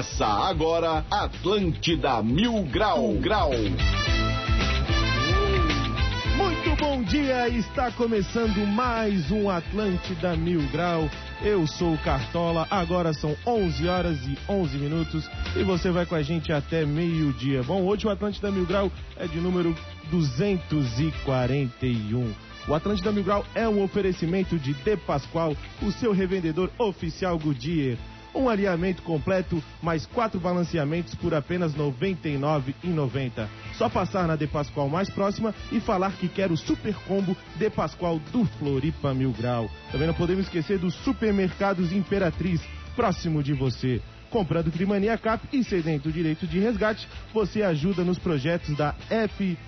Começa 0.00 0.24
agora 0.24 1.04
Atlântida 1.10 2.22
Mil 2.22 2.62
Grau 2.62 3.12
Grau. 3.16 3.50
Muito 6.38 6.74
bom 6.80 7.02
dia, 7.02 7.50
está 7.50 7.90
começando 7.90 8.66
mais 8.66 9.30
um 9.30 9.50
Atlântida 9.50 10.34
Mil 10.36 10.62
Grau. 10.72 11.06
Eu 11.42 11.66
sou 11.66 11.92
o 11.92 11.98
Cartola, 11.98 12.66
agora 12.70 13.12
são 13.12 13.36
11 13.46 13.88
horas 13.88 14.16
e 14.26 14.38
11 14.48 14.78
minutos 14.78 15.30
e 15.54 15.62
você 15.62 15.90
vai 15.90 16.06
com 16.06 16.14
a 16.14 16.22
gente 16.22 16.50
até 16.50 16.86
meio-dia. 16.86 17.62
Bom, 17.62 17.82
hoje 17.82 18.06
o 18.06 18.10
Atlântida 18.10 18.50
Mil 18.50 18.64
Grau 18.64 18.90
é 19.18 19.26
de 19.26 19.36
número 19.36 19.76
241. 20.10 22.32
O 22.66 22.74
Atlântida 22.74 23.12
Mil 23.12 23.24
Grau 23.24 23.44
é 23.54 23.68
um 23.68 23.82
oferecimento 23.82 24.58
de 24.58 24.72
De 24.72 24.96
Pascoal, 24.96 25.54
o 25.82 25.92
seu 25.92 26.12
revendedor 26.12 26.70
oficial 26.78 27.38
Goodyear. 27.38 27.98
Um 28.34 28.48
alinhamento 28.48 29.02
completo, 29.02 29.62
mais 29.82 30.06
quatro 30.06 30.38
balanceamentos 30.38 31.14
por 31.14 31.34
apenas 31.34 31.74
R$ 31.74 31.80
99,90. 31.80 33.48
Só 33.74 33.88
passar 33.88 34.26
na 34.26 34.36
De 34.36 34.46
Pascoal 34.46 34.88
mais 34.88 35.10
próxima 35.10 35.54
e 35.72 35.80
falar 35.80 36.12
que 36.12 36.28
quer 36.28 36.52
o 36.52 36.56
super 36.56 36.94
combo 37.06 37.36
De 37.56 37.68
Pascoal 37.70 38.18
do 38.32 38.44
Floripa 38.44 39.12
Mil 39.12 39.32
Grau. 39.32 39.68
Também 39.90 40.06
não 40.06 40.14
podemos 40.14 40.44
esquecer 40.44 40.78
dos 40.78 40.94
supermercados 40.94 41.92
Imperatriz, 41.92 42.60
próximo 42.94 43.42
de 43.42 43.52
você. 43.52 44.00
Comprando 44.30 44.70
Trimania 44.70 45.18
Cap 45.18 45.44
e 45.52 45.64
cedendo 45.64 46.08
o 46.08 46.12
direito 46.12 46.46
de 46.46 46.60
resgate, 46.60 47.08
você 47.34 47.62
ajuda 47.62 48.04
nos 48.04 48.18
projetos 48.18 48.76
da 48.76 48.94
F... 49.10 49.58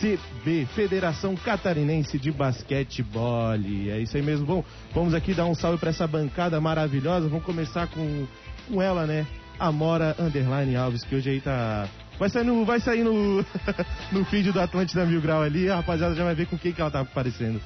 FCB, 0.00 0.66
Federação 0.74 1.36
Catarinense 1.36 2.18
de 2.18 2.32
Basquetebol. 2.32 3.52
É 3.52 3.98
isso 3.98 4.16
aí 4.16 4.22
mesmo. 4.22 4.46
Bom, 4.46 4.64
vamos 4.94 5.12
aqui 5.12 5.34
dar 5.34 5.44
um 5.44 5.54
salve 5.54 5.78
para 5.78 5.90
essa 5.90 6.06
bancada 6.06 6.58
maravilhosa. 6.60 7.28
Vamos 7.28 7.44
começar 7.44 7.86
com, 7.88 8.26
com 8.66 8.80
ela, 8.80 9.06
né? 9.06 9.26
Amora 9.58 10.16
Underline 10.18 10.74
Alves, 10.74 11.04
que 11.04 11.14
hoje 11.14 11.30
aí 11.30 11.40
tá. 11.40 11.86
Vai 12.18 12.30
sair 12.30 12.44
no, 12.44 12.64
vai 12.64 12.80
sair 12.80 13.04
no, 13.04 13.44
no 14.10 14.24
feed 14.24 14.52
do 14.52 14.60
Atlântida 14.60 15.04
Mil 15.04 15.20
Grau 15.20 15.42
ali, 15.42 15.70
a 15.70 15.76
rapaziada 15.76 16.14
já 16.14 16.24
vai 16.24 16.34
ver 16.34 16.46
com 16.46 16.58
quem 16.58 16.72
que 16.72 16.80
ela 16.80 16.90
tá 16.90 17.00
aparecendo. 17.00 17.60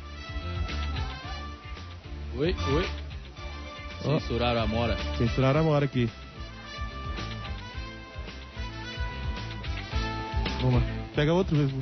Oi, 2.36 2.54
oi. 2.72 2.86
Censuraram 4.02 4.60
a 4.60 4.66
Mora. 4.66 4.96
Censuraram 5.16 5.60
a 5.60 5.62
Amora 5.62 5.84
aqui. 5.84 6.10
Vamos 10.60 10.82
lá. 10.82 10.93
Pega 11.14 11.32
outro 11.32 11.56
mesmo. 11.56 11.80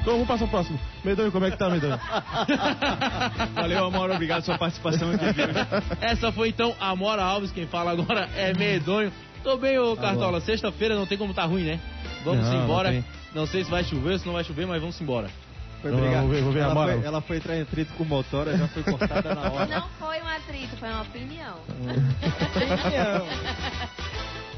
Então, 0.00 0.12
vamos 0.14 0.28
passar 0.28 0.44
o 0.44 0.48
próximo. 0.48 0.78
Medonho, 1.04 1.32
como 1.32 1.44
é 1.44 1.50
que 1.50 1.56
tá, 1.56 1.68
Medonho? 1.68 1.98
Valeu, 3.54 3.84
Amora, 3.86 4.14
obrigado 4.14 4.44
pela 4.44 4.56
sua 4.56 4.58
participação 4.58 5.10
aqui. 5.10 5.24
Essa 6.00 6.30
foi 6.30 6.50
então 6.50 6.74
a 6.80 6.94
Mora 6.94 7.22
Alves, 7.22 7.50
quem 7.50 7.66
fala 7.66 7.90
agora 7.90 8.28
é 8.36 8.54
Medonho. 8.54 9.12
Tô 9.42 9.56
bem, 9.56 9.76
ô 9.78 9.96
Cartola. 9.96 10.40
Sexta-feira 10.40 10.94
não 10.94 11.06
tem 11.06 11.18
como 11.18 11.34
tá 11.34 11.44
ruim, 11.44 11.64
né? 11.64 11.80
Vamos 12.24 12.44
Não, 12.46 12.54
não 12.54 12.64
embora. 12.64 12.90
tem. 12.90 13.04
Não, 13.34 13.46
sei 13.46 13.64
se 13.64 13.70
vai 13.70 13.82
chover, 13.82 14.20
se 14.20 14.26
não 14.26 14.34
vai 14.34 14.44
chover, 14.44 14.66
mas 14.66 14.80
vamos 14.80 15.00
embora. 15.00 15.28
Foi 15.80 15.90
Não, 15.90 15.98
vou 15.98 16.28
ver, 16.28 16.42
vou 16.42 16.52
ver 16.52 16.60
a 16.60 16.62
ela, 16.62 16.72
Amora. 16.72 16.92
foi, 16.92 17.04
ela 17.04 17.20
foi 17.20 17.36
entrar 17.38 17.56
em 17.56 17.62
atrito 17.62 17.92
com 17.94 18.04
o 18.04 18.06
motora, 18.06 18.56
já 18.56 18.68
foi 18.68 18.84
cortada 18.84 19.34
na 19.34 19.50
hora. 19.50 19.66
Não 19.66 19.88
foi 19.98 20.22
um 20.22 20.28
atrito, 20.28 20.76
foi 20.76 20.88
uma 20.88 21.02
opinião. 21.02 21.56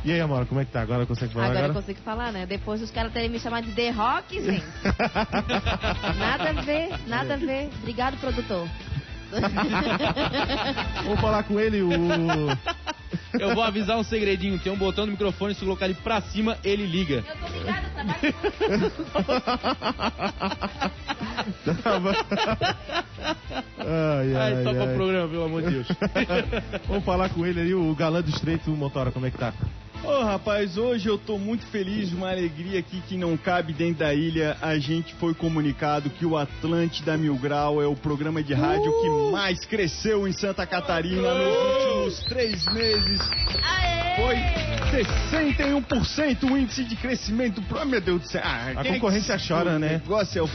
E 0.05 0.13
aí, 0.13 0.21
Amora, 0.21 0.45
como 0.45 0.61
é 0.61 0.67
que 0.67 0.71
tá? 0.71 0.83
Agora 0.83 1.07
consegue 1.07 1.33
falar 1.33 1.47
Agora 1.47 1.59
agora? 1.61 1.73
eu 1.73 1.83
consigo 1.83 2.01
falar, 2.05 2.31
né? 2.31 2.45
Depois 2.45 2.83
os 2.83 2.91
caras 2.91 3.11
terem 3.13 3.31
me 3.31 3.41
chamado 3.41 3.65
de 3.65 3.73
The 3.73 3.89
Rock, 3.91 4.39
gente. 4.43 4.65
Nada 6.19 6.51
a 6.51 6.63
ver, 6.63 6.91
nada 7.07 7.35
a 7.35 7.37
ver. 7.39 7.71
Obrigado, 7.79 8.19
produtor. 8.19 8.69
Vamos 11.05 11.21
falar 11.21 11.43
com 11.45 11.59
ele, 11.59 11.81
o. 11.83 11.91
Eu 13.41 13.55
vou 13.55 13.65
avisar 13.65 13.97
um 13.97 14.05
segredinho. 14.05 14.59
Tem 14.59 14.71
um 14.71 14.77
botão 14.77 15.07
no 15.07 15.13
microfone, 15.13 15.55
se 15.55 15.61
colocar 15.65 15.87
ele 15.87 15.95
pra 15.95 16.21
cima, 16.21 16.59
ele 16.63 16.85
liga. 16.87 17.25
Eu 17.27 17.37
tô 17.37 17.59
ligado, 17.59 17.91
trabalho 17.95 18.35
ai, 23.79 24.35
ai, 24.35 24.55
Ai, 24.57 24.65
toca 24.65 24.81
ai. 24.83 24.93
o 24.93 24.95
programa, 24.97 25.29
pelo 25.29 25.45
amor 25.45 25.63
de 25.63 25.71
Deus. 25.71 25.89
Vamos 26.87 27.05
falar 27.05 27.31
com 27.31 27.47
ele 27.47 27.61
aí, 27.61 27.75
o 27.75 27.95
galã 27.95 28.21
do 28.21 28.29
estreito, 28.31 28.71
o 28.71 28.77
Motora, 28.77 29.11
como 29.11 29.27
é 29.27 29.31
que 29.31 29.39
tá? 29.39 29.53
Ô 30.07 30.23
rapaz, 30.23 30.77
hoje 30.77 31.09
eu 31.09 31.17
tô 31.17 31.39
muito 31.39 31.65
feliz, 31.69 32.13
uma 32.13 32.31
alegria 32.31 32.79
aqui 32.79 33.01
que 33.09 33.17
não 33.17 33.39
cabe 33.39 33.73
dentro 33.73 34.01
da 34.01 34.13
ilha. 34.13 34.55
A 34.61 34.79
gente 34.79 35.15
foi 35.15 35.33
comunicado 35.33 36.11
que 36.11 36.27
o 36.27 36.37
Atlântida 36.37 37.17
Mil 37.17 37.35
Grau 37.37 37.81
é 37.81 37.87
o 37.87 37.97
programa 37.97 38.43
de 38.43 38.53
rádio 38.53 38.93
que 39.01 39.33
mais 39.33 39.65
cresceu 39.65 40.29
em 40.29 40.33
Santa 40.33 40.67
Catarina 40.67 41.33
nos 41.33 41.57
últimos 41.57 42.25
três 42.25 42.67
meses. 42.75 43.19
Foi 44.17 44.74
61% 45.03 46.51
o 46.51 46.57
índice 46.57 46.85
de 46.85 46.95
crescimento. 46.97 47.61
Pro... 47.63 47.85
Meu 47.87 48.01
Deus 48.01 48.23
do 48.23 48.29
céu. 48.29 48.41
Ah, 48.45 48.67
A 48.67 48.71
é 48.71 48.75
que 48.85 48.93
concorrência 48.95 49.39
se- 49.39 49.49
chora, 49.49 49.77
o 49.77 49.79
né? 49.79 50.01
negócio 50.03 50.39
é 50.39 50.43
o 50.43 50.47
ré. 50.47 50.53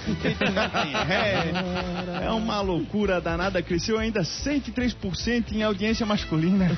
É 2.23 2.29
uma 2.31 2.61
loucura 2.61 3.19
danada. 3.19 3.61
Cresceu 3.61 3.97
ainda 3.99 4.21
103% 4.21 5.51
em 5.51 5.63
audiência 5.63 6.05
masculina. 6.05 6.69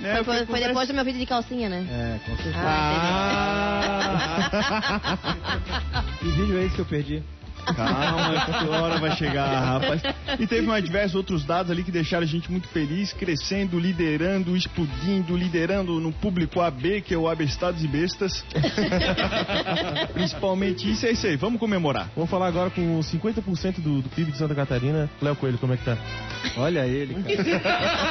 Né? 0.00 0.16
Foi, 0.16 0.24
foi- 0.24 0.46
foi 0.46 0.60
depois 0.60 0.88
do 0.88 0.94
meu 0.94 1.04
vídeo 1.04 1.20
de 1.20 1.26
calcinha, 1.26 1.68
né? 1.68 1.86
É, 1.90 2.18
com 2.28 2.36
certeza. 2.36 2.56
Ah, 2.58 4.18
Que 6.18 6.28
vídeo 6.30 6.58
é 6.58 6.64
esse 6.64 6.74
que 6.74 6.80
eu 6.80 6.84
perdi? 6.86 7.22
Calma, 7.64 8.46
que 8.46 8.68
hora 8.68 8.98
vai 8.98 9.16
chegar, 9.16 9.60
rapaz. 9.60 10.02
E 10.38 10.46
teve 10.46 10.66
mais 10.66 10.84
diversos 10.84 11.14
outros 11.14 11.44
dados 11.44 11.70
ali 11.70 11.84
que 11.84 11.90
deixaram 11.90 12.24
a 12.24 12.26
gente 12.26 12.50
muito 12.50 12.68
feliz, 12.68 13.12
crescendo, 13.12 13.78
liderando, 13.78 14.56
explodindo, 14.56 15.36
liderando 15.36 16.00
no 16.00 16.12
público 16.12 16.60
AB, 16.60 17.02
que 17.02 17.14
é 17.14 17.18
o 17.18 17.28
Abestados 17.28 17.84
e 17.84 17.88
Bestas. 17.88 18.44
Principalmente 20.12 20.90
isso, 20.90 21.06
é 21.06 21.12
isso 21.12 21.26
aí. 21.26 21.36
Vamos 21.36 21.60
comemorar. 21.60 22.08
Vamos 22.14 22.30
falar 22.30 22.48
agora 22.48 22.70
com 22.70 23.00
50% 23.00 23.80
do, 23.80 24.02
do 24.02 24.08
PIB 24.08 24.32
de 24.32 24.38
Santa 24.38 24.54
Catarina. 24.54 25.08
Léo 25.20 25.36
Coelho, 25.36 25.58
como 25.58 25.74
é 25.74 25.76
que 25.76 25.84
tá? 25.84 25.96
Olha 26.56 26.86
ele, 26.86 27.14
cara. 27.14 28.02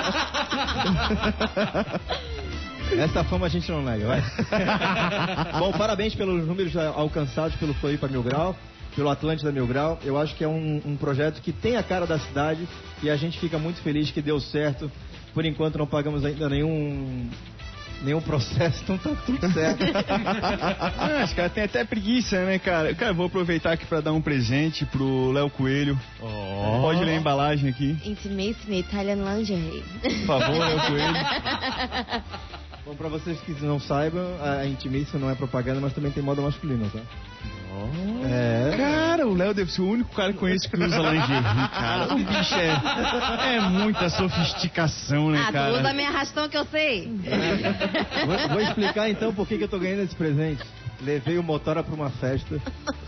Essa 2.97 3.23
fama 3.23 3.45
a 3.45 3.49
gente 3.49 3.71
não 3.71 3.81
nega, 3.81 4.05
vai. 4.05 4.21
Bom, 5.59 5.71
parabéns 5.71 6.13
pelos 6.13 6.45
números 6.45 6.75
alcançados 6.75 7.55
pelo 7.55 7.73
Floripa 7.75 8.07
Mil 8.07 8.21
Grau, 8.21 8.55
pelo 8.95 9.09
Atlântida 9.09 9.51
Mil 9.51 9.67
Grau. 9.67 9.99
Eu 10.03 10.17
acho 10.17 10.35
que 10.35 10.43
é 10.43 10.47
um, 10.47 10.81
um 10.85 10.95
projeto 10.95 11.41
que 11.41 11.51
tem 11.51 11.77
a 11.77 11.83
cara 11.83 12.05
da 12.05 12.19
cidade 12.19 12.67
e 13.01 13.09
a 13.09 13.15
gente 13.15 13.39
fica 13.39 13.57
muito 13.57 13.81
feliz 13.81 14.11
que 14.11 14.21
deu 14.21 14.39
certo. 14.39 14.91
Por 15.33 15.45
enquanto 15.45 15.77
não 15.77 15.87
pagamos 15.87 16.25
ainda 16.25 16.49
nenhum 16.49 17.29
nenhum 18.03 18.21
processo, 18.21 18.81
então 18.83 18.97
tá 18.97 19.11
tudo 19.25 19.51
certo. 19.51 19.83
Ah, 20.97 21.23
os 21.23 21.33
caras 21.33 21.53
têm 21.53 21.63
até 21.63 21.83
preguiça, 21.83 22.43
né, 22.45 22.59
cara? 22.59 22.93
Cara, 22.95 23.11
eu 23.11 23.15
vou 23.15 23.27
aproveitar 23.27 23.73
aqui 23.73 23.85
pra 23.85 24.01
dar 24.01 24.11
um 24.11 24.21
presente 24.21 24.85
pro 24.85 25.31
Léo 25.31 25.49
Coelho. 25.49 25.97
Pode 26.19 27.03
ler 27.03 27.13
a 27.13 27.15
embalagem 27.17 27.69
aqui, 27.69 27.97
Intimissime 28.05 28.79
Italian 28.79 29.23
Lingerie. 29.23 29.83
por 30.01 30.25
favor, 30.25 30.57
Léo 30.57 30.79
Coelho. 30.87 32.23
Bom, 32.85 32.95
pra 32.95 33.09
vocês 33.09 33.39
que 33.41 33.53
não 33.63 33.79
saibam, 33.79 34.25
a 34.41 34.65
Intimícia 34.65 35.17
não 35.19 35.29
é 35.29 35.35
propaganda, 35.35 35.79
mas 35.79 35.93
também 35.93 36.11
tem 36.11 36.23
moda 36.23 36.41
masculina, 36.41 36.87
tá? 36.91 36.99
É. 38.23 38.75
Cara, 38.77 39.27
o 39.27 39.33
Léo 39.33 39.53
deve 39.53 39.71
ser 39.71 39.81
o 39.81 39.89
único 39.89 40.13
cara 40.15 40.31
que 40.31 40.39
conheço 40.39 40.69
que 40.69 40.75
usa 40.75 40.97
lingerie, 40.99 41.67
cara. 41.73 42.13
O 42.13 42.17
bicho 42.17 42.55
é, 42.55 43.55
é 43.55 43.59
muita 43.61 44.09
sofisticação, 44.09 45.29
né, 45.31 45.39
Ah, 45.41 45.47
tu 45.47 45.53
cara? 45.53 45.73
usa 45.79 45.93
minha 45.93 46.09
arrastão 46.09 46.47
que 46.49 46.57
eu 46.57 46.65
sei. 46.65 47.11
Vou, 48.25 48.49
vou 48.49 48.61
explicar 48.61 49.09
então 49.09 49.33
por 49.33 49.47
que, 49.47 49.57
que 49.57 49.63
eu 49.63 49.67
tô 49.69 49.79
ganhando 49.79 50.03
esse 50.03 50.15
presente. 50.15 50.63
Levei 51.01 51.37
o 51.37 51.43
Motora 51.43 51.83
pra 51.83 51.93
uma 51.95 52.09
festa. 52.09 52.61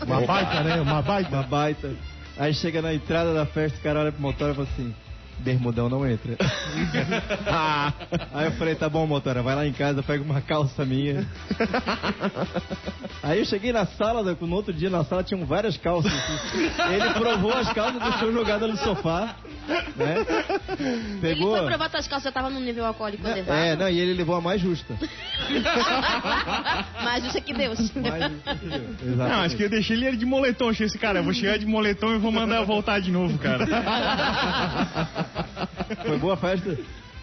Uma 0.04 0.20
baita, 0.22 0.62
né? 0.62 0.80
Uma 0.80 1.00
baita. 1.00 1.30
Uma 1.30 1.42
baita. 1.44 1.94
Aí 2.36 2.52
chega 2.52 2.82
na 2.82 2.92
entrada 2.92 3.32
da 3.32 3.46
festa, 3.46 3.78
o 3.78 3.82
cara 3.82 4.00
olha 4.00 4.12
pro 4.12 4.20
Motora 4.20 4.52
e 4.52 4.54
fala 4.56 4.68
assim: 4.72 4.94
Bermudão 5.38 5.88
não 5.88 6.08
entra. 6.08 6.36
Aí 8.32 8.46
eu 8.46 8.52
falei: 8.52 8.74
tá 8.74 8.88
bom, 8.88 9.06
Motora, 9.06 9.42
vai 9.42 9.54
lá 9.54 9.66
em 9.66 9.72
casa, 9.72 10.02
pega 10.02 10.22
uma 10.22 10.40
calça 10.40 10.84
minha. 10.84 11.26
Aí 13.22 13.38
eu 13.38 13.44
cheguei 13.44 13.72
na 13.72 13.86
sala, 13.86 14.22
né, 14.22 14.36
no 14.38 14.54
outro 14.54 14.72
dia 14.72 14.90
na 14.90 15.04
sala 15.04 15.22
tinham 15.22 15.44
várias 15.46 15.76
calças. 15.76 16.12
Ele 16.52 17.10
provou 17.14 17.52
as 17.52 17.72
calças, 17.72 18.02
deixou 18.02 18.32
jogadas 18.32 18.70
no 18.70 18.76
sofá. 18.76 19.36
Né? 19.96 20.26
Ele 20.78 21.20
Pegou. 21.20 21.56
foi 21.56 21.66
provar 21.66 21.90
calças, 21.90 22.24
eu 22.24 22.32
tava 22.32 22.50
no 22.50 22.60
nível 22.60 22.84
alcoólico 22.84 23.26
elevado. 23.26 23.58
É, 23.58 23.76
não, 23.76 23.88
e 23.88 23.98
ele 23.98 24.14
levou 24.14 24.36
a 24.36 24.40
mais 24.40 24.60
justa. 24.60 24.94
Mais 27.02 27.24
justa 27.24 27.40
que 27.40 27.54
Deus. 27.54 27.92
Mais 27.94 28.32
justa 28.32 28.54
que 28.56 28.66
Deus. 28.66 28.82
Exatamente. 29.02 29.16
Não, 29.16 29.40
acho 29.42 29.56
que 29.56 29.62
eu 29.62 29.70
deixei 29.70 29.96
ele 30.04 30.16
de 30.16 30.26
moletom. 30.26 30.68
Achei 30.68 30.86
esse 30.86 30.98
cara, 30.98 31.20
eu 31.20 31.24
vou 31.24 31.32
chegar 31.32 31.58
de 31.58 31.66
moletom 31.66 32.14
e 32.14 32.18
vou 32.18 32.32
mandar 32.32 32.62
voltar 32.64 33.00
de 33.00 33.10
novo, 33.10 33.38
cara. 33.38 33.64
Foi 36.06 36.18
boa 36.18 36.34
a 36.34 36.36
festa? 36.36 36.76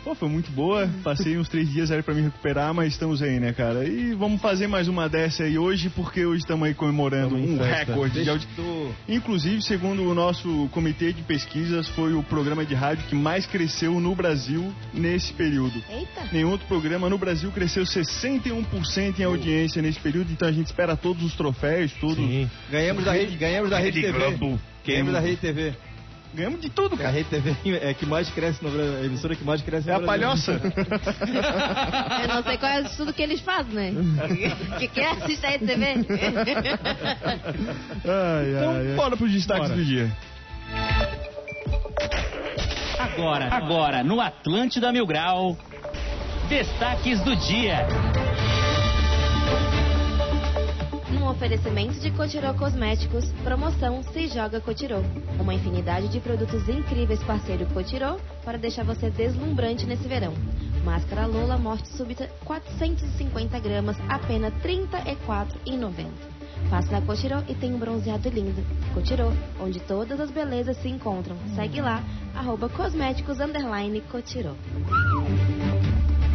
Pô, 0.03 0.15
foi 0.15 0.29
muito 0.29 0.51
boa. 0.51 0.89
Passei 1.03 1.37
uns 1.37 1.47
três 1.47 1.69
dias 1.69 1.91
aí 1.91 2.01
pra 2.01 2.13
me 2.13 2.21
recuperar, 2.21 2.73
mas 2.73 2.93
estamos 2.93 3.21
aí, 3.21 3.39
né, 3.39 3.53
cara? 3.53 3.87
E 3.87 4.13
vamos 4.15 4.41
fazer 4.41 4.65
mais 4.65 4.87
uma 4.87 5.07
dessa 5.07 5.43
aí 5.43 5.59
hoje, 5.59 5.89
porque 5.89 6.25
hoje 6.25 6.39
estamos 6.39 6.67
aí 6.67 6.73
comemorando 6.73 7.35
Tamo 7.35 7.53
um 7.53 7.57
recorde 7.57 8.23
de 8.23 8.29
audiência. 8.29 8.63
Inclusive, 9.07 9.61
segundo 9.61 10.03
o 10.03 10.15
nosso 10.15 10.67
comitê 10.71 11.13
de 11.13 11.21
pesquisas, 11.21 11.87
foi 11.89 12.13
o 12.13 12.23
programa 12.23 12.65
de 12.65 12.73
rádio 12.73 13.05
que 13.07 13.15
mais 13.15 13.45
cresceu 13.45 13.99
no 13.99 14.15
Brasil 14.15 14.73
nesse 14.91 15.31
período. 15.33 15.81
Eita. 15.87 16.29
Nenhum 16.31 16.49
outro 16.49 16.65
programa 16.67 17.07
no 17.07 17.19
Brasil 17.19 17.51
cresceu 17.51 17.83
61% 17.83 19.19
em 19.19 19.23
audiência 19.23 19.83
nesse 19.83 19.99
período, 19.99 20.31
então 20.31 20.47
a 20.47 20.51
gente 20.51 20.65
espera 20.65 20.97
todos 20.97 21.23
os 21.23 21.35
troféus, 21.35 21.91
tudo. 21.93 22.15
Sim. 22.15 22.49
Ganhamos 22.71 23.05
da 23.05 23.11
rede, 23.11 23.37
ganhamos 23.37 23.69
da 23.69 23.77
rede 23.77 24.01
TV. 24.01 24.17
Globo. 24.17 24.59
Ganhamos 24.83 25.13
da 25.13 25.19
rede 25.19 25.37
TV. 25.37 25.73
Ganhamos 26.33 26.61
de 26.61 26.69
tudo, 26.69 26.95
A 26.95 26.97
cara. 26.97 27.09
rede 27.09 27.29
TV 27.29 27.55
é 27.81 27.93
que 27.93 28.05
mais 28.05 28.29
cresce 28.29 28.63
no 28.63 28.71
Brasil, 28.71 28.97
a 29.01 29.05
emissora 29.05 29.35
que 29.35 29.43
mais 29.43 29.61
cresce 29.61 29.89
É 29.89 29.93
no 29.93 29.97
a 29.97 30.01
Brasil. 30.01 30.21
palhoça. 30.27 30.51
Eu 32.21 32.27
não 32.35 32.43
sei 32.43 32.57
qual 32.57 32.71
é 32.71 32.83
tudo 32.83 33.11
que 33.13 33.21
eles 33.21 33.41
fazem, 33.41 33.73
né? 33.91 33.91
que 34.79 34.87
quer 34.87 35.11
assistir 35.11 35.45
aí 35.45 35.59
TV? 35.59 35.83
Ai, 38.05 38.49
Então, 38.55 38.71
ai, 38.71 38.87
ai. 38.89 38.95
bora 38.95 39.17
pros 39.17 39.31
destaques 39.31 39.67
Bora. 39.69 39.75
do 39.75 39.85
dia. 39.85 40.11
Agora, 42.97 43.47
agora, 43.53 44.03
no 44.03 44.21
Atlântida 44.21 44.91
Mil 44.91 45.05
Grau, 45.05 45.57
destaques 46.47 47.19
do 47.21 47.35
dia. 47.35 47.85
Oferecimento 51.31 51.97
de 51.99 52.11
Cotirô 52.11 52.53
Cosméticos, 52.53 53.31
promoção 53.43 54.03
Se 54.03 54.27
Joga 54.27 54.59
Cotirô. 54.59 54.97
Uma 55.39 55.53
infinidade 55.53 56.09
de 56.09 56.19
produtos 56.19 56.67
incríveis 56.67 57.23
parceiro 57.23 57.65
Cotirô 57.67 58.17
para 58.43 58.57
deixar 58.57 58.83
você 58.83 59.09
deslumbrante 59.09 59.85
nesse 59.85 60.07
verão. 60.07 60.33
Máscara 60.83 61.25
Lola 61.25 61.57
Morte 61.57 61.87
Súbita 61.87 62.27
450 62.43 63.59
gramas, 63.59 63.95
apenas 64.09 64.53
R$ 64.61 64.87
34,90. 64.89 66.07
Passe 66.69 66.91
na 66.91 67.01
Cotirô 67.01 67.37
e 67.47 67.55
tem 67.55 67.73
um 67.73 67.79
bronzeado 67.79 68.29
lindo. 68.29 68.61
Cotirô, 68.93 69.31
onde 69.59 69.79
todas 69.79 70.19
as 70.19 70.29
belezas 70.29 70.75
se 70.81 70.89
encontram. 70.89 71.37
Segue 71.55 71.81
lá, 71.81 72.03
arroba 72.35 72.67
cosméticos 72.67 73.39
underline 73.39 74.01
Cotirô. 74.01 74.53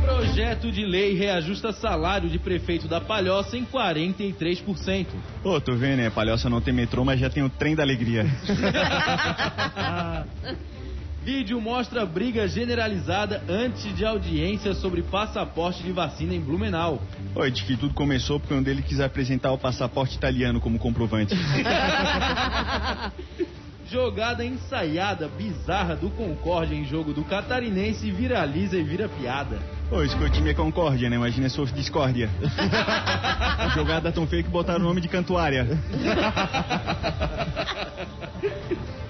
Projeto 0.07 0.71
de 0.71 0.87
lei 0.87 1.15
reajusta 1.15 1.73
salário 1.73 2.31
de 2.31 2.39
prefeito 2.39 2.87
da 2.87 3.01
Palhoça 3.01 3.57
em 3.57 3.65
43%. 3.65 5.09
Ô, 5.43 5.61
tô 5.61 5.75
vendo, 5.75 5.97
né? 5.97 6.09
Palhoça 6.11 6.49
não 6.49 6.61
tem 6.61 6.73
metrô, 6.73 7.05
mas 7.05 7.19
já 7.19 7.29
tem 7.29 7.43
o 7.43 7.51
trem 7.51 7.75
da 7.75 7.83
alegria. 7.83 8.25
Vídeo 11.25 11.61
mostra 11.61 12.07
briga 12.07 12.47
generalizada 12.47 13.43
antes 13.49 13.93
de 13.97 14.05
audiência 14.05 14.75
sobre 14.75 15.03
passaporte 15.03 15.83
de 15.83 15.91
vacina 15.91 16.33
em 16.33 16.41
Blumenau. 16.41 17.03
Oi, 17.35 17.51
diz 17.51 17.63
que 17.63 17.77
tudo 17.77 17.93
começou 17.93 18.39
porque 18.39 18.55
um 18.55 18.63
deles 18.63 18.85
quis 18.85 19.01
apresentar 19.01 19.51
o 19.51 19.59
passaporte 19.59 20.15
italiano 20.15 20.61
como 20.61 20.79
comprovante. 20.79 21.35
Jogada 23.91 24.45
ensaiada 24.45 25.27
bizarra 25.27 25.97
do 25.97 26.11
Concórdia 26.11 26.77
em 26.77 26.85
jogo 26.85 27.13
do 27.13 27.25
Catarinense 27.25 28.09
viraliza 28.13 28.77
e 28.77 28.85
vira 28.85 29.09
piada. 29.09 29.59
Ô, 29.91 30.03
isso 30.03 30.17
que 30.19 30.25
o 30.25 30.31
time 30.31 30.51
é 30.51 30.55
Concórdia, 30.55 31.09
né? 31.09 31.15
Imagina 31.15 31.49
se 31.49 31.57
fosse 31.57 31.73
discórdia. 31.73 32.29
A 33.59 33.69
jogada 33.69 34.11
tão 34.11 34.27
feia 34.27 34.43
que 34.43 34.51
botaram 34.51 34.81
o 34.81 34.83
nome 34.83 35.01
de 35.01 35.09
Cantuária. 35.09 35.67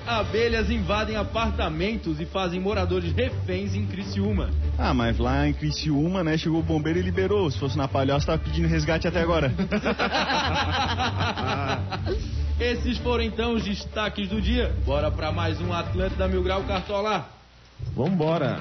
Abelhas 0.07 0.71
invadem 0.71 1.17
apartamentos 1.17 2.21
e 2.21 2.27
fazem 2.27 2.61
moradores 2.61 3.13
reféns 3.13 3.75
em 3.75 3.87
Criciúma. 3.87 4.51
Ah, 4.79 4.95
mas 4.95 5.19
lá 5.19 5.49
em 5.49 5.53
Criciúma, 5.53 6.23
né? 6.23 6.39
Chegou 6.39 6.61
o 6.61 6.63
bombeiro 6.63 6.99
e 6.99 7.03
liberou. 7.03 7.51
Se 7.51 7.59
fosse 7.59 7.77
na 7.77 7.89
Palhoça, 7.89 8.27
tava 8.27 8.39
pedindo 8.39 8.69
resgate 8.69 9.09
até 9.09 9.21
agora. 9.21 9.53
Esses 12.61 12.99
foram 12.99 13.25
então 13.25 13.55
os 13.55 13.65
destaques 13.65 14.29
do 14.29 14.41
dia. 14.41 14.75
Bora 14.85 15.11
pra 15.11 15.33
mais 15.33 15.61
um 15.61 15.73
Atlântida 15.73 16.29
Mil 16.29 16.43
Grau 16.43 16.63
Cartola. 16.65 17.29
Vambora. 17.95 18.61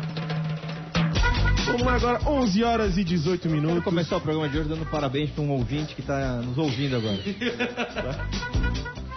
Vamos 1.77 1.91
agora, 1.91 2.21
11 2.25 2.63
horas 2.63 2.97
e 2.97 3.03
18 3.03 3.41
Quero 3.41 3.53
minutos. 3.53 3.83
começar 3.83 4.15
o 4.15 4.21
programa 4.21 4.47
de 4.47 4.57
hoje 4.57 4.69
dando 4.69 4.85
parabéns 4.85 5.29
para 5.31 5.43
um 5.43 5.51
ouvinte 5.51 5.93
que 5.93 5.99
está 5.99 6.37
nos 6.37 6.57
ouvindo 6.57 6.95
agora. 6.95 7.17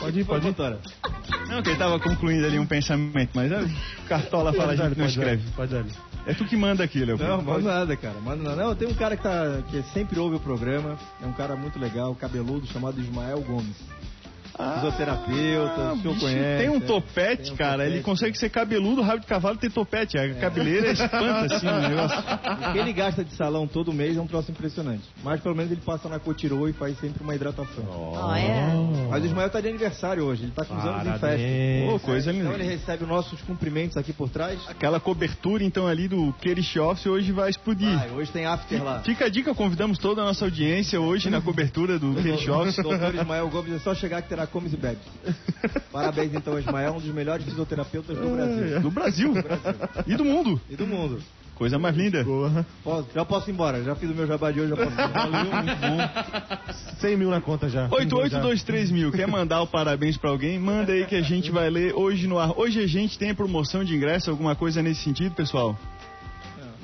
Pode 0.01 0.21
ir, 0.21 0.25
pode 0.25 0.47
ir. 0.47 0.51
Vitória. 0.51 0.79
Não, 1.49 1.61
que 1.61 1.71
ele 1.71 1.79
tava 1.79 1.99
concluindo 1.99 2.47
ali 2.47 2.57
um 2.57 2.67
pensamento, 2.67 3.31
mas 3.35 3.51
ah, 3.53 3.65
Cartola 4.09 4.53
fala, 4.53 4.73
a 4.73 4.77
gente 4.77 4.97
não 4.97 5.07
escreve. 5.07 5.43
Pode 5.57 5.75
ir. 5.75 5.87
É 6.25 6.35
tu 6.35 6.45
que 6.45 6.57
manda 6.57 6.85
aqui, 6.85 7.05
Léo. 7.05 7.19
Não, 7.19 7.43
manda 7.43 7.63
nada, 7.63 7.97
cara. 7.97 8.15
Manda 8.21 8.45
nada. 8.45 8.65
Não, 8.65 8.77
tem 8.77 8.87
um 8.87 8.95
cara 8.95 9.17
que, 9.17 9.25
tá, 9.25 9.61
que 9.69 9.83
sempre 9.93 10.19
ouve 10.21 10.37
o 10.37 10.41
programa. 10.41 10.97
É 11.21 11.27
um 11.27 11.33
cara 11.33 11.57
muito 11.57 11.81
legal, 11.81 12.15
cabeludo, 12.15 12.67
chamado 12.69 13.01
Ismael 13.01 13.41
Gomes. 13.41 13.77
Fisioterapeuta, 14.59 15.93
o 15.93 16.01
senhor 16.01 16.15
bicho, 16.15 16.21
conhece. 16.21 16.63
Tem 16.63 16.69
um 16.69 16.77
é. 16.77 16.81
topete, 16.81 17.43
Tem 17.45 17.53
um 17.53 17.57
cara. 17.57 17.73
topete. 17.79 17.93
Ele 17.95 18.03
consegue 18.03 18.39
ser 18.39 18.51
cabeludo, 18.51 19.03
rabo 19.03 19.21
de 19.21 19.27
cavalo 19.27 19.57
e 19.57 19.59
ter 19.59 19.71
topete. 19.71 20.19
A 20.19 20.35
cabeleira 20.35 20.91
espanta, 20.91 21.55
assim, 21.57 21.67
o 21.67 21.81
negócio. 21.81 22.19
O 22.69 22.73
que 22.73 22.79
ele 22.79 22.93
gasta 22.93 23.25
de 23.25 23.35
salão 23.35 23.67
todo 23.67 23.93
mês 23.93 24.17
é 24.17 24.21
um 24.21 24.27
troço 24.27 24.51
impressionante. 24.51 25.03
Mas 25.23 25.41
pelo 25.41 25.55
menos 25.55 25.71
ele 25.71 25.81
passa 25.81 26.09
na 26.09 26.19
Cotirô 26.19 26.69
e 26.69 26.73
faz 26.73 26.99
sempre 26.99 27.23
uma 27.23 27.35
hidratação. 27.35 27.85
Olha. 27.89 28.75
Mas 29.11 29.23
o 29.23 29.27
Ismael 29.27 29.49
tá 29.51 29.61
de 29.61 29.69
aniversário 29.69 30.25
hoje, 30.25 30.45
ele 30.45 30.53
tá 30.53 30.65
com 30.65 30.77
os 30.77 30.85
anos 30.85 31.07
em 31.07 31.19
festa. 31.19 31.47
Pô, 31.91 31.99
coisa 32.01 32.33
Então 32.33 32.51
linda. 32.53 32.63
ele 32.63 32.75
recebe 32.75 33.05
os 33.05 33.09
nossos 33.09 33.41
cumprimentos 33.43 33.97
aqui 33.97 34.13
por 34.13 34.29
trás. 34.29 34.59
Aquela 34.69 34.99
cobertura, 35.01 35.63
então, 35.65 35.87
ali 35.87 36.09
do 36.09 36.33
Kerish 36.41 36.77
Office 36.79 37.07
hoje 37.07 37.33
vai 37.33 37.51
explodir. 37.51 37.89
Ah, 37.89 38.15
hoje 38.15 38.31
tem 38.31 38.45
after 38.45 38.83
lá. 38.83 39.01
Fica 39.01 39.27
a 39.27 39.29
dica, 39.29 39.55
convidamos 39.55 39.99
toda 39.99 40.23
a 40.23 40.25
nossa 40.25 40.45
audiência 40.45 41.01
hoje 41.01 41.31
na 41.31 41.41
cobertura 41.41 41.99
do 41.99 42.15
Kerish 42.15 42.49
Office. 42.51 42.77
Doutor 42.77 43.15
Ismael 43.15 43.49
Gomes, 43.49 43.75
é 43.75 43.79
só 43.79 43.95
chegar 43.95 44.21
que 44.23 44.29
terá 44.29 44.47
comes 44.49 44.73
e 44.73 44.77
bebes. 44.77 45.03
Parabéns 45.93 46.35
então, 46.35 46.59
Ismael, 46.59 46.93
um 46.95 47.01
dos 47.01 47.13
melhores 47.15 47.45
fisioterapeutas 47.45 48.17
do 48.17 48.29
Brasil. 48.31 48.81
Do 48.81 48.91
Brasil. 48.91 49.35
E 50.07 50.15
do 50.17 50.25
mundo. 50.25 50.61
E 50.71 50.77
do 50.77 50.87
mundo. 50.87 51.21
Coisa 51.55 51.77
mais 51.77 51.97
linda. 51.97 52.23
Porra. 52.25 52.65
Posso- 52.85 53.09
já 53.13 53.25
posso 53.25 53.51
ir 53.51 53.53
embora, 53.53 53.83
já 53.83 53.97
fiz 53.97 54.09
o 54.09 54.15
meu 54.15 54.29
jabá 54.29 54.53
de 54.53 54.61
hoje, 54.61 54.71
já 54.71 54.77
posso 54.77 54.91
ir 54.91 54.93
embora. 54.93 55.31
Valeu, 55.31 55.53
muito 55.57 55.77
bom. 55.81 56.95
100 57.01 57.17
mil 57.17 57.31
na 57.31 57.41
conta 57.41 57.69
já. 57.69 57.89
8823 57.91 58.91
mil. 58.93 59.11
Quer 59.11 59.27
mandar 59.27 59.61
o 59.63 59.67
parabéns 59.67 60.17
pra 60.17 60.31
alguém? 60.31 60.57
Manda 60.59 60.93
aí 60.93 61.05
que 61.05 61.17
a 61.17 61.21
gente 61.21 61.51
vai 61.51 61.69
ler 61.69 61.95
hoje 61.95 62.29
no 62.29 62.39
ar. 62.39 62.53
Hoje 62.57 62.81
a 62.81 62.87
gente 62.87 63.19
tem 63.19 63.35
promoção 63.35 63.83
de 63.83 63.93
ingresso, 63.95 64.31
alguma 64.31 64.55
coisa 64.55 64.81
nesse 64.83 65.03
sentido, 65.03 65.35
pessoal? 65.35 65.77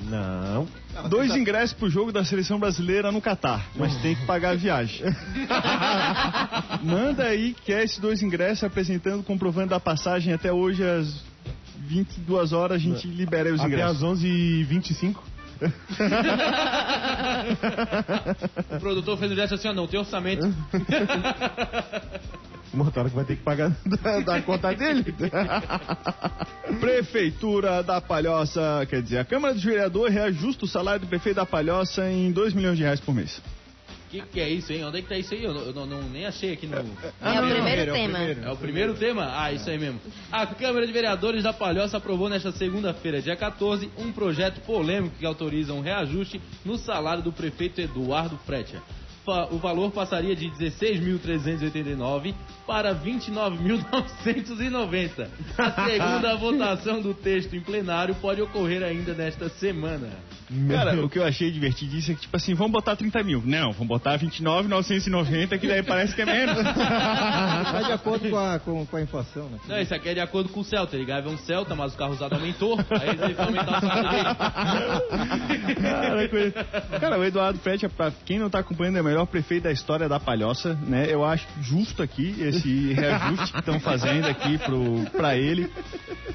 Não. 0.03 0.67
Dois 1.09 1.35
ingressos 1.35 1.73
pro 1.73 1.89
jogo 1.89 2.11
da 2.11 2.23
seleção 2.23 2.59
brasileira 2.59 3.11
no 3.11 3.21
Catar, 3.21 3.65
mas 3.75 3.95
tem 4.01 4.15
que 4.15 4.25
pagar 4.25 4.51
a 4.51 4.55
viagem. 4.55 5.05
Manda 6.83 7.23
aí 7.23 7.55
que 7.65 7.73
é 7.73 7.83
esses 7.83 7.97
dois 7.97 8.21
ingressos 8.21 8.63
apresentando, 8.63 9.23
comprovando 9.23 9.69
da 9.69 9.79
passagem 9.79 10.33
até 10.33 10.51
hoje 10.51 10.83
às 10.83 11.23
22 11.87 12.51
horas 12.53 12.77
a 12.77 12.79
gente 12.79 13.07
libera 13.07 13.53
os 13.53 13.59
Até 13.59 13.69
ingressos. 13.69 14.03
às 14.03 14.09
11h25. 14.21 15.15
O 18.75 18.79
produtor 18.79 19.17
fez 19.17 19.31
o 19.31 19.35
gesto 19.35 19.55
assim, 19.55 19.67
ó, 19.69 19.73
não 19.73 19.87
tem 19.87 19.99
orçamento. 19.99 20.45
O 22.75 22.77
motora 22.77 23.09
que 23.09 23.15
vai 23.15 23.23
ter 23.23 23.37
que 23.37 23.41
pagar 23.41 23.69
da, 24.03 24.19
da 24.19 24.41
conta 24.41 24.73
dele. 24.73 25.05
Prefeitura 26.81 27.81
da 27.81 28.01
Palhoça, 28.01 28.85
quer 28.89 29.01
dizer, 29.01 29.19
a 29.19 29.23
Câmara 29.25 29.53
dos 29.53 29.63
Vereadores 29.63 30.13
reajusta 30.13 30.65
o 30.65 30.67
salário 30.67 30.99
do 30.99 31.07
prefeito 31.07 31.37
da 31.37 31.45
Palhoça 31.45 32.09
em 32.11 32.33
2 32.33 32.53
milhões 32.53 32.75
de 32.77 32.83
reais 32.83 32.99
por 32.99 33.15
mês. 33.15 33.41
Que 34.09 34.21
que 34.21 34.39
é 34.41 34.49
isso, 34.49 34.73
hein? 34.73 34.83
Onde 34.83 34.99
é 34.99 35.01
que 35.01 35.07
tá 35.07 35.17
isso 35.17 35.33
aí? 35.33 35.43
Eu, 35.43 35.53
não, 35.53 35.61
eu 35.61 35.73
não- 35.73 35.85
não- 35.85 36.09
nem 36.09 36.25
achei 36.25 36.51
aqui 36.53 36.67
no... 36.67 36.75
É 36.75 36.81
o 36.81 37.49
primeiro 37.49 37.93
tema. 37.93 38.19
É 38.19 38.51
o 38.51 38.57
primeiro 38.57 38.93
tema? 38.93 39.31
Ah, 39.41 39.51
isso 39.53 39.69
aí 39.69 39.79
mesmo. 39.79 39.99
A 40.31 40.45
Câmara 40.45 40.85
de 40.85 40.91
Vereadores 40.91 41.43
da 41.43 41.53
Palhoça 41.53 41.95
aprovou 41.97 42.27
nesta 42.29 42.51
segunda-feira, 42.51 43.21
dia 43.21 43.35
14, 43.37 43.89
um 43.97 44.11
projeto 44.11 44.59
polêmico 44.61 45.15
que 45.17 45.25
autoriza 45.25 45.73
um 45.73 45.79
reajuste 45.81 46.41
no 46.65 46.77
salário 46.77 47.23
do 47.23 47.31
prefeito 47.31 47.79
Eduardo 47.79 48.37
Fretia. 48.45 48.81
O 49.51 49.57
valor 49.57 49.91
passaria 49.91 50.35
de 50.35 50.51
16.389 50.51 52.35
para 52.67 52.93
29.990. 52.95 55.27
A 55.57 55.71
segunda 55.85 56.35
votação 56.45 57.01
do 57.01 57.11
texto 57.13 57.55
em 57.55 57.61
plenário 57.61 58.13
pode 58.15 58.41
ocorrer 58.41 58.83
ainda 58.83 59.13
nesta 59.13 59.47
semana. 59.49 60.09
Cara, 60.69 61.03
o 61.03 61.09
que 61.09 61.17
eu 61.17 61.23
achei 61.23 61.49
divertidíssimo 61.49 62.13
é 62.13 62.15
que, 62.15 62.21
tipo 62.21 62.37
assim, 62.37 62.53
vamos 62.53 62.71
botar 62.71 62.95
30 62.95 63.23
mil. 63.23 63.41
Não, 63.43 63.71
vamos 63.71 63.87
botar 63.87 64.15
29,990, 64.17 65.57
que 65.57 65.67
daí 65.67 65.81
parece 65.81 66.13
que 66.15 66.21
é 66.21 66.25
menos. 66.25 66.55
Tá 67.65 67.81
de 67.81 67.91
acordo 67.91 68.29
com 68.29 68.37
a, 68.37 68.59
com, 68.59 68.85
com 68.85 68.97
a 68.97 69.01
inflação, 69.01 69.49
né? 69.49 69.57
Não, 69.67 69.79
isso 69.79 69.91
aqui 69.93 70.09
é 70.09 70.13
de 70.13 70.19
acordo 70.19 70.49
com 70.49 70.59
o 70.59 70.63
Celta. 70.63 70.95
Ele 70.95 71.05
ganhava 71.05 71.29
um 71.29 71.37
Celta, 71.37 71.75
mas 71.75 71.93
o 71.93 71.97
carro 71.97 72.13
usado 72.13 72.35
aumentou. 72.35 72.77
Aí 72.89 73.09
ele 73.09 73.17
teve 73.17 73.33
que 73.33 73.41
aumentar 73.41 73.77
o 73.77 73.81
salário 73.81 74.35
dele. 76.29 76.53
Cara, 76.99 77.19
o 77.19 77.23
Eduardo 77.23 77.59
Fretia, 77.59 77.89
pra 77.89 78.11
quem 78.25 78.39
não 78.39 78.49
tá 78.49 78.59
acompanhando, 78.59 78.97
é 78.97 79.01
melhor 79.15 79.25
prefeito 79.27 79.63
da 79.63 79.71
história 79.71 80.09
da 80.09 80.19
Palhoça, 80.19 80.77
né? 80.85 81.07
Eu 81.09 81.23
acho 81.23 81.47
justo 81.61 82.03
aqui 82.03 82.35
esse 82.37 82.91
reajuste 82.91 83.53
que 83.53 83.59
estão 83.59 83.79
fazendo 83.79 84.25
aqui 84.25 84.57
pro, 84.57 85.05
pra 85.11 85.37
ele. 85.37 85.71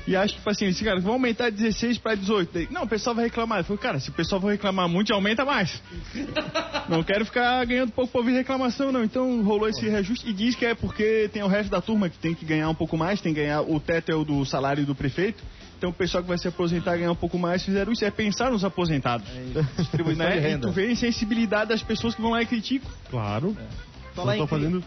E 0.07 0.17
acho 0.17 0.33
que, 0.33 0.39
tipo 0.39 0.51
assim, 0.51 0.65
esse 0.65 0.83
cara, 0.83 0.99
vão 0.99 1.13
aumentar 1.15 1.51
16 1.51 1.99
pra 1.99 2.15
18. 2.15 2.51
Daí, 2.53 2.69
Não, 2.71 2.85
o 2.85 2.89
pessoal 2.89 3.15
vai 3.15 3.27
reclamar. 3.27 3.59
Eu 3.59 3.65
falei, 3.65 3.83
cara, 3.83 4.01
se 4.01 4.09
o 4.09 4.13
pessoal 4.13 4.41
for 4.41 4.51
reclamar 4.51 4.89
muito, 4.89 5.13
aumenta 5.13 5.45
mais. 5.45 5.83
Não 6.89 7.03
quero 7.03 7.27
ficar 7.27 7.63
ganhando 7.67 7.93
pouco 7.93 8.17
ouvir 8.17 8.33
reclamação, 8.33 8.91
não. 8.91 9.05
Então 9.05 9.43
rolou 9.43 9.69
esse 9.69 9.87
reajuste 9.87 10.29
e 10.29 10.33
diz 10.33 10.55
que 10.55 10.65
é 10.65 10.75
porque 10.75 11.29
tem 11.31 11.43
o 11.43 11.49
resto 11.49 11.71
da 11.71 11.83
turma 11.83 12.09
que 12.09 12.19
tem 12.19 12.35
que 12.35 12.47
ganhar 12.47 12.71
um 12.71 12.75
pouco 12.75 12.97
mais, 12.97 13.21
tem 13.21 13.35
que 13.35 13.41
ganhar. 13.41 13.61
O 13.61 13.79
teto 13.79 14.11
é 14.11 14.15
o 14.15 14.25
do 14.25 14.43
salário 14.47 14.87
do 14.87 14.95
prefeito. 14.95 15.43
Então 15.81 15.89
o 15.89 15.95
pessoal 15.95 16.23
que 16.23 16.29
vai 16.29 16.37
se 16.37 16.47
aposentar 16.47 16.95
ganhar 16.99 17.11
um 17.11 17.17
pouco 17.17 17.39
mais 17.39 17.65
fizeram 17.65 17.91
isso, 17.91 18.05
é 18.05 18.11
pensar 18.11 18.51
nos 18.51 18.67
aposentados. 18.67 19.27
De 19.27 20.15
né? 20.15 20.53
E 20.53 20.59
tu 20.59 20.71
vê 20.71 20.89
a 20.89 20.93
insensibilidade 20.93 21.71
das 21.71 21.83
pessoas 21.83 22.15
que 22.15 22.21
vão 22.21 22.33
lá 22.33 22.43
e 22.43 22.47
criticam. 22.47 22.91
Claro. 23.09 23.57
Falar 24.15 24.27
Não 24.27 24.35
em, 24.35 24.39
tô 24.41 24.47
fazendo. 24.47 24.85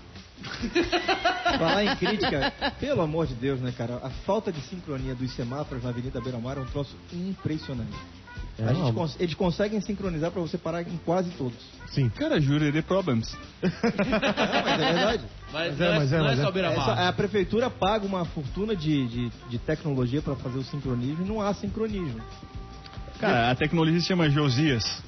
falar 1.57 1.83
em 1.83 1.95
crítica, 1.95 2.53
pelo 2.79 3.01
amor 3.01 3.25
de 3.25 3.33
Deus, 3.33 3.59
né, 3.59 3.73
cara? 3.75 3.95
A 4.03 4.11
falta 4.11 4.51
de 4.51 4.61
sincronia 4.61 5.15
dos 5.15 5.35
semáforos 5.35 5.83
na 5.83 5.89
Avenida 5.89 6.21
Beira 6.21 6.37
Mar 6.37 6.57
é 6.57 6.59
um 6.59 6.65
troço 6.65 6.95
impressionante. 7.11 7.97
É, 8.59 8.63
A 8.65 8.73
gente 8.73 8.83
não. 8.83 8.93
cons- 8.93 9.15
eles 9.19 9.33
conseguem 9.33 9.81
sincronizar 9.81 10.29
pra 10.31 10.41
você 10.41 10.57
parar 10.57 10.81
em 10.83 10.97
quase 11.05 11.29
todos. 11.31 11.57
Sim. 11.89 12.09
Cara, 12.09 12.39
juro, 12.39 12.65
é 12.65 12.81
problems. 12.81 13.35
Não, 13.63 14.63
mas 14.63 14.81
é 14.81 14.93
verdade. 14.93 15.23
Mas, 15.51 15.77
Mas 15.77 15.81
é, 15.81 15.85
é, 15.85 15.97
mas 15.99 16.11
é, 16.13 16.17
não 16.17 16.23
mas 16.25 16.39
é 16.39 16.41
é. 16.41 16.75
só 16.75 16.91
a 16.91 17.13
prefeitura 17.13 17.69
paga 17.69 18.05
uma 18.05 18.25
fortuna 18.25 18.75
de, 18.75 19.07
de, 19.07 19.31
de 19.49 19.59
tecnologia 19.59 20.19
pra 20.21 20.35
fazer 20.35 20.57
o 20.57 20.63
sincronismo 20.63 21.23
e 21.23 21.27
não 21.27 21.39
há 21.39 21.53
sincronismo. 21.53 22.19
Cara, 23.23 23.51
a 23.51 23.55
tecnologia 23.55 23.99
se 23.99 24.07
chama 24.07 24.29
Josias. 24.29 25.03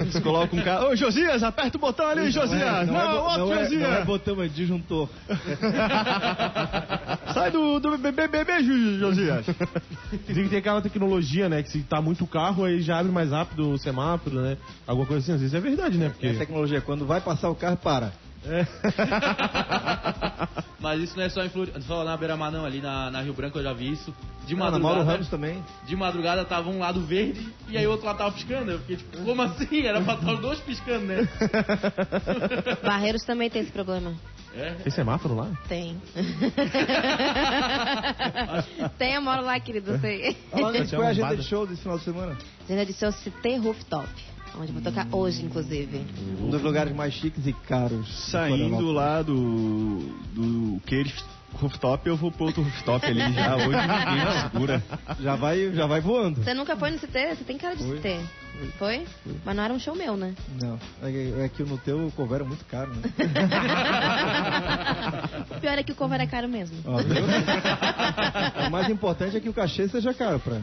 Eles 0.00 0.18
colocam 0.20 0.58
um 0.58 0.62
cara. 0.62 0.88
Ô, 0.88 0.96
Josias, 0.96 1.42
aperta 1.42 1.76
o 1.76 1.80
botão 1.80 2.06
ali, 2.06 2.30
Josias! 2.30 2.86
Não, 2.86 2.94
não, 2.94 3.00
é, 3.00 3.14
outro 3.14 3.38
não, 3.38 3.54
é, 3.54 3.64
Josias! 3.64 3.82
não 3.82 3.94
é 3.94 4.04
botão, 4.04 4.42
é 4.42 4.48
disjuntor. 4.48 5.08
Sai 7.32 7.50
do, 7.50 7.78
do 7.78 7.98
BBB, 7.98 8.62
Josias! 8.98 9.46
Dizem 10.26 10.44
que 10.44 10.50
tem 10.50 10.58
aquela 10.58 10.82
tecnologia, 10.82 11.48
né? 11.48 11.62
Que 11.62 11.70
se 11.70 11.80
tá 11.80 12.02
muito 12.02 12.26
carro, 12.26 12.64
aí 12.64 12.80
já 12.80 12.98
abre 12.98 13.12
mais 13.12 13.30
rápido 13.30 13.70
o 13.70 13.78
semáforo, 13.78 14.40
né? 14.40 14.56
Alguma 14.86 15.06
coisa 15.06 15.22
assim. 15.22 15.32
Às 15.32 15.40
vezes 15.40 15.54
é 15.54 15.60
verdade, 15.60 15.98
né? 15.98 16.06
É 16.06 16.08
a 16.08 16.10
Porque. 16.10 16.32
tecnologia, 16.32 16.80
quando 16.80 17.06
vai 17.06 17.20
passar 17.20 17.48
o 17.48 17.54
carro, 17.54 17.76
para. 17.76 18.12
É. 18.44 18.66
Mas 20.80 21.00
isso 21.00 21.16
não 21.16 21.24
é 21.24 21.28
só, 21.28 21.44
em 21.44 21.48
Flori... 21.48 21.72
só 21.82 22.02
na 22.02 22.16
beira-mar, 22.16 22.50
não. 22.50 22.64
Ali 22.64 22.80
na, 22.80 23.08
na 23.10 23.22
Rio 23.22 23.32
Branco 23.32 23.58
eu 23.58 23.62
já 23.62 23.72
vi 23.72 23.92
isso. 23.92 24.12
De 24.46 24.56
Mauro 24.56 24.80
madrugada, 24.80 25.12
Ramos 25.12 25.28
também. 25.28 25.62
de 25.86 25.94
madrugada 25.94 26.44
tava 26.44 26.68
um 26.68 26.80
lado 26.80 27.00
verde 27.02 27.48
e 27.68 27.78
aí 27.78 27.86
o 27.86 27.92
outro 27.92 28.06
lado 28.06 28.18
tava 28.18 28.32
piscando. 28.32 28.72
Eu 28.72 28.80
fiquei 28.80 28.96
tipo, 28.96 29.16
como 29.18 29.40
assim? 29.42 29.86
Era 29.86 30.00
pra 30.00 30.14
estar 30.14 30.32
os 30.32 30.40
dois 30.40 30.58
piscando, 30.60 31.06
né? 31.06 31.28
Barreiros 32.82 33.22
também 33.22 33.48
tem 33.48 33.62
esse 33.62 33.70
problema. 33.70 34.12
É. 34.54 34.74
Tem 34.82 34.92
semáforo 34.92 35.34
lá? 35.34 35.50
Tem. 35.68 36.00
tem, 38.98 39.14
eu 39.14 39.22
moro 39.22 39.44
lá, 39.44 39.58
querido, 39.60 39.98
sei. 39.98 40.30
É 40.30 40.34
qual 40.50 40.74
é 40.74 40.78
a 40.78 41.08
agenda 41.08 41.36
de 41.36 41.44
show 41.44 41.66
desse 41.66 41.82
final 41.82 41.98
de 41.98 42.04
semana? 42.04 42.36
Agenda 42.64 42.84
de 42.84 42.92
seu 42.92 43.12
CT 43.12 43.56
Rooftop, 43.58 44.08
onde 44.58 44.72
vou 44.72 44.82
tocar 44.82 45.06
hoje, 45.12 45.44
inclusive. 45.44 46.04
Um 46.40 46.50
dos 46.50 46.62
lugares 46.62 46.94
mais 46.94 47.12
chiques 47.14 47.46
e 47.46 47.52
caros. 47.52 48.30
Saindo 48.30 48.92
lá 48.92 49.22
do. 49.22 49.98
do 50.34 50.80
Queires 50.86 51.12
rooftop, 51.54 52.08
eu 52.08 52.16
vou 52.16 52.30
pro 52.30 52.46
outro 52.46 52.62
rooftop 52.62 53.04
ali 53.04 53.32
já. 53.32 53.56
Hoje 53.68 53.68
ninguém 53.68 54.24
me 54.24 54.42
segura. 54.50 54.82
Já 55.20 55.36
vai, 55.36 55.72
já 55.72 55.86
vai 55.86 56.00
voando. 56.00 56.42
Você 56.42 56.54
nunca 56.54 56.76
foi 56.76 56.90
no 56.90 56.98
CT? 56.98 57.36
Você 57.36 57.44
tem 57.44 57.58
cara 57.58 57.76
de 57.76 57.84
Foi. 57.84 57.98
CT. 57.98 58.20
Foi? 58.78 59.06
Mas 59.44 59.56
não 59.56 59.62
era 59.64 59.72
um 59.74 59.78
show 59.78 59.94
meu, 59.94 60.16
né? 60.16 60.34
Não, 60.60 60.78
é, 61.02 61.44
é 61.44 61.48
que 61.48 61.62
no 61.62 61.78
teu 61.78 62.06
o 62.06 62.12
cover 62.12 62.42
é 62.42 62.44
muito 62.44 62.64
caro, 62.66 62.92
né? 62.94 63.02
O 65.50 65.60
pior 65.60 65.78
é 65.78 65.82
que 65.82 65.92
o 65.92 65.94
cover 65.94 66.20
é 66.20 66.26
caro 66.26 66.48
mesmo. 66.48 66.76
Ó, 66.84 66.98
viu? 66.98 67.24
o 68.66 68.70
mais 68.70 68.88
importante 68.90 69.36
é 69.36 69.40
que 69.40 69.48
o 69.48 69.54
cachê 69.54 69.88
seja 69.88 70.12
caro 70.12 70.38
pra 70.38 70.60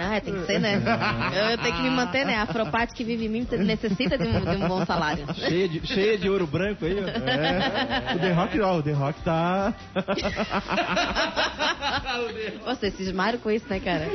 Ah, 0.00 0.20
tem 0.20 0.32
que 0.32 0.46
ser, 0.46 0.58
né? 0.58 0.76
Eu, 0.76 0.80
eu 1.50 1.58
tenho 1.58 1.76
que 1.76 1.82
me 1.82 1.90
manter, 1.90 2.24
né? 2.24 2.36
A 2.36 2.42
Afropate 2.42 2.94
que 2.94 3.04
vive 3.04 3.26
em 3.26 3.28
mim 3.28 3.46
necessita 3.58 4.16
de 4.16 4.26
um, 4.26 4.40
de 4.40 4.64
um 4.64 4.68
bom 4.68 4.86
salário. 4.86 5.26
cheia 5.34 5.68
de, 5.68 5.86
cheia 5.86 6.16
de 6.16 6.28
ouro 6.28 6.46
branco 6.46 6.86
aí, 6.86 6.96
ó. 6.98 7.06
É. 7.06 8.14
O 8.14 8.18
The 8.18 8.32
Rock 8.32 8.58
não, 8.58 8.78
o 8.78 8.82
The 8.82 8.92
Rock 8.92 9.20
tá. 9.22 9.74
Vocês 12.64 12.94
cismaram 12.94 13.38
com 13.38 13.50
isso, 13.50 13.66
né, 13.68 13.80
cara? 13.80 14.08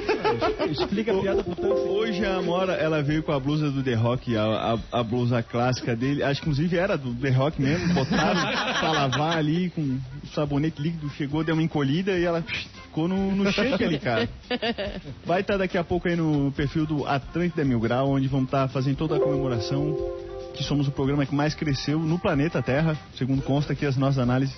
Explica 0.69 1.15
a 1.15 1.21
piada 1.21 1.43
pro 1.43 1.55
tanto. 1.55 1.73
Hoje 1.73 2.25
a 2.25 2.37
Amora, 2.37 2.73
ela 2.73 3.03
veio 3.03 3.23
com 3.23 3.31
a 3.31 3.39
blusa 3.39 3.69
do 3.69 3.83
The 3.83 3.93
Rock, 3.93 4.35
a, 4.35 4.77
a, 4.91 4.99
a 4.99 5.03
blusa 5.03 5.43
clássica 5.43 5.95
dele. 5.95 6.23
Acho 6.23 6.41
que 6.41 6.49
inclusive 6.49 6.77
era 6.77 6.97
do 6.97 7.13
The 7.13 7.29
Rock 7.29 7.61
mesmo. 7.61 7.93
Botaram 7.93 8.41
pra 8.79 8.91
lavar 8.91 9.37
ali 9.37 9.69
com 9.69 9.81
o 9.81 10.01
sabonete 10.33 10.81
líquido. 10.81 11.09
Chegou, 11.11 11.43
deu 11.43 11.53
uma 11.53 11.63
encolhida 11.63 12.17
e 12.17 12.23
ela 12.23 12.43
ficou 12.95 13.09
no, 13.09 13.35
no 13.35 13.51
shake 13.51 13.83
ali, 13.83 13.99
cara. 13.99 14.29
Vai 15.25 15.41
estar 15.41 15.57
daqui 15.57 15.77
a 15.77 15.83
pouco 15.83 16.07
aí 16.07 16.15
no 16.15 16.51
perfil 16.53 16.85
do 16.85 17.05
Atlântida 17.05 17.65
Mil 17.65 17.79
Grau, 17.79 18.11
onde 18.11 18.27
vamos 18.29 18.45
estar 18.45 18.69
fazendo 18.69 18.95
toda 18.95 19.17
a 19.17 19.19
comemoração. 19.19 19.97
Que 20.53 20.63
somos 20.63 20.87
o 20.87 20.91
programa 20.91 21.25
que 21.25 21.35
mais 21.35 21.53
cresceu 21.53 21.99
no 21.99 22.17
planeta 22.17 22.61
Terra, 22.61 22.97
segundo 23.17 23.41
consta 23.41 23.73
aqui 23.73 23.85
as 23.85 23.97
nossas 23.97 24.19
análises. 24.19 24.55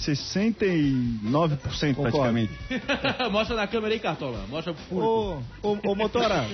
69% 0.00 1.94
praticamente. 1.94 2.52
Mostra 3.30 3.56
na 3.56 3.66
câmera 3.66 3.92
aí, 3.94 4.00
Cartola. 4.00 4.44
Mostra 4.48 4.72
pro 4.72 4.82
público. 4.84 5.42
Ô, 5.62 5.68
ô, 5.68 5.78
ô, 5.90 5.94
Motora, 5.94 6.46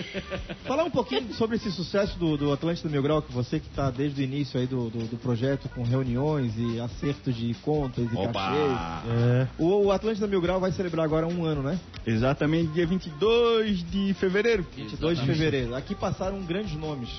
falar 0.64 0.84
um 0.84 0.90
pouquinho 0.90 1.32
sobre 1.34 1.56
esse 1.56 1.70
sucesso 1.70 2.18
do, 2.18 2.36
do 2.36 2.52
Atlântida 2.52 2.88
Mil 2.88 3.02
Grau, 3.02 3.22
que 3.22 3.32
você 3.32 3.60
que 3.60 3.68
está 3.68 3.90
desde 3.90 4.20
o 4.20 4.24
início 4.24 4.58
aí 4.58 4.66
do, 4.66 4.90
do, 4.90 5.06
do 5.06 5.16
projeto, 5.16 5.68
com 5.68 5.82
reuniões 5.82 6.52
e 6.56 6.80
acertos 6.80 7.34
de 7.36 7.54
contas 7.62 8.04
e 8.04 8.08
cachês. 8.08 8.72
É. 9.08 9.46
O, 9.58 9.86
o 9.86 9.92
Atlântida 9.92 10.26
Mil 10.26 10.40
Grau 10.40 10.58
vai 10.58 10.72
celebrar 10.72 11.04
agora 11.04 11.26
um 11.26 11.44
ano, 11.44 11.62
né? 11.62 11.78
Exatamente 12.06 12.72
dia 12.72 12.86
22 12.86 13.88
de 13.90 14.14
fevereiro. 14.14 14.66
22 14.74 15.20
de 15.20 15.26
fevereiro. 15.26 15.74
Aqui 15.74 15.94
passaram 15.94 16.40
grandes 16.42 16.74
nomes. 16.74 17.10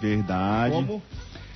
Verdade. 0.00 0.74
Como 0.74 1.02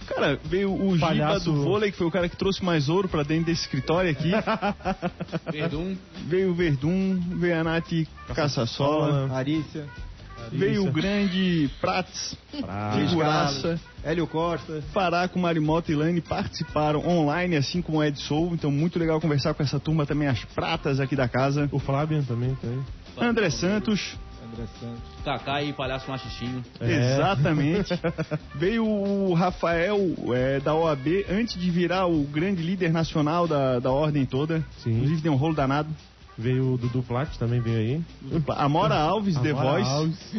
Cara, 0.09 0.39
veio 0.45 0.73
o 0.73 0.95
Giba 0.95 1.09
Palhaço. 1.09 1.53
do 1.53 1.63
vôlei, 1.63 1.91
que 1.91 1.99
foi 1.99 2.07
o 2.07 2.11
cara 2.11 2.29
que 2.29 2.37
trouxe 2.37 2.65
mais 2.65 2.89
ouro 2.89 3.09
pra 3.09 3.23
dentro 3.23 3.47
desse 3.47 3.63
escritório 3.63 4.11
aqui. 4.11 4.33
Verdun. 5.53 5.97
veio 6.27 6.51
o 6.51 6.55
Verdun, 6.55 7.21
veio 7.37 7.61
a 7.61 7.65
Nath 7.65 7.93
Caçassola, 8.35 9.31
Arícia, 9.35 9.87
veio 10.51 10.87
o 10.87 10.93
grande 10.93 11.71
Prats, 11.81 12.37
figuraça. 12.95 13.79
Hélio 14.03 14.27
Costa. 14.27 14.83
Faraco, 14.93 15.39
Marimoto 15.39 15.93
e 15.93 15.95
Lane 15.95 16.21
participaram 16.21 17.07
online, 17.07 17.57
assim 17.57 17.83
como 17.83 17.99
o 17.99 18.05
Ed 18.05 18.19
Sou. 18.19 18.55
Então, 18.55 18.71
muito 18.71 18.99
legal 18.99 19.21
conversar 19.21 19.53
com 19.55 19.63
essa 19.63 19.79
turma 19.79 20.07
também, 20.07 20.29
as 20.29 20.45
pratas 20.45 21.01
aqui 21.01 21.17
da 21.17 21.29
casa. 21.29 21.69
O 21.73 21.79
Flavian 21.79 22.23
também 22.23 22.57
tem. 22.57 22.81
André 23.21 23.51
Santos, 23.51 24.17
Santos. 24.67 25.03
Kaká 25.25 25.63
e 25.63 25.73
Palhaço 25.73 26.11
Machistinho. 26.11 26.65
É. 26.81 27.15
exatamente. 27.15 27.95
Veio 28.55 28.87
o 28.87 29.35
Rafael 29.35 29.99
é, 30.35 30.61
da 30.61 30.75
OAB, 30.75 31.25
antes 31.31 31.61
de 31.61 31.71
virar 31.71 32.07
o 32.07 32.25
grande 32.25 32.63
líder 32.63 32.93
nacional 32.93 33.47
da, 33.47 33.79
da 33.79 33.91
ordem 33.91 34.25
toda. 34.25 34.65
Sim. 34.79 34.93
Inclusive, 34.93 35.23
deu 35.23 35.33
um 35.33 35.37
rolo 35.37 35.55
danado. 35.55 35.89
Veio 36.37 36.75
o 36.75 36.79
Dudu 36.79 37.03
Plat 37.03 37.29
também 37.37 37.61
veio 37.61 37.79
aí. 37.79 38.03
Amora 38.57 38.95
Alves, 38.95 39.37
The 39.39 39.51
Amora 39.51 39.71
Voice. 39.71 39.91
Alves. 39.91 40.35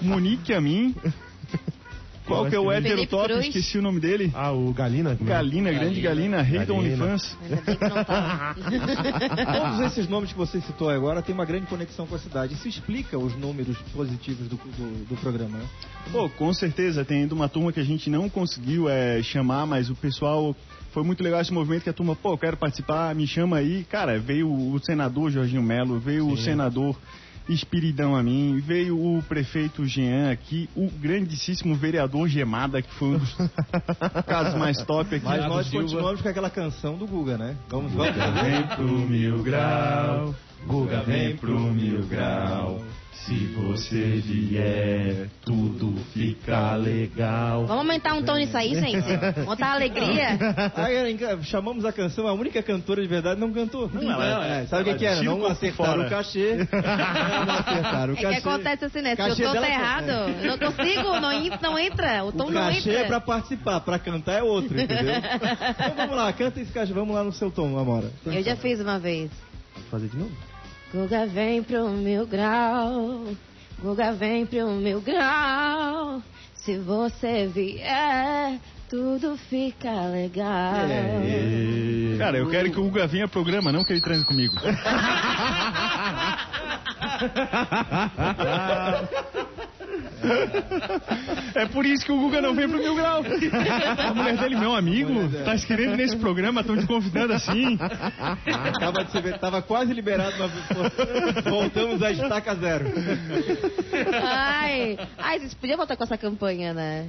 Monique 0.00 0.54
a 0.54 0.60
mim. 0.60 0.94
Qual 2.26 2.48
que 2.48 2.54
é 2.54 2.60
o 2.60 2.70
hétero 2.70 3.06
top? 3.06 3.28
Cruz. 3.28 3.46
Esqueci 3.46 3.78
o 3.78 3.82
nome 3.82 4.00
dele. 4.00 4.30
Ah, 4.34 4.52
o 4.52 4.72
Galina. 4.72 5.18
é? 5.20 5.24
Galina, 5.24 5.72
grande 5.72 6.00
Galina, 6.00 6.42
rei 6.42 6.60
da 6.60 6.66
Galina. 6.66 7.04
OnlyFans. 7.04 7.36
Bem 7.48 7.76
que 7.76 7.84
não 7.84 8.04
tá. 8.04 8.56
Todos 8.56 9.80
esses 9.92 10.08
nomes 10.08 10.32
que 10.32 10.38
você 10.38 10.60
citou 10.60 10.88
agora 10.88 11.22
têm 11.22 11.34
uma 11.34 11.44
grande 11.44 11.66
conexão 11.66 12.06
com 12.06 12.14
a 12.14 12.18
cidade. 12.18 12.54
Isso 12.54 12.68
explica 12.68 13.18
os 13.18 13.36
números 13.36 13.76
positivos 13.94 14.48
do, 14.48 14.56
do, 14.56 15.04
do 15.08 15.16
programa, 15.16 15.58
né? 15.58 15.64
Pô, 16.10 16.28
com 16.30 16.52
certeza, 16.52 17.04
tem 17.04 17.22
ainda 17.22 17.34
uma 17.34 17.48
turma 17.48 17.72
que 17.72 17.80
a 17.80 17.84
gente 17.84 18.08
não 18.08 18.28
conseguiu 18.28 18.88
é, 18.88 19.22
chamar, 19.22 19.66
mas 19.66 19.90
o 19.90 19.94
pessoal. 19.94 20.54
Foi 20.92 21.02
muito 21.02 21.22
legal 21.22 21.40
esse 21.40 21.52
movimento 21.52 21.84
que 21.84 21.88
a 21.88 21.92
turma, 21.92 22.14
pô, 22.14 22.34
eu 22.34 22.38
quero 22.38 22.54
participar, 22.54 23.14
me 23.14 23.26
chama 23.26 23.56
aí. 23.56 23.82
Cara, 23.84 24.18
veio 24.18 24.52
o 24.52 24.78
senador 24.78 25.30
Jorginho 25.30 25.62
Melo, 25.62 25.98
veio 25.98 26.28
o 26.28 26.36
senador 26.36 26.94
Espiridão 27.48 28.14
a 28.14 28.22
mim, 28.22 28.60
veio 28.60 28.96
o 28.96 29.22
prefeito 29.22 29.84
Jean 29.84 30.30
aqui, 30.30 30.68
o 30.76 30.88
grandíssimo 30.90 31.74
vereador 31.74 32.28
Gemada, 32.28 32.80
que 32.80 32.92
foi 32.94 33.08
um 33.08 33.18
dos 33.18 33.36
casos 34.26 34.54
mais 34.58 34.78
top 34.84 35.14
aqui. 35.14 35.24
Mas 35.24 35.46
nós 35.46 35.66
Silva. 35.66 35.84
continuamos 35.84 36.22
com 36.22 36.28
aquela 36.28 36.50
canção 36.50 36.96
do 36.96 37.06
Guga, 37.06 37.36
né? 37.36 37.56
Vamos, 37.68 37.92
vamos. 37.92 38.14
Vem 38.14 38.66
pro 38.76 38.86
mil 38.86 39.42
grau, 39.42 40.34
Guga 40.66 41.02
vem 41.02 41.36
pro 41.36 41.58
mil 41.58 42.02
grau. 42.06 42.80
Se 43.12 43.34
você 43.54 44.20
vier, 44.24 45.28
tudo 45.44 45.94
fica 46.12 46.74
legal. 46.74 47.66
Vamos 47.66 47.82
aumentar 47.84 48.14
um 48.14 48.22
tom 48.22 48.34
nisso 48.36 48.56
aí, 48.56 48.74
gente? 48.74 49.44
Botar 49.44 49.72
alegria? 49.74 50.30
Aí, 50.74 51.16
chamamos 51.44 51.84
a 51.84 51.92
canção, 51.92 52.26
a 52.26 52.32
única 52.32 52.62
cantora 52.62 53.00
de 53.00 53.06
verdade 53.06 53.38
não 53.40 53.52
cantou. 53.52 53.88
Não, 53.92 54.10
ela- 54.20 54.46
é, 54.46 54.66
sabe 54.66 54.82
o 54.82 54.92
que, 54.92 54.98
que 55.00 55.06
era? 55.06 55.20
o 55.20 55.24
Não 55.24 55.46
acertaram 55.46 56.06
o 56.06 56.10
cachê. 56.10 56.56
não 57.46 57.54
acertaram 57.54 58.12
o 58.14 58.16
É 58.16 58.16
que 58.16 58.22
cachê. 58.22 58.38
acontece 58.38 58.84
assim, 58.86 59.02
né? 59.02 59.14
Se 59.14 59.22
o 59.22 59.26
Cachê 59.28 59.42
tom 59.44 59.52
tá 59.52 59.68
é- 59.68 59.72
errado, 59.72 60.08
eu 60.42 60.48
não 60.48 60.58
consigo, 60.58 61.02
não, 61.20 61.60
não 61.62 61.78
entra. 61.78 62.24
O 62.24 62.32
tom 62.32 62.46
O 62.46 62.50
não 62.50 62.60
cachê 62.62 62.90
entra. 62.90 63.02
é 63.02 63.04
pra 63.04 63.20
participar, 63.20 63.80
pra 63.80 63.98
cantar 64.00 64.32
é 64.38 64.42
outro, 64.42 64.78
entendeu? 64.80 65.14
então 65.14 65.94
vamos 65.96 66.16
lá, 66.16 66.32
canta 66.32 66.60
esse 66.60 66.72
cachê, 66.72 66.92
vamos 66.92 67.14
lá 67.14 67.22
no 67.22 67.32
seu 67.32 67.50
tom, 67.50 67.78
Amora. 67.78 68.10
Eu 68.26 68.42
já 68.42 68.56
fiz 68.56 68.80
uma 68.80 68.98
vez. 68.98 69.30
Pode 69.74 69.86
fazer 69.90 70.08
de 70.08 70.16
novo? 70.16 70.32
Guga 70.92 71.26
vem 71.26 71.62
pro 71.62 71.88
mil 71.88 72.26
grau. 72.26 73.24
Guga 73.80 74.12
vem 74.12 74.44
pro 74.44 74.70
mil 74.72 75.00
grau. 75.00 76.22
Se 76.54 76.76
você 76.76 77.46
vier, 77.46 78.60
tudo 78.90 79.38
fica 79.48 79.90
legal. 80.08 80.86
Cara, 82.18 82.36
eu 82.36 82.50
quero 82.50 82.70
que 82.70 82.78
o 82.78 82.84
Guga 82.84 83.06
venha 83.06 83.26
programa, 83.26 83.72
não 83.72 83.82
que 83.82 83.94
ele 83.94 84.02
transe 84.02 84.26
comigo. 84.26 84.54
É 91.54 91.66
por 91.66 91.84
isso 91.84 92.04
que 92.04 92.12
o 92.12 92.18
Guga 92.18 92.40
não 92.40 92.54
vem 92.54 92.68
pro 92.68 92.78
Mil 92.78 92.94
Grau. 92.94 93.22
A 93.98 94.14
mulher 94.14 94.36
dele, 94.38 94.56
meu 94.56 94.74
amigo, 94.74 95.12
tá 95.44 95.54
ir 95.54 95.96
nesse 95.96 96.16
programa, 96.16 96.60
estão 96.60 96.76
te 96.76 96.86
convidando 96.86 97.32
assim. 97.32 97.78
Acaba 98.64 99.04
de 99.04 99.12
se 99.12 99.20
ver, 99.20 99.38
tava 99.38 99.60
quase 99.60 99.92
liberado, 99.92 100.34
mas 100.38 101.44
voltamos 101.44 102.02
à 102.02 102.10
estaca 102.10 102.54
zero. 102.54 102.86
Ai, 104.22 104.98
ai, 105.18 105.38
vocês 105.40 105.54
podiam 105.54 105.76
voltar 105.76 105.96
com 105.96 106.04
essa 106.04 106.16
campanha, 106.16 106.72
né? 106.72 107.08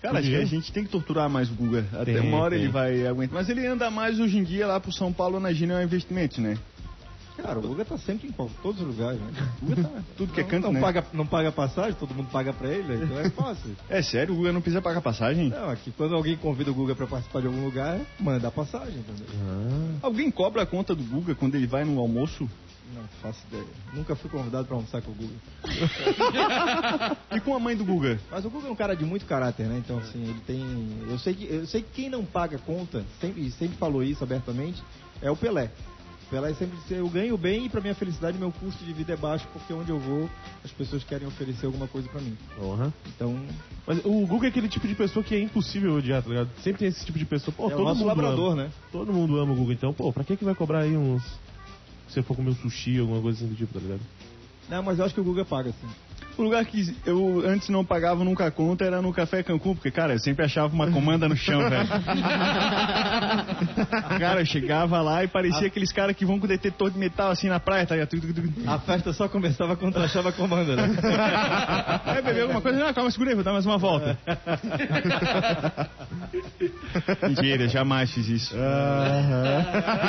Cara, 0.00 0.18
acho 0.18 0.28
que 0.28 0.36
a 0.36 0.44
gente 0.44 0.72
tem 0.72 0.84
que 0.84 0.90
torturar 0.90 1.30
mais 1.30 1.48
o 1.48 1.54
Guga. 1.54 1.86
Até 1.92 2.14
Tem, 2.14 2.20
uma 2.20 2.38
hora 2.38 2.56
tem. 2.56 2.64
ele 2.64 2.72
vai 2.72 3.06
aguentar. 3.06 3.34
Mas 3.34 3.48
ele 3.48 3.64
anda 3.64 3.88
mais 3.88 4.18
hoje 4.18 4.36
em 4.36 4.42
dia 4.42 4.66
lá 4.66 4.80
pro 4.80 4.92
São 4.92 5.12
Paulo 5.12 5.38
na 5.38 5.52
Gina 5.52 5.82
Investimentos, 5.82 6.38
né? 6.38 6.58
Cara, 7.36 7.58
o 7.58 7.62
Guga 7.62 7.84
tá 7.84 7.98
sempre 7.98 8.28
em 8.28 8.32
todos 8.32 8.80
os 8.80 8.86
lugares, 8.86 9.20
né? 9.20 9.32
O 9.62 9.66
Guga 9.66 9.82
tá 9.82 10.02
tudo 10.16 10.32
que 10.32 10.40
é 10.40 10.44
canto, 10.44 10.64
não 10.64 10.72
né? 10.72 10.80
Paga, 10.80 11.04
não 11.12 11.26
paga 11.26 11.50
passagem, 11.52 11.94
todo 11.94 12.14
mundo 12.14 12.28
paga 12.30 12.52
pra 12.52 12.68
ele, 12.68 13.04
então 13.04 13.18
é 13.18 13.30
fácil. 13.30 13.76
É 13.88 14.02
sério, 14.02 14.34
o 14.34 14.36
Guga 14.36 14.52
não 14.52 14.60
precisa 14.60 14.82
pagar 14.82 15.00
passagem? 15.00 15.48
Não, 15.48 15.70
aqui 15.70 15.90
quando 15.92 16.14
alguém 16.14 16.36
convida 16.36 16.70
o 16.70 16.74
Guga 16.74 16.94
pra 16.94 17.06
participar 17.06 17.40
de 17.40 17.46
algum 17.46 17.64
lugar, 17.64 18.00
manda 18.18 18.48
a 18.48 18.50
passagem, 18.50 18.98
entendeu? 18.98 19.26
Alguém 20.02 20.30
cobra 20.30 20.62
a 20.62 20.66
conta 20.66 20.94
do 20.94 21.04
Guga 21.04 21.34
quando 21.34 21.54
ele 21.54 21.66
vai 21.66 21.84
no 21.84 21.98
almoço? 21.98 22.48
Não 22.94 23.04
faço 23.22 23.40
ideia. 23.48 23.64
Nunca 23.94 24.14
fui 24.14 24.28
convidado 24.28 24.66
pra 24.66 24.76
almoçar 24.76 25.00
com 25.00 25.12
o 25.12 25.14
Guga. 25.14 25.34
E 27.34 27.40
com 27.40 27.54
a 27.54 27.58
mãe 27.58 27.74
do 27.74 27.84
Guga? 27.84 28.20
Mas 28.30 28.44
o 28.44 28.50
Guga 28.50 28.68
é 28.68 28.70
um 28.70 28.76
cara 28.76 28.94
de 28.94 29.04
muito 29.04 29.24
caráter, 29.24 29.66
né? 29.66 29.78
Então, 29.78 29.98
assim, 29.98 30.22
ele 30.22 30.40
tem. 30.46 30.62
Eu 31.08 31.18
sei 31.18 31.34
que, 31.34 31.46
eu 31.46 31.66
sei 31.66 31.80
que 31.82 31.88
quem 31.94 32.10
não 32.10 32.24
paga 32.24 32.58
conta, 32.58 33.02
sempre, 33.20 33.50
sempre 33.52 33.76
falou 33.78 34.02
isso 34.02 34.22
abertamente, 34.22 34.82
é 35.22 35.30
o 35.30 35.36
Pelé. 35.36 35.70
O 36.32 36.34
Pelé 36.34 36.54
sempre 36.54 36.78
disse: 36.78 36.94
eu 36.94 37.06
ganho 37.10 37.36
bem 37.36 37.66
e 37.66 37.68
pra 37.68 37.82
minha 37.82 37.94
felicidade 37.94 38.38
meu 38.38 38.50
custo 38.50 38.82
de 38.82 38.92
vida 38.94 39.12
é 39.12 39.16
baixo, 39.16 39.46
porque 39.52 39.70
onde 39.70 39.90
eu 39.90 39.98
vou 39.98 40.30
as 40.64 40.72
pessoas 40.72 41.04
querem 41.04 41.28
oferecer 41.28 41.66
alguma 41.66 41.86
coisa 41.86 42.08
pra 42.08 42.22
mim. 42.22 42.34
Porra. 42.56 42.90
Então, 43.06 43.38
Mas 43.86 44.02
o 44.02 44.26
Guga 44.26 44.46
é 44.46 44.48
aquele 44.48 44.66
tipo 44.66 44.88
de 44.88 44.94
pessoa 44.94 45.22
que 45.22 45.34
é 45.34 45.40
impossível 45.42 45.94
odiar, 45.94 46.22
tá 46.22 46.30
ligado? 46.30 46.48
Sempre 46.62 46.78
tem 46.78 46.88
esse 46.88 47.04
tipo 47.04 47.18
de 47.18 47.26
pessoa. 47.26 47.54
Pô, 47.54 47.64
é 47.64 47.66
o 47.66 47.70
todo 47.76 47.84
nosso 47.84 47.98
mundo 47.98 48.06
labrador, 48.06 48.52
ama. 48.52 48.62
né? 48.62 48.70
Todo 48.90 49.12
mundo 49.12 49.38
ama 49.38 49.52
o 49.52 49.56
Guga, 49.56 49.74
então, 49.74 49.92
pô, 49.92 50.10
pra 50.10 50.24
que 50.24 50.34
que 50.34 50.44
vai 50.44 50.54
cobrar 50.54 50.80
aí 50.80 50.96
uns... 50.96 51.22
Se 52.08 52.14
você 52.14 52.22
for 52.22 52.34
comer 52.34 52.52
um 52.52 52.54
sushi, 52.54 52.98
alguma 52.98 53.20
coisa 53.20 53.38
assim 53.38 53.48
do 53.48 53.54
tipo, 53.54 53.74
tá 53.74 53.80
ligado? 53.80 54.00
Não, 54.70 54.82
mas 54.82 54.98
eu 54.98 55.04
acho 55.04 55.14
que 55.14 55.20
o 55.20 55.24
Guga 55.24 55.44
paga, 55.44 55.68
assim. 55.68 55.86
O 56.36 56.42
lugar 56.42 56.64
que 56.64 56.96
eu 57.04 57.42
antes 57.46 57.68
não 57.68 57.84
pagava 57.84 58.24
nunca 58.24 58.50
conta 58.50 58.84
era 58.84 59.02
no 59.02 59.12
Café 59.12 59.42
Cancún, 59.42 59.74
porque, 59.74 59.90
cara, 59.90 60.14
eu 60.14 60.18
sempre 60.18 60.44
achava 60.44 60.72
uma 60.72 60.90
comanda 60.90 61.28
no 61.28 61.36
chão, 61.36 61.68
velho. 61.68 61.88
cara, 64.18 64.40
eu 64.40 64.46
chegava 64.46 65.00
lá 65.02 65.22
e 65.22 65.28
parecia 65.28 65.66
aqueles 65.66 65.92
caras 65.92 66.16
que 66.16 66.24
vão 66.24 66.40
com 66.40 66.46
detetor 66.46 66.90
de 66.90 66.98
metal 66.98 67.30
assim 67.30 67.48
na 67.48 67.60
praia, 67.60 67.86
tá 67.86 67.94
ligado? 67.94 68.16
A 68.66 68.78
festa 68.78 69.12
só 69.12 69.28
começava 69.28 69.76
quando 69.76 69.98
achava 69.98 70.30
a 70.30 70.32
comanda, 70.32 70.74
né? 70.74 70.88
Vai 72.04 72.22
beber 72.22 72.42
alguma 72.42 72.60
coisa? 72.60 72.78
Não, 72.78 72.94
calma, 72.94 73.10
segura 73.10 73.30
aí, 73.30 73.34
vou 73.34 73.44
dar 73.44 73.52
mais 73.52 73.66
uma 73.66 73.78
volta. 73.78 74.18
Mentira, 77.28 77.68
jamais 77.68 78.12
fiz 78.12 78.28
isso. 78.28 78.54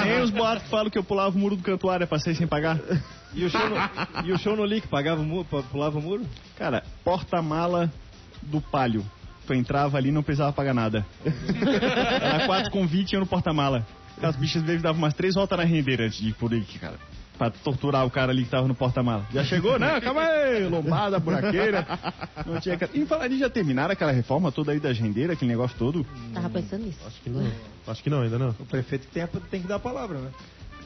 Nem 0.05 0.21
os 0.21 0.29
boatos 0.29 0.63
que 0.63 0.69
falam 0.69 0.89
que 0.89 0.97
eu 0.97 1.03
pulava 1.03 1.35
o 1.35 1.39
muro 1.39 1.55
do 1.55 1.63
cantuário, 1.63 2.07
passei 2.07 2.33
sem 2.33 2.47
pagar. 2.47 2.79
E 3.33 3.43
o 3.45 3.49
show 3.49 3.61
no, 3.69 3.75
e 4.27 4.31
o 4.31 4.37
show 4.37 4.55
no 4.55 4.65
Lick 4.65 4.87
pagava 4.87 5.21
o 5.21 5.25
muro, 5.25 5.47
pulava 5.71 5.97
o 5.97 6.01
muro? 6.01 6.23
Cara, 6.57 6.83
porta-mala 7.03 7.91
do 8.41 8.61
palio. 8.61 9.03
Tu 9.47 9.53
entrava 9.53 9.97
ali 9.97 10.09
e 10.09 10.11
não 10.11 10.23
precisava 10.23 10.53
pagar 10.53 10.73
nada. 10.73 11.05
Era 12.21 12.45
4 12.45 12.71
convite 12.71 13.11
e 13.13 13.15
eu 13.15 13.19
no 13.19 13.25
porta-mala. 13.25 13.85
As 14.21 14.35
bichas 14.35 14.61
vezes 14.63 14.81
davam 14.81 14.99
umas 15.01 15.13
três 15.13 15.35
voltas 15.35 15.57
na 15.57 15.63
rendeira 15.65 16.05
antes 16.05 16.17
de 16.19 16.29
ir 16.29 16.33
por 16.33 16.53
aí, 16.53 16.61
cara. 16.79 16.95
Pra 17.37 17.49
torturar 17.49 18.05
o 18.05 18.11
cara 18.11 18.31
ali 18.31 18.43
que 18.43 18.49
tava 18.51 18.67
no 18.67 18.75
porta-mala. 18.75 19.25
Já 19.33 19.43
chegou? 19.43 19.77
Não, 19.79 19.99
calma 19.99 20.21
aí, 20.21 20.65
lombada, 20.67 21.19
buraqueira. 21.19 21.85
Não 22.45 22.59
tinha... 22.61 22.77
E 22.93 23.05
falar 23.05 23.27
de 23.27 23.39
já 23.39 23.49
terminaram 23.49 23.91
aquela 23.91 24.11
reforma 24.11 24.51
toda 24.51 24.71
aí 24.71 24.79
das 24.79 24.97
rendeiras, 24.99 25.35
aquele 25.35 25.49
negócio 25.51 25.75
todo? 25.77 26.05
Tava 26.33 26.49
pensando 26.49 26.85
nisso. 26.85 26.99
Acho 27.05 27.19
que 27.21 27.29
não. 27.31 27.51
Acho 27.87 28.03
que 28.03 28.09
não, 28.09 28.21
ainda 28.21 28.37
não. 28.37 28.49
O 28.49 28.65
prefeito 28.65 29.07
tem, 29.07 29.23
a- 29.23 29.27
tem 29.27 29.61
que 29.61 29.67
dar 29.67 29.75
a 29.75 29.79
palavra, 29.79 30.19
né? 30.19 30.29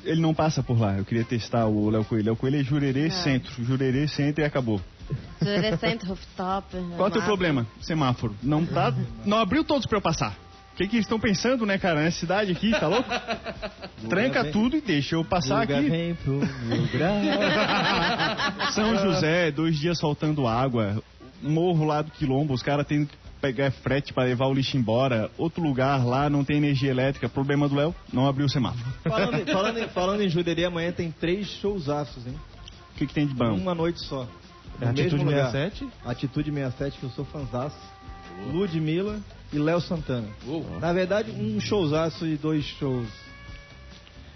Ele 0.07 0.21
não 0.21 0.33
passa 0.33 0.63
por 0.63 0.79
lá. 0.79 0.97
Eu 0.97 1.05
queria 1.05 1.23
testar 1.25 1.65
o 1.65 1.89
Léo 1.89 2.05
Coelho. 2.05 2.25
Léo 2.27 2.35
Coelho 2.35 2.59
é 2.59 2.63
Jurerê 2.63 3.09
Centro. 3.11 3.63
Jurerê 3.63 4.07
Centro 4.07 4.41
e 4.41 4.45
acabou. 4.45 4.81
Fluorescente, 5.39 6.05
rooftop. 6.05 6.67
Qual 6.95 7.07
é 7.07 7.09
o 7.09 7.13
teu 7.13 7.21
problema? 7.23 7.67
Semáforo. 7.81 8.35
Não 8.41 8.65
tá. 8.65 8.93
Não 9.25 9.37
abriu 9.37 9.63
todos 9.63 9.85
pra 9.85 9.97
eu 9.97 10.01
passar. 10.01 10.35
O 10.73 10.77
que, 10.77 10.87
que 10.87 10.95
eles 10.95 11.05
estão 11.05 11.19
pensando, 11.19 11.65
né, 11.65 11.77
cara? 11.77 12.01
Nessa 12.01 12.19
cidade 12.19 12.51
aqui, 12.51 12.71
tá 12.71 12.87
louco? 12.87 13.09
Tranca 14.07 14.43
vem- 14.43 14.51
tudo 14.51 14.77
e 14.77 14.81
deixa 14.81 15.15
eu 15.15 15.25
passar 15.25 15.63
aqui. 15.63 15.89
vem 15.89 16.13
pro. 16.15 16.39
São 18.73 18.95
José, 18.95 19.51
dois 19.51 19.77
dias 19.77 19.97
soltando 19.97 20.47
água. 20.47 21.01
Morro 21.41 21.83
lá 21.83 22.01
do 22.01 22.11
Quilombo, 22.11 22.53
os 22.53 22.63
caras 22.63 22.85
têm 22.85 23.05
que 23.05 23.15
pegar 23.41 23.71
frete 23.71 24.13
pra 24.13 24.23
levar 24.23 24.47
o 24.47 24.53
lixo 24.53 24.75
embora. 24.77 25.29
Outro 25.37 25.61
lugar 25.63 26.05
lá 26.05 26.29
não 26.29 26.43
tem 26.43 26.57
energia 26.57 26.89
elétrica. 26.91 27.29
Problema 27.29 27.67
do 27.69 27.75
Léo, 27.75 27.95
não 28.11 28.27
abriu 28.27 28.45
o 28.45 28.49
semáforo. 28.49 28.83
Falando, 29.03 29.35
em- 29.39 29.45
falando, 29.45 29.89
falando 29.93 30.21
em 30.21 30.29
Juderia, 30.29 30.67
amanhã 30.67 30.91
tem 30.91 31.11
três 31.11 31.47
showzaços, 31.47 32.25
hein? 32.27 32.35
O 32.93 32.97
que, 32.97 33.05
que 33.07 33.13
tem 33.13 33.27
de 33.27 33.33
bom? 33.35 33.53
Uma 33.55 33.75
noite 33.75 33.99
só. 34.01 34.27
É 34.81 34.85
No 34.85 34.91
Atitude 34.91 35.15
mesmo 35.15 35.29
lugar. 35.31 35.51
67? 35.51 35.87
Atitude 36.05 36.51
67, 36.51 36.97
que 36.99 37.03
eu 37.03 37.09
sou 37.11 37.25
fanzaço. 37.25 37.77
Ludmilla 38.51 39.19
e 39.51 39.57
Léo 39.57 39.81
Santana. 39.81 40.27
Uou. 40.45 40.79
Na 40.79 40.93
verdade, 40.93 41.31
um 41.31 41.59
showzaço 41.59 42.25
e 42.27 42.37
dois 42.37 42.63
shows. 42.65 43.07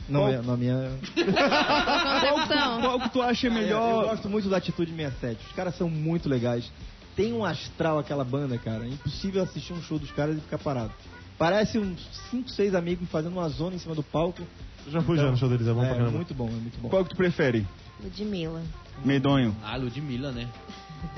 Não 0.09 0.21
Qual- 0.21 0.33
é, 0.33 0.41
na 0.41 0.57
minha. 0.57 0.91
Concepção. 2.21 2.81
Qual 2.81 2.99
que 2.99 3.09
tu 3.09 3.21
acha 3.21 3.47
Eu 3.47 3.51
melhor? 3.53 4.03
gosto 4.05 4.29
muito 4.29 4.49
da 4.49 4.57
Atitude 4.57 4.91
67. 4.91 5.45
Os 5.47 5.51
caras 5.53 5.75
são 5.77 5.89
muito 5.89 6.27
legais. 6.27 6.71
Tem 7.15 7.33
um 7.33 7.43
astral 7.43 7.99
aquela 7.99 8.23
banda, 8.23 8.57
cara. 8.57 8.85
É 8.85 8.89
impossível 8.89 9.43
assistir 9.43 9.73
um 9.73 9.81
show 9.81 9.99
dos 9.99 10.11
caras 10.11 10.37
e 10.37 10.41
ficar 10.41 10.57
parado. 10.57 10.91
Parece 11.37 11.77
uns 11.79 11.99
5, 12.29 12.49
6 12.49 12.75
amigos 12.75 13.09
fazendo 13.09 13.33
uma 13.33 13.49
zona 13.49 13.75
em 13.75 13.79
cima 13.79 13.95
do 13.95 14.03
palco. 14.03 14.41
Eu 14.85 14.91
já 14.91 15.01
fui 15.01 15.17
já 15.17 15.29
no 15.29 15.37
show 15.37 15.49
deles, 15.49 15.67
é 15.67 15.73
bom 15.73 15.79
pra 15.81 15.89
É 15.89 15.93
caramba. 15.93 16.11
muito 16.11 16.33
bom, 16.33 16.47
é 16.47 16.51
muito 16.51 16.79
bom. 16.79 16.89
Qual 16.89 17.03
que 17.03 17.09
tu 17.11 17.15
prefere? 17.15 17.67
Ludmilla. 18.03 18.63
Medonho, 19.05 19.55
Ah, 19.63 19.75
Ludmilla, 19.77 20.31
né? 20.31 20.47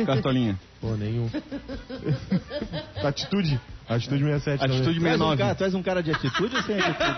cartolinha. 0.05 0.59
Pô, 0.81 0.95
nenhum. 0.95 1.29
Atitude? 3.03 3.59
Atitude 3.87 4.23
67. 4.23 4.61
também. 4.61 4.77
Atitude 4.77 4.99
Tu 4.99 5.05
és, 5.07 5.13
um 5.13 5.25
69. 5.25 5.37
cara, 5.37 5.55
tu 5.55 5.63
és 5.63 5.73
um 5.73 5.83
cara 5.83 6.03
de 6.03 6.11
atitude 6.11 6.55
ou 6.55 6.63
sem 6.63 6.79
atitude? 6.79 7.13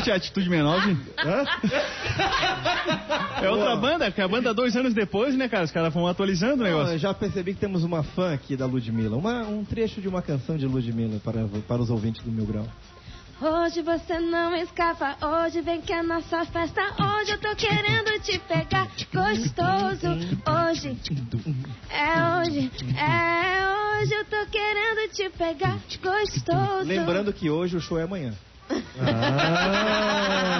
Ter 0.04 0.12
Atitude 0.12 0.48
69? 0.48 0.96
É 3.42 3.48
outra 3.48 3.76
banda, 3.76 4.10
que 4.10 4.20
é 4.20 4.24
a 4.24 4.28
banda 4.28 4.52
dois 4.52 4.76
anos 4.76 4.92
depois, 4.92 5.36
né, 5.36 5.48
cara? 5.48 5.64
Os 5.64 5.70
caras 5.70 5.92
vão 5.92 6.06
atualizando 6.06 6.62
o 6.62 6.66
negócio. 6.66 6.94
eu 6.94 6.98
já 6.98 7.14
percebi 7.14 7.54
que 7.54 7.60
temos 7.60 7.84
uma 7.84 8.02
fã 8.02 8.34
aqui 8.34 8.56
da 8.56 8.66
Ludmilla. 8.66 9.16
Uma, 9.16 9.42
um 9.42 9.64
trecho 9.64 10.00
de 10.00 10.08
uma 10.08 10.22
canção 10.22 10.56
de 10.56 10.66
Ludmilla 10.66 11.20
para, 11.22 11.46
para 11.66 11.80
os 11.80 11.90
ouvintes 11.90 12.22
do 12.22 12.30
Mil 12.30 12.46
Grau. 12.46 12.66
Hoje 13.40 13.80
você 13.80 14.20
não 14.20 14.54
escapa, 14.54 15.16
hoje 15.26 15.62
vem 15.62 15.80
que 15.80 15.94
é 15.94 16.02
nossa 16.02 16.44
festa. 16.44 16.82
Hoje 17.02 17.32
eu 17.32 17.38
tô 17.38 17.56
querendo 17.56 18.20
te 18.20 18.38
pegar, 18.40 18.86
gostoso. 19.14 20.08
Hoje, 20.46 20.94
é 21.88 22.36
hoje, 22.36 22.70
é 22.98 23.98
hoje 23.98 24.12
eu 24.12 24.26
tô 24.26 24.44
querendo 24.50 25.10
te 25.14 25.30
pegar, 25.30 25.78
gostoso. 26.02 26.84
Lembrando 26.86 27.32
que 27.32 27.48
hoje 27.48 27.78
o 27.78 27.80
show 27.80 27.98
é 27.98 28.02
amanhã. 28.02 28.34
Ah. 29.00 30.50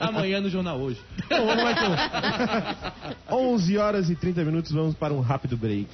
Amanhã 0.00 0.40
no 0.40 0.50
jornal 0.50 0.80
hoje. 0.80 1.00
Bom, 1.28 1.46
vamos 1.46 1.62
lá 1.62 1.70
então. 1.70 1.94
11 3.38 3.78
horas 3.78 4.10
e 4.10 4.16
30 4.16 4.44
minutos, 4.44 4.72
vamos 4.72 4.96
para 4.96 5.14
um 5.14 5.20
rápido 5.20 5.56
break. 5.56 5.88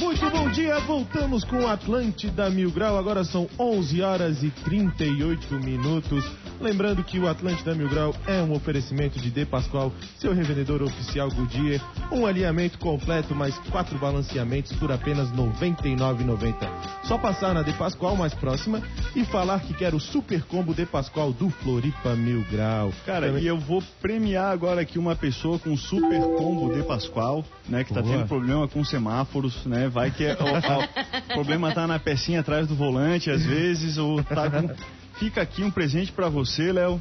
Muito 0.00 0.30
bom 0.30 0.50
dia, 0.50 0.78
voltamos 0.80 1.44
com 1.44 1.66
Atlântida 1.66 2.50
Mil 2.50 2.70
Grau. 2.70 2.98
Agora 2.98 3.24
são 3.24 3.48
11 3.58 4.02
horas 4.02 4.42
e 4.42 4.50
38 4.50 5.54
minutos. 5.56 6.24
Lembrando 6.62 7.02
que 7.02 7.18
o 7.18 7.26
Atlântida 7.26 7.74
Mil 7.74 7.88
Grau 7.88 8.14
é 8.24 8.40
um 8.40 8.52
oferecimento 8.52 9.18
de 9.18 9.30
De 9.32 9.44
Pascoal, 9.44 9.92
seu 10.16 10.32
revendedor 10.32 10.80
oficial 10.80 11.28
Goodyear. 11.28 11.80
Um 12.12 12.24
alinhamento 12.24 12.78
completo, 12.78 13.34
mais 13.34 13.58
quatro 13.70 13.98
balanceamentos 13.98 14.72
por 14.74 14.92
apenas 14.92 15.28
R$ 15.32 15.38
99,90. 15.38 16.54
Só 17.02 17.18
passar 17.18 17.52
na 17.52 17.62
De 17.62 17.72
Pascoal 17.72 18.14
mais 18.14 18.32
próxima 18.32 18.80
e 19.16 19.24
falar 19.24 19.58
que 19.60 19.74
quer 19.74 19.92
o 19.92 19.98
super 19.98 20.44
combo 20.44 20.72
De 20.72 20.86
Pascoal 20.86 21.32
do 21.32 21.50
Floripa 21.50 22.14
Mil 22.14 22.44
Grau. 22.48 22.92
Cara, 23.04 23.26
Também- 23.26 23.42
e 23.42 23.46
eu 23.48 23.58
vou 23.58 23.82
premiar 24.00 24.52
agora 24.52 24.82
aqui 24.82 25.00
uma 25.00 25.16
pessoa 25.16 25.58
com 25.58 25.76
super 25.76 26.20
combo 26.38 26.72
de 26.72 26.84
Pascoal, 26.84 27.44
né? 27.68 27.82
Que 27.82 27.92
tá 27.92 28.00
Boa. 28.00 28.14
tendo 28.18 28.28
problema 28.28 28.68
com 28.68 28.84
semáforos, 28.84 29.66
né? 29.66 29.88
Vai 29.88 30.12
que 30.12 30.24
é, 30.24 30.34
o, 30.34 31.32
o 31.32 31.34
problema 31.34 31.72
tá 31.74 31.88
na 31.88 31.98
pecinha 31.98 32.38
atrás 32.38 32.68
do 32.68 32.76
volante, 32.76 33.30
às 33.32 33.44
vezes, 33.44 33.98
ou 33.98 34.22
tá 34.22 34.48
com... 34.48 34.70
Fica 35.18 35.40
aqui 35.42 35.62
um 35.62 35.70
presente 35.70 36.10
pra 36.12 36.28
você, 36.28 36.72
Léo, 36.72 37.00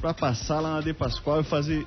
pra 0.00 0.14
passar 0.14 0.60
lá 0.60 0.74
na 0.74 0.80
De 0.80 0.92
Pascoal 0.92 1.40
e 1.40 1.44
fazer 1.44 1.86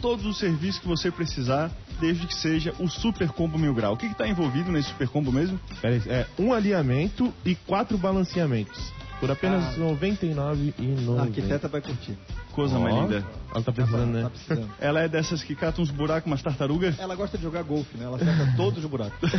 todos 0.00 0.24
os 0.24 0.38
serviços 0.38 0.80
que 0.80 0.86
você 0.86 1.10
precisar, 1.10 1.70
desde 2.00 2.26
que 2.26 2.34
seja 2.34 2.74
o 2.78 2.88
super 2.88 3.28
combo 3.30 3.58
mil 3.58 3.74
grau. 3.74 3.94
O 3.94 3.96
que 3.96 4.08
que 4.08 4.14
tá 4.14 4.26
envolvido 4.28 4.70
nesse 4.70 4.88
super 4.88 5.08
combo 5.08 5.30
mesmo? 5.32 5.60
Aí, 5.82 6.00
é 6.06 6.26
um 6.38 6.52
alinhamento 6.52 7.32
e 7.44 7.54
quatro 7.54 7.98
balanceamentos. 7.98 8.92
Por 9.18 9.30
apenas 9.30 9.62
Ah. 9.64 9.70
R$ 9.72 9.80
99,90. 9.80 11.18
A 11.18 11.22
arquiteta 11.22 11.68
vai 11.68 11.80
curtir. 11.82 12.16
Coisa 12.52 12.78
mais 12.78 12.94
linda. 12.94 13.24
Ela 13.52 13.64
tá 13.64 13.72
precisando, 13.72 14.12
Tá 14.12 14.18
né? 14.22 14.28
precisando. 14.30 14.70
Ela 14.80 15.00
é 15.00 15.08
dessas 15.08 15.42
que 15.42 15.56
catam 15.56 15.82
uns 15.82 15.90
buracos, 15.90 16.26
umas 16.26 16.40
tartarugas? 16.42 16.96
Ela 16.98 17.16
gosta 17.16 17.36
de 17.36 17.42
jogar 17.42 17.62
golfe, 17.64 17.96
né? 17.96 18.04
Ela 18.04 18.16
acerta 18.16 18.46
todos 18.56 18.84
os 18.84 18.90
buracos. 18.90 19.18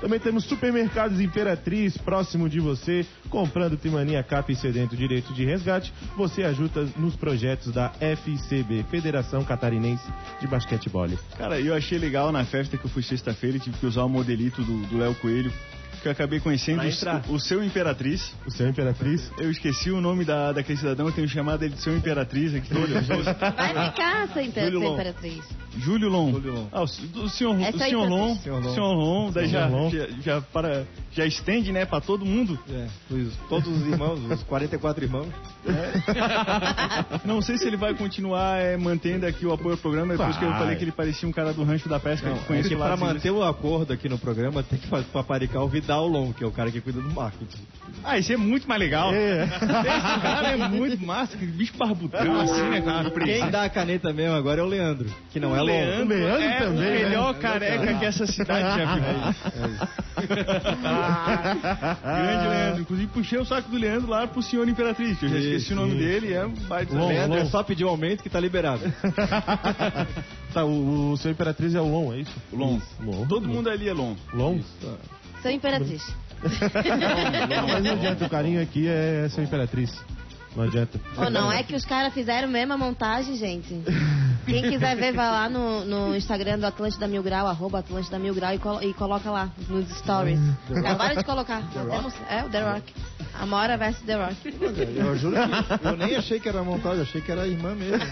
Também 0.00 0.20
temos 0.20 0.44
supermercados 0.44 1.20
Imperatriz 1.20 1.96
próximo 1.96 2.48
de 2.48 2.60
você. 2.60 3.06
Comprando 3.30 3.76
Trimaninha 3.76 4.22
Cap 4.22 4.52
e 4.52 4.56
Sedento 4.56 4.96
Direito 4.96 5.32
de 5.32 5.44
Resgate, 5.44 5.92
você 6.16 6.44
ajuda 6.44 6.86
nos 6.96 7.16
projetos 7.16 7.72
da 7.72 7.90
FCB, 8.00 8.84
Federação 8.90 9.44
Catarinense 9.44 10.04
de 10.40 10.46
Basquetebol. 10.46 11.04
Cara, 11.36 11.60
eu 11.60 11.74
achei 11.74 11.98
legal 11.98 12.30
na 12.32 12.44
festa 12.44 12.76
que 12.78 12.84
eu 12.84 12.90
fui 12.90 13.02
sexta-feira, 13.02 13.58
tive 13.58 13.76
que 13.76 13.86
usar 13.86 14.04
o 14.04 14.08
modelito 14.08 14.62
do 14.62 14.84
do 14.86 14.98
Léo 14.98 15.14
Coelho, 15.16 15.52
que 16.04 16.08
eu 16.08 16.12
acabei 16.12 16.38
conhecendo 16.38 16.82
o, 17.30 17.32
o 17.32 17.40
seu 17.40 17.64
Imperatriz. 17.64 18.34
O 18.46 18.50
seu 18.50 18.68
Imperatriz? 18.68 19.32
Eu 19.38 19.50
esqueci 19.50 19.90
o 19.90 20.02
nome 20.02 20.22
da, 20.22 20.52
daquele 20.52 20.78
cidadão, 20.78 21.06
eu 21.06 21.12
tenho 21.12 21.26
chamado 21.26 21.64
ele 21.64 21.74
de 21.74 21.80
seu 21.80 21.96
Imperatriz 21.96 22.54
aqui 22.54 22.68
todo. 22.68 22.92
Vai 22.92 23.90
ficar 23.90 24.24
essa 24.24 24.68
Long. 24.70 24.92
imperatriz. 24.92 25.63
Júlio 25.78 26.08
Long. 26.08 26.32
Júlio 26.32 26.52
Long. 26.54 26.68
Ah, 26.72 26.82
o, 26.82 26.86
senhor, 26.86 27.24
o 27.24 27.28
senhor 27.28 28.08
Long. 28.08 28.36
Senhor 28.36 28.62
Long. 28.62 28.74
Senhor 28.74 28.92
Long, 28.94 29.30
daí 29.32 29.48
já, 29.48 29.68
já, 29.68 30.06
já 30.22 30.40
para, 30.40 30.84
já 31.12 31.26
estende, 31.26 31.72
né, 31.72 31.84
pra 31.84 32.00
todo 32.00 32.24
mundo. 32.24 32.58
É, 32.70 32.86
os- 33.12 33.36
todos 33.48 33.68
os 33.68 33.86
irmãos, 33.86 34.20
os 34.30 34.42
44 34.44 35.04
irmãos. 35.04 35.26
Não 37.24 37.40
sei 37.40 37.56
se 37.58 37.66
ele 37.66 37.76
vai 37.76 37.94
continuar 37.94 38.58
é, 38.60 38.76
mantendo 38.76 39.26
aqui 39.26 39.46
o 39.46 39.52
apoio 39.52 39.72
ao 39.72 39.78
programa, 39.78 40.16
depois 40.16 40.36
que 40.36 40.44
eu 40.44 40.50
falei 40.52 40.76
que 40.76 40.84
ele 40.84 40.92
parecia 40.92 41.28
um 41.28 41.32
cara 41.32 41.52
do 41.52 41.64
rancho 41.64 41.88
da 41.88 41.98
pesca, 41.98 42.28
Não, 42.28 42.36
que 42.36 42.42
é 42.44 42.46
conhece 42.46 42.68
que 42.68 42.74
lá. 42.74 42.86
para 42.86 42.96
manter 42.96 43.30
o 43.30 43.42
acordo 43.42 43.92
aqui 43.92 44.08
no 44.08 44.18
programa, 44.18 44.62
tem 44.62 44.78
que 44.78 44.86
fazer, 44.86 45.06
paparicar 45.06 45.62
o 45.62 45.68
Vidal 45.68 46.06
Long, 46.06 46.32
que 46.32 46.44
é 46.44 46.46
o 46.46 46.50
cara 46.52 46.70
que 46.70 46.80
cuida 46.80 47.00
do 47.00 47.10
marketing. 47.10 47.62
Ah, 48.02 48.18
isso 48.18 48.32
é 48.32 48.36
muito 48.36 48.68
mais 48.68 48.78
legal. 48.80 49.12
É. 49.14 49.44
Esse 49.44 49.66
cara 50.20 50.48
é 50.48 50.56
muito 50.68 51.04
massa, 51.04 51.36
que 51.36 51.46
bicho 51.46 51.74
barbudão 51.76 52.40
assim, 52.40 52.62
né, 52.62 52.80
com 52.80 52.90
uma 52.90 53.10
Quem 53.10 53.50
dá 53.50 53.64
a 53.64 53.68
caneta 53.70 54.12
mesmo 54.12 54.34
agora 54.36 54.60
é 54.60 54.64
o 54.64 54.66
Leandro, 54.66 55.08
que 55.32 55.40
não 55.40 55.54
é 55.56 55.62
Leandro, 55.64 56.16
Leandro 56.16 56.42
é 56.42 56.58
também, 56.58 56.76
o 56.76 56.80
né? 56.80 57.04
melhor 57.04 57.34
careca 57.34 57.94
que 57.98 58.04
essa 58.04 58.26
cidade 58.26 58.78
já 58.78 58.94
viu. 58.94 59.04
Grande 62.02 62.48
Leandro. 62.48 62.82
Inclusive, 62.82 63.08
puxei 63.08 63.38
o 63.38 63.44
saco 63.44 63.70
do 63.70 63.76
Leandro 63.76 64.08
lá 64.10 64.26
pro 64.26 64.42
senhor 64.42 64.68
Imperatriz, 64.68 65.22
eu 65.22 65.28
já 65.28 65.36
Isso, 65.36 65.48
esqueci 65.48 65.72
o 65.72 65.76
nome 65.76 65.90
isso. 65.90 65.98
dele, 65.98 66.32
é 66.32 66.46
um 66.46 66.52
baita. 66.52 66.94
Long, 66.94 67.08
Leandro 67.08 67.38
é 67.38 67.44
só 67.46 67.62
pedir 67.62 67.84
o 67.84 67.88
aumento 67.88 68.22
que 68.22 68.30
tá 68.30 68.40
liberado. 68.40 68.82
Tá, 70.54 70.64
o, 70.64 71.10
o 71.10 71.16
seu 71.16 71.32
Imperatriz 71.32 71.74
é 71.74 71.80
o 71.80 71.90
Lon, 71.90 72.12
é 72.12 72.18
isso? 72.18 72.30
Long. 72.52 72.80
Lon. 73.00 73.26
Todo 73.26 73.48
mundo 73.48 73.68
ali 73.68 73.88
é 73.88 73.92
Long. 73.92 74.14
Lon? 74.32 74.60
Sou 75.42 75.50
imperatriz. 75.50 76.14
Não, 77.50 77.68
mas 77.68 77.82
não 77.82 77.92
adianta, 77.92 78.24
o 78.24 78.30
carinho 78.30 78.62
aqui 78.62 78.86
é 78.86 79.28
seu 79.30 79.42
Imperatriz. 79.42 79.90
Não 80.56 80.64
adianta. 80.64 81.00
Ou 81.16 81.30
não, 81.30 81.50
é 81.50 81.62
que 81.62 81.74
os 81.74 81.84
caras 81.84 82.12
fizeram 82.14 82.46
mesmo 82.48 82.72
a 82.72 82.78
montagem, 82.78 83.36
gente. 83.36 83.82
Quem 84.46 84.62
quiser 84.62 84.94
ver, 84.96 85.12
vai 85.12 85.26
lá 85.30 85.48
no, 85.48 85.84
no 85.84 86.14
Instagram 86.16 86.58
do 86.58 86.66
Atlântida 86.66 87.08
Mil 87.08 87.22
Grau, 87.22 87.46
arroba 87.46 87.78
Atlântida 87.80 88.18
Mil 88.18 88.34
Grau 88.34 88.54
e, 88.54 88.58
colo- 88.58 88.82
e 88.82 88.92
coloca 88.94 89.30
lá 89.30 89.48
nos 89.68 89.88
stories. 89.98 90.38
Acabaram 90.76 91.16
de 91.16 91.24
colocar. 91.24 91.62
Temos, 91.72 92.14
é, 92.28 92.44
o 92.44 92.48
The 92.50 92.60
Rock. 92.72 92.94
Amora 93.40 93.76
versus 93.76 94.02
The 94.04 94.14
Rock. 94.14 94.36
Eu 94.96 95.16
juro 95.16 95.36
que 95.36 95.86
eu 95.86 95.96
nem 95.96 96.16
achei 96.16 96.38
que 96.38 96.48
era 96.48 96.62
montagem, 96.62 97.02
achei 97.02 97.20
que 97.20 97.30
era 97.30 97.46
irmã 97.46 97.74
mesmo. 97.74 98.04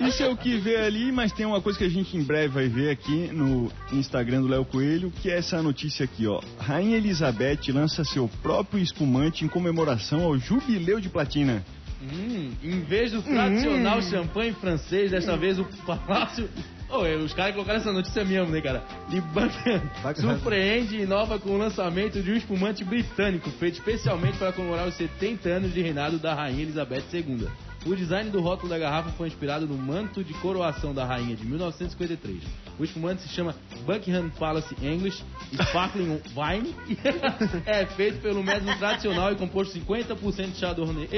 Isso 0.00 0.22
é 0.22 0.28
o 0.28 0.36
que 0.36 0.56
vê 0.56 0.76
ali, 0.76 1.12
mas 1.12 1.32
tem 1.32 1.44
uma 1.44 1.60
coisa 1.60 1.78
que 1.78 1.84
a 1.84 1.90
gente 1.90 2.16
em 2.16 2.22
breve 2.22 2.48
vai 2.48 2.68
ver 2.68 2.90
aqui 2.90 3.28
no 3.32 3.70
Instagram 3.92 4.42
do 4.42 4.48
Léo 4.48 4.64
Coelho, 4.64 5.10
que 5.10 5.30
é 5.30 5.38
essa 5.38 5.62
notícia 5.62 6.04
aqui, 6.04 6.26
ó. 6.26 6.40
Rainha 6.58 6.96
Elizabeth 6.96 7.70
lança 7.72 8.04
seu 8.04 8.28
próprio 8.42 8.82
espumante 8.82 9.44
em 9.44 9.48
comemoração 9.48 10.22
ao 10.22 10.38
jubileu 10.38 11.00
de 11.00 11.08
platina. 11.08 11.64
Hum, 12.02 12.52
em 12.62 12.80
vez 12.80 13.12
do 13.12 13.22
tradicional 13.22 14.02
champanhe 14.02 14.52
francês, 14.52 15.10
desta 15.10 15.36
vez 15.36 15.58
o 15.58 15.64
palácio. 15.86 16.48
Ô, 16.88 17.02
os 17.24 17.32
caras 17.32 17.54
colocaram 17.54 17.80
essa 17.80 17.92
notícia 17.92 18.24
mesmo, 18.24 18.52
né, 18.52 18.60
cara? 18.60 18.84
Buckingham. 19.08 19.82
surpreende 20.16 20.96
e 20.96 21.02
inova 21.02 21.38
com 21.38 21.50
o 21.50 21.58
lançamento 21.58 22.22
de 22.22 22.30
um 22.30 22.34
espumante 22.34 22.84
britânico, 22.84 23.50
feito 23.50 23.74
especialmente 23.74 24.38
para 24.38 24.52
comemorar 24.52 24.86
os 24.86 24.94
70 24.94 25.48
anos 25.48 25.74
de 25.74 25.80
reinado 25.82 26.18
da 26.18 26.34
Rainha 26.34 26.62
Elizabeth 26.62 27.04
II. 27.12 27.48
O 27.86 27.94
design 27.94 28.30
do 28.30 28.40
rótulo 28.40 28.70
da 28.70 28.78
garrafa 28.78 29.10
foi 29.10 29.28
inspirado 29.28 29.66
no 29.66 29.76
manto 29.76 30.24
de 30.24 30.32
coroação 30.34 30.94
da 30.94 31.04
rainha 31.04 31.36
de 31.36 31.44
1953. 31.44 32.42
O 32.78 32.84
espumante 32.84 33.22
se 33.22 33.28
chama 33.28 33.54
Buckingham 33.84 34.30
Palace 34.30 34.74
English 34.82 35.22
Sparkling 35.52 36.20
Wine. 36.34 36.74
é 37.66 37.84
feito 37.84 38.22
pelo 38.22 38.42
método 38.42 38.74
tradicional 38.78 39.32
e 39.32 39.36
composto 39.36 39.78
50% 39.78 40.52
de 40.52 40.58
Chardonnay, 40.58 41.08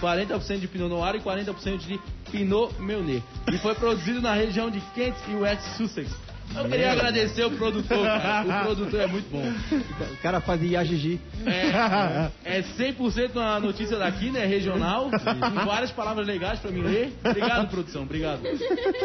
40% 0.00 0.60
de 0.60 0.66
Pinot 0.66 0.88
Noir 0.88 1.16
e 1.16 1.20
40% 1.20 1.76
de 1.78 2.00
Pinot 2.30 2.74
Meunier. 2.80 3.22
E 3.52 3.58
foi 3.58 3.74
produzido 3.74 4.22
na 4.22 4.32
região 4.32 4.70
de 4.70 4.80
Kent 4.94 5.16
e 5.28 5.34
West 5.34 5.62
Sussex. 5.76 6.10
Eu 6.56 6.68
queria 6.68 6.92
agradecer 6.92 7.44
o 7.44 7.50
produtor, 7.52 8.06
cara. 8.06 8.60
O 8.62 8.64
produtor 8.64 9.00
é 9.00 9.06
muito 9.06 9.30
bom. 9.30 9.42
O 10.12 10.16
cara 10.22 10.40
fazia 10.40 10.78
Yagigi. 10.78 11.20
É, 12.44 12.58
é 12.58 12.62
100% 12.62 13.34
uma 13.34 13.60
notícia 13.60 13.98
daqui, 13.98 14.30
né? 14.30 14.46
Regional, 14.46 15.10
com 15.10 15.64
várias 15.66 15.90
palavras 15.90 16.26
legais 16.26 16.60
pra 16.60 16.70
mim 16.70 16.82
ler. 16.82 17.12
Obrigado, 17.24 17.68
produção, 17.68 18.02
obrigado. 18.02 18.42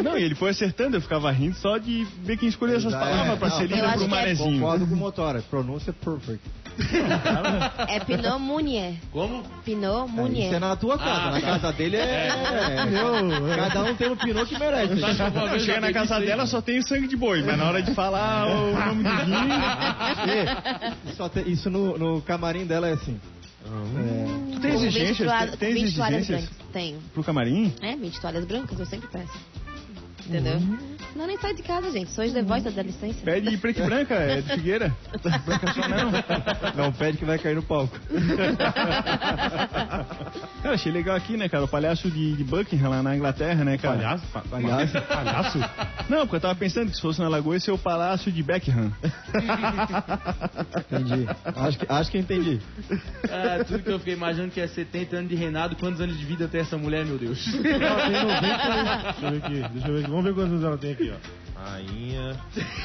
Não, 0.03 0.17
e 0.17 0.23
ele 0.23 0.35
foi 0.35 0.51
acertando, 0.51 0.97
eu 0.97 1.01
ficava 1.01 1.31
rindo 1.31 1.55
só 1.55 1.77
de 1.77 2.05
ver 2.23 2.37
quem 2.37 2.49
escolheu 2.49 2.77
essas 2.77 2.93
palavras 2.93 3.39
pra 3.39 3.49
ser 3.51 3.63
eu 3.63 3.75
lida 3.75 3.87
acho 3.87 3.97
pro 3.97 4.07
que 4.07 4.13
é 4.13 4.17
manezinho. 4.19 4.59
Concordo 4.59 4.87
com 4.87 4.93
o 4.93 4.97
Motora, 4.97 5.41
pronúncia 5.49 5.93
perfect. 5.93 6.41
É 7.87 7.99
Pinot 7.99 8.39
Munier. 8.39 8.93
Como? 9.11 9.43
Pinot 9.65 10.07
Isso 10.09 10.19
é 10.19 10.21
Munier. 10.21 10.59
na 10.59 10.75
tua 10.75 10.97
casa, 10.97 11.21
Ah, 11.21 11.31
na 11.31 11.41
tá. 11.41 11.47
casa 11.47 11.73
dele 11.73 11.97
é. 11.97 12.27
é- 12.29 13.55
cada 13.57 13.83
um 13.83 13.95
tem 13.95 14.09
um 14.09 14.15
pinot 14.15 14.45
que 14.47 14.57
merece. 14.59 14.93
Quando 15.33 15.59
chega 15.59 15.81
na 15.81 15.91
casa 15.93 16.19
dela 16.19 16.45
só 16.47 16.61
tem 16.61 16.79
o 16.79 16.83
sangue 16.83 17.07
de 17.07 17.15
boi, 17.17 17.43
mas 17.43 17.57
na 17.57 17.65
hora 17.67 17.81
de 17.81 17.93
falar 17.93 18.47
o 18.47 18.73
nome 18.73 19.03
do 19.03 19.25
vinho. 19.25 21.29
Tem- 21.33 21.51
isso 21.53 21.69
no, 21.69 21.97
no 21.97 22.21
camarim 22.21 22.65
dela 22.65 22.87
é 22.89 22.93
assim. 22.93 23.19
É, 23.65 24.53
Tu 24.53 24.59
tem 24.61 24.71
Com 24.71 24.79
20 24.79 24.87
exigências? 24.87 25.31
Tem, 25.51 25.57
tem 25.57 25.73
20 25.73 25.95
toalhas 25.95 26.19
exigências 26.21 26.49
brancas. 26.49 26.71
Tenho. 26.73 26.99
pro 27.13 27.23
camarim? 27.23 27.73
É, 27.81 27.95
20 27.95 28.19
toalhas 28.21 28.45
brancas, 28.45 28.79
eu 28.79 28.85
sempre 28.85 29.07
peço. 29.09 29.33
Entendeu? 30.27 30.59
Não, 31.15 31.25
nem 31.25 31.37
sai 31.39 31.53
de 31.55 31.63
casa, 31.63 31.91
gente. 31.91 32.11
Sou 32.11 32.23
de 32.25 32.41
voz, 32.41 32.63
dá 32.63 32.83
licença. 32.83 33.19
Pede 33.23 33.57
preto 33.57 33.81
e 33.81 33.83
branca, 33.83 34.13
é 34.13 34.41
de 34.41 34.53
Figueira. 34.53 34.95
Branca 35.45 35.73
só 35.73 35.87
não. 35.87 36.11
não 36.85 36.93
pede 36.93 37.17
que 37.17 37.25
vai 37.25 37.39
cair 37.39 37.55
no 37.55 37.63
palco. 37.63 37.97
Cara, 40.61 40.75
achei 40.75 40.91
legal 40.91 41.15
aqui, 41.15 41.35
né, 41.37 41.47
cara? 41.49 41.63
O 41.63 41.67
palhaço 41.67 42.09
de, 42.11 42.33
de 42.35 42.43
Buckingham 42.43 42.89
lá 42.89 43.01
na 43.01 43.15
Inglaterra, 43.15 43.63
né, 43.63 43.77
cara? 43.77 43.95
Palhaço? 43.97 44.27
Pa- 44.27 44.43
Palhaço. 44.49 45.01
Palhaço? 45.01 45.57
Não, 46.09 46.19
porque 46.21 46.35
eu 46.35 46.41
tava 46.41 46.55
pensando 46.55 46.89
que 46.89 46.95
se 46.95 47.01
fosse 47.01 47.19
na 47.19 47.27
Lagoa, 47.27 47.55
esse 47.57 47.69
é 47.69 47.73
o 47.73 47.77
palácio 47.77 48.31
de 48.31 48.43
Beckham. 48.43 48.91
Entendi. 50.91 51.27
Acho 51.55 51.79
que, 51.79 51.85
acho 51.89 52.11
que 52.11 52.17
entendi. 52.17 52.59
Ah, 53.29 53.63
tudo 53.65 53.83
que 53.83 53.89
eu 53.91 53.99
fiquei 53.99 54.13
imaginando 54.13 54.51
que 54.51 54.59
é 54.59 54.67
70 54.67 55.15
anos 55.17 55.29
de 55.29 55.35
reinado. 55.35 55.75
Quantos 55.75 56.01
anos 56.01 56.17
de 56.17 56.25
vida 56.25 56.47
tem 56.47 56.61
essa 56.61 56.77
mulher, 56.77 57.05
meu 57.05 57.17
Deus? 57.17 57.45
Ela 57.63 58.09
tem 58.09 58.23
90. 58.23 58.39
Deixa 58.39 59.25
eu 59.25 59.31
ver 59.31 59.37
aqui, 59.37 59.73
deixa 59.73 59.87
eu 59.87 59.93
ver 59.95 59.99
aqui. 60.03 60.08
Vamos 60.09 60.23
ver 60.25 60.33
quantos 60.33 60.51
anos 60.51 60.63
ela 60.63 60.77
tem 60.77 60.91
aqui, 60.91 61.11
ó. 61.11 61.49
Rainha 61.59 62.37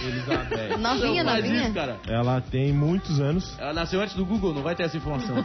Elizabeth. 0.04 0.76
Novinha, 0.82 1.22
Não 1.22 1.37
novinha. 1.37 1.62
isso, 1.62 1.72
cara. 1.74 1.96
Ela 2.08 2.40
tem 2.40 2.72
muitos 2.72 3.20
anos. 3.20 3.56
Ela 3.58 3.72
nasceu 3.72 4.00
antes 4.00 4.16
do 4.16 4.24
Google, 4.26 4.52
não 4.52 4.62
vai 4.62 4.74
ter 4.74 4.82
essa 4.82 4.96
informação. 4.96 5.37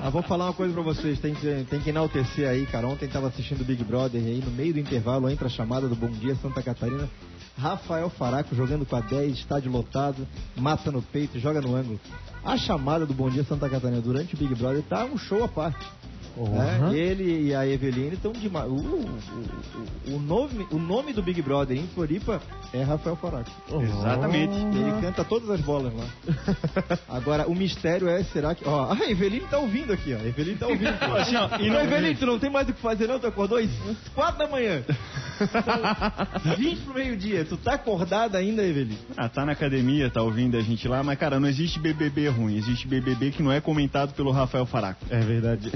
Ah, 0.00 0.10
vou 0.10 0.22
falar 0.22 0.46
uma 0.46 0.52
coisa 0.54 0.72
pra 0.72 0.82
vocês, 0.82 1.18
tem 1.18 1.34
que, 1.34 1.66
tem 1.68 1.80
que 1.80 1.90
enaltecer 1.90 2.48
aí, 2.48 2.64
cara. 2.66 2.86
Ontem 2.86 3.08
tava 3.08 3.26
assistindo 3.28 3.60
o 3.60 3.64
Big 3.64 3.82
Brother 3.84 4.20
e 4.22 4.26
aí 4.26 4.42
no 4.44 4.50
meio 4.50 4.72
do 4.72 4.78
intervalo 4.80 5.28
entra 5.28 5.46
a 5.46 5.50
chamada 5.50 5.88
do 5.88 5.94
Bom 5.96 6.08
Dia 6.08 6.34
Santa 6.36 6.62
Catarina. 6.62 7.08
Rafael 7.58 8.08
Faraco 8.08 8.54
jogando 8.54 8.86
com 8.86 8.94
a 8.94 9.00
10, 9.00 9.38
estádio 9.38 9.70
lotado, 9.72 10.26
mata 10.56 10.92
no 10.92 11.02
peito, 11.02 11.38
joga 11.40 11.60
no 11.60 11.74
ângulo. 11.74 11.98
A 12.44 12.56
chamada 12.56 13.04
do 13.04 13.12
Bom 13.12 13.28
Dia 13.28 13.42
Santa 13.44 13.68
Catarina 13.68 14.00
durante 14.00 14.34
o 14.34 14.38
Big 14.38 14.54
Brother 14.54 14.82
tá 14.82 15.04
um 15.04 15.18
show 15.18 15.42
à 15.42 15.48
parte. 15.48 15.84
Né? 16.48 16.90
Ele 16.92 17.48
e 17.48 17.54
a 17.54 17.66
Eveline 17.66 18.14
estão 18.14 18.32
demais. 18.32 18.68
O, 18.68 18.74
o, 18.74 19.18
o, 20.08 20.16
o 20.16 20.18
nome, 20.20 20.66
o 20.70 20.78
nome 20.78 21.12
do 21.12 21.22
Big 21.22 21.40
Brother 21.42 21.76
em 21.76 21.86
Floripa 21.88 22.40
é 22.72 22.82
Rafael 22.82 23.16
Faraco. 23.16 23.50
Exatamente. 23.80 24.54
Ele 24.56 25.00
canta 25.00 25.24
todas 25.24 25.48
as 25.50 25.60
bolas 25.60 25.92
lá. 25.94 26.04
Agora, 27.08 27.48
o 27.48 27.54
mistério 27.54 28.08
é, 28.08 28.22
será 28.24 28.54
que... 28.54 28.66
Ó, 28.66 28.92
a 28.92 29.10
Eveline 29.10 29.46
tá 29.50 29.58
ouvindo 29.58 29.92
aqui, 29.92 30.14
ó. 30.14 30.18
A 30.18 30.26
Eveline 30.26 30.58
tá 30.58 30.66
ouvindo. 30.66 30.88
Assim, 31.18 31.36
ó, 31.36 31.48
e 31.58 31.66
e 31.66 31.70
não- 31.70 31.80
Eveline, 31.80 32.14
tu 32.14 32.26
não 32.26 32.38
tem 32.38 32.50
mais 32.50 32.68
o 32.68 32.72
que 32.72 32.80
fazer 32.80 33.06
não? 33.06 33.18
Tu 33.18 33.26
acordou 33.26 33.58
às 33.58 33.68
4 34.14 34.38
da 34.38 34.48
manhã. 34.48 34.82
São 36.42 36.56
20 36.56 36.78
pro 36.80 36.94
meio-dia. 36.94 37.44
Tu 37.44 37.56
tá 37.56 37.74
acordada 37.74 38.38
ainda, 38.38 38.62
Eveline? 38.62 38.98
Ah, 39.16 39.28
tá 39.28 39.44
na 39.44 39.52
academia, 39.52 40.10
tá 40.10 40.22
ouvindo 40.22 40.56
a 40.56 40.60
gente 40.60 40.86
lá, 40.88 41.02
mas 41.02 41.18
cara, 41.18 41.38
não 41.40 41.48
existe 41.48 41.78
BBB 41.78 42.28
ruim, 42.28 42.56
existe 42.56 42.86
BBB 42.86 43.30
que 43.30 43.42
não 43.42 43.52
é 43.52 43.60
comentado 43.60 44.14
pelo 44.14 44.30
Rafael 44.30 44.66
Faraco. 44.66 45.04
É 45.10 45.20
verdade. 45.20 45.70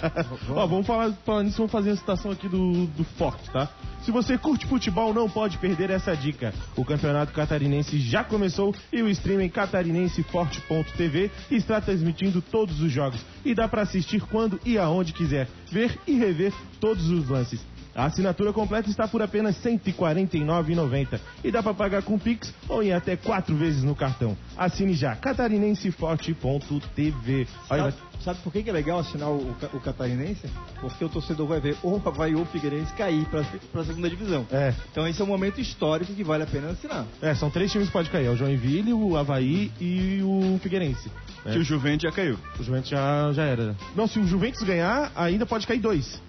Ó, 0.50 0.66
vamos 0.66 0.86
falar, 0.86 1.12
falar 1.24 1.42
nisso, 1.42 1.56
vamos 1.58 1.72
fazer 1.72 1.90
a 1.90 1.96
citação 1.96 2.30
aqui 2.30 2.48
do, 2.48 2.86
do 2.86 3.04
Forte, 3.04 3.50
tá? 3.50 3.68
Se 4.02 4.10
você 4.10 4.38
curte 4.38 4.66
futebol, 4.66 5.12
não 5.12 5.28
pode 5.28 5.58
perder 5.58 5.90
essa 5.90 6.14
dica. 6.16 6.54
O 6.76 6.84
campeonato 6.84 7.32
catarinense 7.32 7.98
já 7.98 8.22
começou 8.22 8.74
e 8.92 9.02
o 9.02 9.08
streaming 9.08 9.48
catarinenseforte.tv 9.48 11.30
está 11.50 11.80
transmitindo 11.80 12.40
todos 12.40 12.80
os 12.80 12.92
jogos. 12.92 13.20
E 13.44 13.54
dá 13.54 13.66
pra 13.66 13.82
assistir 13.82 14.20
quando 14.20 14.60
e 14.64 14.78
aonde 14.78 15.12
quiser, 15.12 15.48
ver 15.70 15.98
e 16.06 16.12
rever 16.12 16.52
todos 16.78 17.10
os 17.10 17.28
lances. 17.28 17.60
A 17.96 18.04
assinatura 18.04 18.52
completa 18.52 18.88
está 18.90 19.08
por 19.08 19.22
apenas 19.22 19.56
R$ 19.64 19.78
149,90 19.78 21.18
e 21.42 21.50
dá 21.50 21.62
para 21.62 21.72
pagar 21.72 22.02
com 22.02 22.18
Pix 22.18 22.52
ou 22.68 22.82
em 22.82 22.92
até 22.92 23.16
quatro 23.16 23.56
vezes 23.56 23.82
no 23.82 23.94
cartão. 23.94 24.36
Assine 24.54 24.92
já 24.92 25.16
catarinenseforte.tv. 25.16 27.48
Olha, 27.70 27.84
Sabe, 27.84 27.96
sabe 28.22 28.38
por 28.40 28.52
que 28.52 28.62
que 28.62 28.68
é 28.68 28.72
legal 28.72 28.98
assinar 28.98 29.30
o, 29.30 29.56
o 29.72 29.80
catarinense? 29.80 30.46
Porque 30.78 31.06
o 31.06 31.08
torcedor 31.08 31.46
vai 31.46 31.58
ver 31.58 31.74
ou 31.82 31.98
o 31.98 32.02
Havaí 32.06 32.34
ou 32.34 32.42
o 32.42 32.46
Figueirense 32.46 32.92
cair 32.92 33.24
pra, 33.30 33.42
pra 33.72 33.82
segunda 33.82 34.10
divisão. 34.10 34.46
É. 34.52 34.74
Então 34.92 35.08
esse 35.08 35.22
é 35.22 35.24
um 35.24 35.28
momento 35.28 35.58
histórico 35.58 36.12
que 36.12 36.22
vale 36.22 36.42
a 36.42 36.46
pena 36.46 36.72
assinar. 36.72 37.06
É, 37.22 37.34
são 37.34 37.48
três 37.48 37.72
times 37.72 37.86
que 37.86 37.94
pode 37.94 38.10
cair. 38.10 38.26
É 38.26 38.30
o 38.30 38.36
Joinville, 38.36 38.92
o 38.92 39.16
Havaí 39.16 39.72
e 39.80 40.20
o 40.22 40.60
Figueirense. 40.62 41.10
É. 41.46 41.52
Que 41.52 41.58
o 41.58 41.64
Juventus 41.64 42.02
já 42.02 42.12
caiu. 42.12 42.38
O 42.58 42.62
Juventus 42.62 42.90
já, 42.90 43.32
já 43.32 43.44
era. 43.44 43.74
Não, 43.94 44.06
se 44.06 44.18
o 44.18 44.26
Juventus 44.26 44.62
ganhar, 44.64 45.10
ainda 45.14 45.46
pode 45.46 45.66
cair 45.66 45.78
dois. 45.78 46.20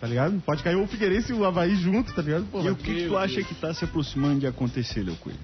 Tá 0.00 0.06
ligado? 0.06 0.40
Pode 0.44 0.62
cair 0.62 0.76
o 0.76 0.86
Figueirense 0.86 1.32
e 1.32 1.34
o 1.34 1.44
Havaí 1.44 1.74
junto, 1.76 2.12
tá 2.12 2.20
ligado? 2.22 2.44
Pô, 2.50 2.60
e 2.62 2.68
o 2.70 2.76
que, 2.76 2.94
que 2.94 3.06
tu 3.08 3.16
acha 3.16 3.42
que 3.42 3.54
tá 3.54 3.72
se 3.72 3.84
aproximando 3.84 4.40
de 4.40 4.46
acontecer, 4.46 5.02
Leo 5.02 5.16
Coelho? 5.16 5.38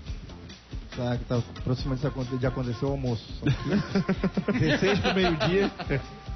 Tá, 0.96 1.16
que 1.16 1.24
tá 1.24 1.36
aproximando 1.60 2.00
de 2.00 2.06
aconte- 2.06 2.36
de 2.36 2.46
acontecer 2.46 2.84
o 2.84 2.88
almoço. 2.88 3.24
São 4.44 4.54
16 4.58 4.98
pro 4.98 5.14
meio-dia. 5.14 5.70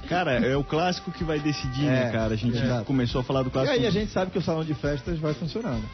Cara, 0.08 0.32
é 0.34 0.56
o 0.56 0.62
clássico 0.64 1.10
que 1.10 1.24
vai 1.24 1.38
decidir, 1.40 1.82
né, 1.86 2.08
É, 2.08 2.12
cara? 2.12 2.34
A 2.34 2.36
gente 2.36 2.56
exato. 2.56 2.84
começou 2.84 3.20
a 3.20 3.24
falar 3.24 3.42
do 3.42 3.48
E 3.48 3.52
clássico. 3.52 3.74
aí 3.74 3.86
a 3.86 3.90
gente 3.90 4.10
sabe 4.12 4.30
que 4.30 4.38
o 4.38 4.42
salão 4.42 4.64
de 4.64 4.74
festas 4.74 5.18
vai 5.18 5.34
funcionar, 5.34 5.72
né? 5.72 5.84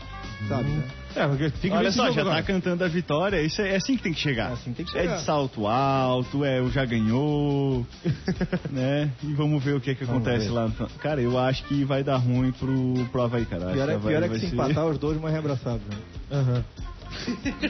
Sabe, 0.48 0.64
né? 0.68 0.85
É, 1.16 1.27
porque 1.27 1.51
ver 1.51 1.77
Olha 1.79 1.90
só, 1.92 2.11
já 2.12 2.20
agora. 2.20 2.37
tá 2.37 2.42
cantando 2.42 2.85
a 2.85 2.88
vitória. 2.88 3.42
Isso 3.42 3.61
é, 3.62 3.73
é 3.73 3.77
assim 3.77 3.96
que 3.96 4.03
tem 4.03 4.12
que 4.12 4.20
chegar. 4.20 4.51
É 4.51 4.53
assim 4.55 4.70
que 4.70 4.77
tem 4.77 4.87
que 4.87 4.96
É 4.96 5.03
chegar. 5.03 5.16
de 5.16 5.23
salto 5.25 5.66
alto, 5.66 6.44
é 6.44 6.61
o 6.61 6.70
já 6.70 6.85
ganhou, 6.85 7.85
né? 8.70 9.11
E 9.23 9.33
vamos 9.35 9.62
ver 9.62 9.75
o 9.75 9.81
que 9.81 9.94
que 9.94 10.05
Vamos 10.05 10.23
acontece 10.23 10.46
ver. 10.49 10.53
lá. 10.55 10.68
no- 10.68 10.88
Cara, 11.01 11.20
eu 11.20 11.38
acho 11.38 11.64
que 11.64 11.85
vai 11.85 12.05
dar 12.05 12.16
ruim 12.16 12.53
pro, 12.53 12.94
pro 13.11 13.23
Havaí, 13.23 13.44
cara. 13.44 13.66
Pior 13.73 13.88
é, 13.88 13.94
Havaí 13.94 14.12
pior 14.14 14.23
é 14.23 14.29
vai 14.29 14.38
que 14.38 14.44
se 14.44 14.49
ser- 14.51 14.55
empatar 14.55 14.87
os 14.87 14.99
dois 14.99 15.20
mais 15.20 15.33
reabraçados. 15.33 15.83
Né? 15.88 15.96
Aham. 16.33 16.64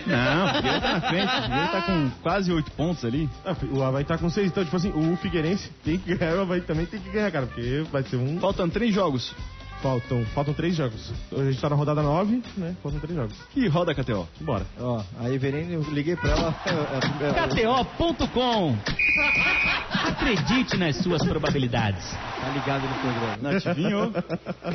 Não, 0.06 0.46
o 0.46 0.62
tá 0.80 0.92
na 0.92 1.00
frente. 1.00 1.26
O 1.26 1.42
Figueira 1.42 1.68
tá 1.68 1.82
com 1.82 2.10
quase 2.22 2.52
oito 2.52 2.70
pontos 2.72 3.04
ali. 3.06 3.28
Ah, 3.44 3.56
o 3.72 3.82
Havaí 3.82 4.04
tá 4.04 4.18
com 4.18 4.28
seis, 4.28 4.48
então, 4.48 4.62
tipo 4.62 4.76
assim, 4.76 4.90
o 4.90 5.16
Figueirense 5.16 5.70
tem 5.82 5.98
que 5.98 6.14
ganhar, 6.14 6.36
o 6.36 6.42
Havaí 6.42 6.60
também 6.60 6.84
tem 6.86 7.00
que 7.00 7.08
ganhar, 7.10 7.30
cara, 7.30 7.46
porque 7.46 7.84
vai 7.90 8.02
ser 8.02 8.16
um... 8.16 8.38
Faltam 8.38 8.68
três 8.68 8.94
jogos. 8.94 9.34
Faltam, 9.82 10.24
faltam 10.34 10.52
três 10.52 10.76
jogos. 10.76 11.12
A 11.32 11.44
gente 11.44 11.58
tá 11.58 11.70
na 11.70 11.76
rodada 11.76 12.02
nove, 12.02 12.42
né? 12.56 12.76
Faltam 12.82 13.00
três 13.00 13.16
jogos. 13.16 13.34
E 13.56 13.66
roda, 13.66 13.94
KTO. 13.94 14.28
Bora. 14.40 14.66
Ó, 14.78 15.02
a 15.18 15.30
Everine, 15.30 15.72
eu 15.72 15.82
liguei 15.90 16.16
pra 16.16 16.30
ela. 16.30 16.54
é, 17.20 17.62
é, 17.62 17.64
KTO.com. 17.64 18.76
Acredite 20.06 20.76
nas 20.76 20.96
suas 20.96 21.22
probabilidades. 21.26 22.10
tá 22.10 22.48
ligado 22.50 22.82
no 22.82 22.94
programa. 23.00 23.36
Nativinho. 23.40 24.12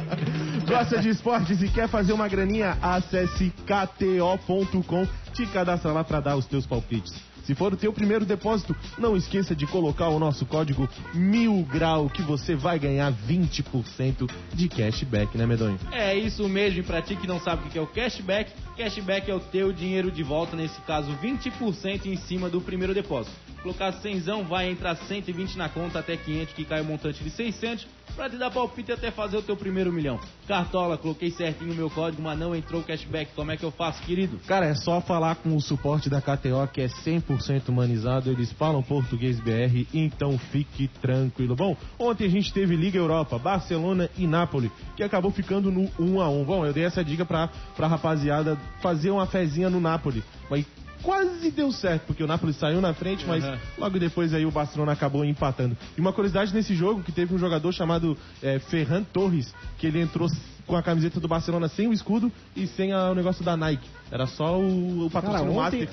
Gosta 0.68 1.00
de 1.00 1.10
esportes 1.10 1.62
e 1.62 1.70
quer 1.70 1.88
fazer 1.88 2.14
uma 2.14 2.28
graninha? 2.28 2.78
Acesse 2.82 3.54
kto.com, 3.66 5.08
te 5.34 5.46
cadastra 5.48 5.92
lá 5.92 6.04
pra 6.04 6.20
dar 6.20 6.36
os 6.36 6.48
teus 6.48 6.66
palpites. 6.66 7.14
Se 7.46 7.54
for 7.54 7.72
o 7.74 7.78
teu 7.78 7.94
primeiro 7.94 8.26
depósito, 8.26 8.76
não 8.98 9.16
esqueça 9.16 9.56
de 9.56 9.68
colocar 9.68 10.10
o 10.10 10.18
nosso 10.18 10.46
código 10.46 10.90
mil 11.14 11.62
grau 11.64 12.10
que 12.10 12.24
você 12.24 12.56
vai 12.56 12.80
ganhar 12.80 13.14
20% 13.14 14.30
de 14.54 14.68
cashback, 14.68 15.38
né, 15.38 15.46
Medonho? 15.46 15.80
É 15.92 16.16
isso 16.16 16.50
mesmo, 16.50 16.80
e 16.80 16.84
pra 16.84 17.04
ti 17.04 17.16
que 17.16 17.28
não 17.28 17.40
sabe 17.40 17.68
o 17.68 17.70
que 17.70 17.78
é 17.78 17.82
o 17.82 17.88
cashback, 17.88 18.52
cashback 18.76 19.30
é 19.30 19.36
o 19.36 19.40
teu 19.40 19.72
dinheiro 19.72 20.12
de 20.12 20.24
volta, 20.24 20.56
nesse 20.56 20.82
caso 20.82 21.12
20% 21.22 22.08
em 22.08 22.18
cima 22.18 22.50
do 22.50 22.60
primeiro 22.60 22.94
depósito. 22.94 23.36
Colocar 23.62 23.92
100, 23.92 24.44
vai 24.48 24.70
entrar 24.70 24.96
120 24.96 25.56
na 25.58 25.70
conta 25.70 26.00
até 26.00 26.16
500, 26.16 26.54
que 26.54 26.66
cai 26.66 26.82
o 26.82 26.86
montante 26.86 27.24
de 27.24 27.32
600, 27.32 27.88
pra 28.16 28.30
te 28.30 28.38
dar 28.38 28.52
palpite 28.52 28.92
até 28.92 29.10
fazer 29.12 29.38
o 29.38 29.42
teu 29.42 29.58
primeiro 29.58 29.92
milhão. 29.92 30.20
Cartola, 30.48 30.98
coloquei 30.98 31.32
certinho 31.32 31.74
o 31.74 31.76
meu 31.76 31.90
código, 31.90 32.22
mas 32.22 32.38
não 32.38 32.56
entrou 32.56 32.82
o 32.82 32.84
cashback, 32.84 33.32
como 33.36 33.52
é 33.52 33.58
que 33.58 33.64
eu 33.64 33.72
faço, 33.72 34.04
querido? 34.04 34.40
Cara, 34.46 34.68
é 34.68 34.76
só 34.76 35.02
falar 35.02 35.36
com 35.36 35.56
o 35.56 35.62
suporte 35.62 36.10
da 36.10 36.22
KTO 36.22 36.68
que 36.72 36.82
é 36.82 36.88
100% 36.88 37.35
humanizado, 37.68 38.30
eles 38.30 38.52
falam 38.54 38.82
português 38.82 39.40
BR, 39.40 39.86
então 39.94 40.38
fique 40.38 40.88
tranquilo. 41.02 41.56
Bom, 41.56 41.76
ontem 42.00 42.26
a 42.26 42.30
gente 42.30 42.52
teve 42.54 42.76
Liga 42.76 42.98
Europa, 42.98 43.38
Barcelona 43.38 44.10
e 44.18 44.26
Nápoles, 44.28 44.72
que 44.96 45.04
acabou 45.04 45.32
ficando 45.32 45.72
no 45.72 45.90
1 46.00 46.22
a 46.22 46.30
1 46.30 46.44
Bom, 46.46 46.66
eu 46.66 46.74
dei 46.74 46.84
essa 46.86 47.04
dica 47.04 47.26
pra, 47.26 47.50
pra 47.76 47.88
rapaziada 47.88 48.58
fazer 48.82 49.10
uma 49.12 49.26
fezinha 49.26 49.70
no 49.70 49.80
Nápoles, 49.80 50.24
mas 50.50 50.66
quase 51.02 51.52
deu 51.52 51.72
certo, 51.72 52.04
porque 52.08 52.24
o 52.24 52.28
Nápoles 52.28 52.56
saiu 52.56 52.82
na 52.82 52.94
frente, 52.94 53.26
mas 53.28 53.44
Uhum. 53.44 53.58
logo 53.78 54.00
depois 54.00 54.34
aí 54.34 54.46
o 54.46 54.52
Barcelona 54.52 54.92
acabou 54.94 55.24
empatando. 55.24 55.78
E 55.98 56.02
uma 56.02 56.12
curiosidade 56.14 56.54
nesse 56.54 56.74
jogo, 56.76 57.04
que 57.04 57.12
teve 57.12 57.34
um 57.34 57.38
jogador 57.38 57.72
chamado 57.72 58.18
é, 58.42 58.58
Ferran 58.60 59.04
Torres, 59.04 59.54
que 59.78 59.86
ele 59.88 60.02
entrou 60.02 60.28
com 60.66 60.76
a 60.76 60.82
camiseta 60.82 61.20
do 61.20 61.28
Barcelona 61.28 61.68
sem 61.68 61.88
o 61.88 61.94
escudo 61.94 62.32
e 62.56 62.66
sem 62.66 62.92
a- 62.92 63.12
o 63.12 63.14
negócio 63.16 63.44
da 63.46 63.56
Nike. 63.56 63.88
Era 64.12 64.28
só 64.28 64.60
o, 64.60 65.08
o 65.08 65.10
patrocínio 65.10 65.56
Cara, 65.56 65.68
ontem- 65.68 65.90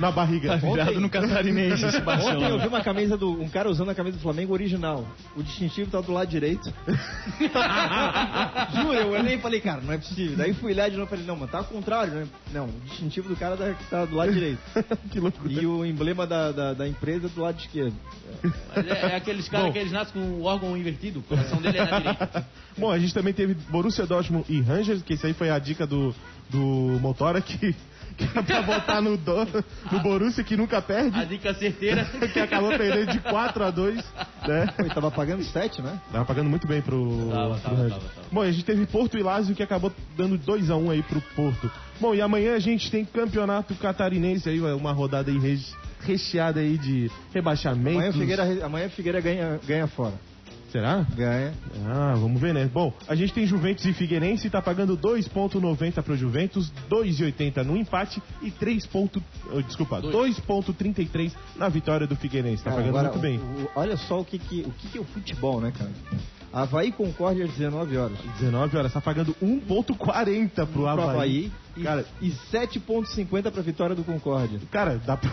na 0.00 0.10
barriga. 0.10 0.48
Tá 0.48 0.56
virado 0.56 1.00
no 1.00 1.10
catarinense 1.10 1.84
esse 1.84 1.86
Ontem 1.86 1.98
eu 1.98 2.04
Barcelona. 2.04 2.58
vi 2.58 2.68
uma 2.68 2.80
camisa 2.82 3.16
do. 3.16 3.30
um 3.42 3.48
cara 3.48 3.68
usando 3.70 3.90
a 3.90 3.94
camisa 3.94 4.16
do 4.16 4.22
Flamengo 4.22 4.52
original. 4.54 5.06
O 5.36 5.42
distintivo 5.42 5.90
tá 5.90 6.00
do 6.00 6.12
lado 6.12 6.28
direito. 6.28 6.72
Juro, 8.74 8.92
eu 8.94 9.10
olhei 9.10 9.34
e 9.34 9.38
falei, 9.38 9.60
cara, 9.60 9.80
não 9.82 9.92
é 9.92 9.98
possível. 9.98 10.36
Daí 10.36 10.54
fui 10.54 10.72
lá 10.74 10.88
de 10.88 10.96
novo 10.96 11.06
e 11.08 11.10
falei, 11.10 11.26
não, 11.26 11.36
mas 11.36 11.50
tá 11.50 11.58
ao 11.58 11.64
contrário, 11.64 12.12
né? 12.14 12.26
Não, 12.52 12.66
o 12.66 12.80
distintivo 12.86 13.28
do 13.28 13.36
cara 13.36 13.56
tá, 13.56 13.74
tá 13.90 14.04
do 14.06 14.16
lado 14.16 14.32
direito. 14.32 14.58
que 15.10 15.20
loucura. 15.20 15.52
E 15.52 15.66
o 15.66 15.84
emblema 15.84 16.26
da, 16.26 16.52
da, 16.52 16.72
da 16.72 16.88
empresa 16.88 17.28
do 17.28 17.40
lado 17.42 17.58
esquerdo. 17.58 17.94
É, 18.74 19.12
é 19.12 19.16
aqueles 19.16 19.48
caras 19.48 19.72
que 19.72 19.78
eles 19.78 19.92
nascem 19.92 20.14
com 20.14 20.20
o 20.20 20.44
órgão 20.44 20.76
invertido, 20.76 21.20
o 21.20 21.22
coração 21.22 21.60
dele 21.60 21.78
é 21.78 21.84
na 21.84 21.98
direita. 21.98 22.46
Bom, 22.78 22.90
a 22.90 22.98
gente 22.98 23.14
também 23.14 23.32
teve 23.32 23.54
Borussia 23.54 24.06
Dortmund 24.06 24.44
e 24.48 24.60
Rangers, 24.60 25.02
que 25.02 25.14
isso 25.14 25.26
aí 25.26 25.32
foi 25.32 25.48
a 25.50 25.58
dica 25.58 25.86
do, 25.86 26.14
do 26.50 26.98
Motora, 27.00 27.40
que, 27.40 27.74
que 28.16 28.24
é 28.24 28.42
pra 28.42 28.62
botar 28.62 29.00
no, 29.00 29.16
do, 29.16 29.44
no 29.92 30.00
Borussia, 30.00 30.42
que 30.44 30.56
nunca 30.56 30.80
perde, 30.80 31.18
A 31.18 31.24
dica 31.24 31.52
certeira. 31.54 32.04
que 32.32 32.38
acabou 32.40 32.70
perdendo 32.76 33.12
de 33.12 33.18
4 33.20 33.64
a 33.64 33.70
2 33.70 33.96
né? 34.46 34.66
Pô, 34.76 34.82
ele 34.82 34.90
tava 34.94 35.10
pagando 35.10 35.42
7, 35.44 35.82
né? 35.82 36.00
Tava 36.12 36.24
pagando 36.24 36.48
muito 36.48 36.66
bem 36.66 36.80
pro, 36.80 37.28
Tava, 37.30 37.54
pro 37.54 37.60
tava, 37.62 37.76
tava, 37.76 37.88
tava. 38.00 38.26
Bom, 38.30 38.40
a 38.42 38.50
gente 38.50 38.64
teve 38.64 38.86
Porto 38.86 39.18
e 39.18 39.22
Lazio 39.22 39.54
que 39.54 39.62
acabou 39.62 39.92
dando 40.16 40.38
2 40.38 40.70
a 40.70 40.76
1 40.76 40.90
aí 40.90 41.02
pro 41.02 41.20
Porto. 41.34 41.70
Bom, 42.00 42.14
e 42.14 42.20
amanhã 42.20 42.54
a 42.54 42.58
gente 42.58 42.90
tem 42.90 43.04
campeonato 43.04 43.74
catarinense 43.74 44.48
aí, 44.48 44.60
uma 44.60 44.92
rodada 44.92 45.30
aí 45.30 45.38
re- 45.38 45.58
recheada 46.02 46.60
aí 46.60 46.78
de 46.78 47.10
rebaixamentos. 47.34 47.96
Amanhã 47.98 48.12
Figueira, 48.12 48.66
amanhã 48.66 48.88
Figueira 48.88 49.20
ganha, 49.20 49.58
ganha 49.66 49.86
fora. 49.86 50.14
Será? 50.76 51.06
Ganha. 51.16 51.54
Ah, 51.86 52.14
vamos 52.18 52.38
ver, 52.38 52.52
né? 52.52 52.68
Bom, 52.70 52.92
a 53.08 53.14
gente 53.14 53.32
tem 53.32 53.46
Juventus 53.46 53.82
e 53.86 53.94
Figueirense, 53.94 54.50
tá 54.50 54.60
pagando 54.60 54.94
2,90 54.94 56.02
pro 56.02 56.14
Juventus, 56.14 56.70
2,80 56.90 57.62
no 57.64 57.78
empate 57.78 58.22
e 58.42 58.50
3. 58.50 58.84
ponto- 58.86 59.22
oh, 59.50 59.62
desculpa, 59.62 60.02
2,33 60.02 61.32
na 61.56 61.70
vitória 61.70 62.06
do 62.06 62.14
Figueirense. 62.14 62.62
Tá 62.62 62.70
Cara, 62.72 62.82
pagando 62.82 62.98
agora, 62.98 63.08
muito 63.14 63.22
bem. 63.22 63.38
o- 63.38 63.62
o- 63.64 63.70
olha 63.74 63.96
só 63.96 64.20
o 64.20 64.24
que, 64.24 64.38
que, 64.38 64.60
o 64.66 64.70
que, 64.70 64.88
que 64.88 64.98
é 64.98 65.00
o 65.00 65.04
futebol, 65.04 65.62
né, 65.62 65.72
cara? 65.76 65.90
Havaí 66.56 66.90
Concórdia 66.90 67.44
às 67.44 67.50
19 67.50 67.98
horas. 67.98 68.18
19 68.40 68.78
horas, 68.78 68.90
tá 68.90 68.98
pagando 68.98 69.36
1,40 69.42 70.50
pro 70.54 70.66
Pro 70.66 70.86
Havaí. 70.86 71.10
Havaí. 71.10 71.52
E, 71.76 71.82
Cara, 71.82 72.06
e 72.22 72.30
7,50 72.50 73.50
pra 73.50 73.60
vitória 73.60 73.94
do 73.94 74.02
Concórdia. 74.02 74.58
cara, 74.70 74.98
dá 75.04 75.18
pra. 75.18 75.30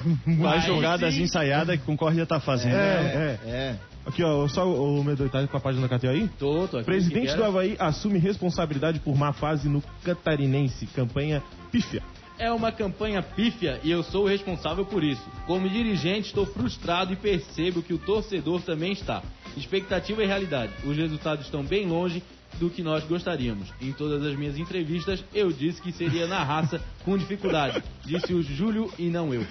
Aí 0.51 0.59
jogadas 0.61 1.13
sim. 1.13 1.23
ensaiadas 1.23 1.77
que 1.77 1.83
o 1.83 1.85
Concórdia 1.85 2.25
tá 2.25 2.41
fazendo. 2.41 2.75
É, 2.75 3.39
é. 3.45 3.49
É. 3.49 3.75
Aqui, 4.05 4.21
ó, 4.21 4.45
só 4.49 4.67
o 4.67 5.01
Medoi 5.01 5.29
tá 5.29 5.47
com 5.47 5.55
a 5.55 5.61
página 5.61 5.87
da 5.87 5.97
KTO 5.97 6.09
aí? 6.09 6.29
Tô, 6.37 6.67
tô 6.67 6.77
aqui, 6.77 6.85
Presidente 6.85 7.33
do. 7.33 7.43
Havaí 7.45 7.77
assume 7.79 8.19
responsabilidade 8.19 8.99
por 8.99 9.15
má 9.15 9.31
fase 9.31 9.69
no 9.69 9.81
Catarinense. 10.03 10.87
Campanha 10.87 11.41
pífia. 11.71 12.03
É 12.37 12.51
uma 12.51 12.71
campanha 12.71 13.21
pífia 13.21 13.79
e 13.83 13.91
eu 13.91 14.01
sou 14.03 14.23
o 14.23 14.27
responsável 14.27 14.85
por 14.85 15.03
isso. 15.03 15.23
Como 15.45 15.69
dirigente, 15.69 16.27
estou 16.27 16.45
frustrado 16.45 17.13
e 17.13 17.15
percebo 17.15 17.83
que 17.83 17.93
o 17.93 17.97
torcedor 17.97 18.61
também 18.61 18.91
está. 18.91 19.21
Expectativa 19.55 20.23
e 20.23 20.27
realidade. 20.27 20.73
Os 20.83 20.97
resultados 20.97 21.45
estão 21.45 21.63
bem 21.63 21.85
longe 21.85 22.23
do 22.59 22.69
que 22.69 22.81
nós 22.81 23.03
gostaríamos. 23.03 23.69
Em 23.81 23.91
todas 23.91 24.25
as 24.25 24.35
minhas 24.37 24.57
entrevistas, 24.57 25.23
eu 25.33 25.51
disse 25.51 25.81
que 25.81 25.91
seria 25.91 26.27
na 26.27 26.43
raça 26.43 26.81
com 27.05 27.17
dificuldade. 27.17 27.83
Disse 28.03 28.33
o 28.33 28.41
Júlio 28.41 28.91
e 28.97 29.09
não 29.09 29.33
eu. 29.33 29.45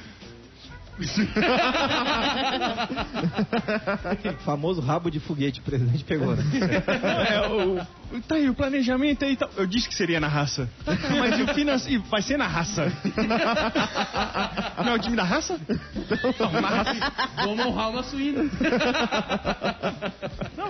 Famoso 4.44 4.80
rabo 4.80 5.10
de 5.10 5.20
foguete, 5.20 5.60
o 5.60 5.62
presidente 5.62 6.04
pegou, 6.04 6.34
né? 6.36 6.42
É, 7.30 7.48
o, 7.48 7.80
tá 8.22 8.36
aí, 8.36 8.48
o 8.48 8.54
planejamento 8.54 9.24
aí 9.24 9.32
e 9.32 9.36
tal. 9.36 9.50
Eu 9.56 9.66
disse 9.66 9.88
que 9.88 9.94
seria 9.94 10.20
na 10.20 10.28
raça. 10.28 10.68
Tá, 10.84 10.96
tá, 10.96 11.08
mas 11.10 11.38
e 11.38 11.42
o 11.42 11.54
financeiro. 11.54 12.02
Vai 12.10 12.22
ser 12.22 12.36
na 12.36 12.46
raça. 12.46 12.92
Não 14.84 14.92
é 14.92 14.94
o 14.94 14.98
time 14.98 15.16
da 15.16 15.24
raça? 15.24 15.58
Não, 16.38 16.60
na 16.60 16.68
raça. 16.68 17.12
Vamos 17.36 17.66
honrar 17.66 17.90
uma 17.90 18.02
suína. 18.02 18.42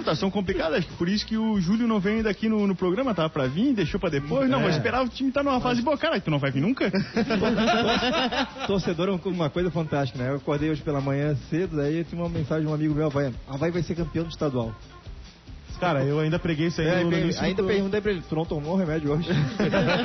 Tá, 0.04 0.16
são 0.16 0.30
complicadas. 0.30 0.84
Por 0.98 1.08
isso 1.08 1.24
que 1.24 1.36
o 1.36 1.60
Júlio 1.60 1.86
não 1.86 2.00
vem 2.00 2.16
ainda 2.16 2.30
aqui 2.30 2.48
no, 2.48 2.66
no 2.66 2.74
programa, 2.74 3.14
tava 3.14 3.30
pra 3.30 3.46
vir, 3.46 3.72
deixou 3.72 4.00
pra 4.00 4.10
depois. 4.10 4.48
Não, 4.50 4.58
É. 4.58 4.62
vou 4.62 4.70
esperar 4.70 5.04
o 5.04 5.08
time 5.08 5.30
tá 5.30 5.42
numa 5.42 5.60
fase 5.60 5.80
boa. 5.82 5.96
Cara, 5.96 6.20
tu 6.20 6.30
não 6.30 6.38
vai 6.38 6.50
vir 6.50 6.60
nunca? 6.60 6.90
Torcedor 8.66 9.08
é 9.08 9.28
uma 9.28 9.48
coisa 9.50 9.70
fantástica, 9.70 10.18
né? 10.22 10.30
Eu 10.30 10.36
acordei 10.36 10.70
hoje 10.70 10.82
pela 10.82 11.00
manhã 11.00 11.36
cedo, 11.48 11.76
daí 11.76 12.04
tinha 12.04 12.20
uma 12.20 12.28
mensagem 12.28 12.64
de 12.66 12.70
um 12.70 12.74
amigo 12.74 12.94
meu, 12.94 13.06
Havaí. 13.06 13.32
Havaí 13.48 13.70
vai 13.70 13.82
ser 13.82 13.94
campeão 13.94 14.24
do 14.24 14.30
estadual. 14.30 14.74
Cara, 15.80 16.04
eu 16.04 16.20
ainda 16.20 16.38
preguei 16.38 16.68
isso 16.68 16.80
aí 16.80 16.86
É, 16.86 17.02
no, 17.02 17.10
no 17.10 17.16
ainda 17.40 17.62
do- 17.62 17.66
perguntei 17.66 18.00
pra 18.00 18.12
ele, 18.12 18.22
tu 18.28 18.34
não 18.36 18.44
tomou 18.44 18.76
remédio 18.76 19.12
hoje? 19.12 19.28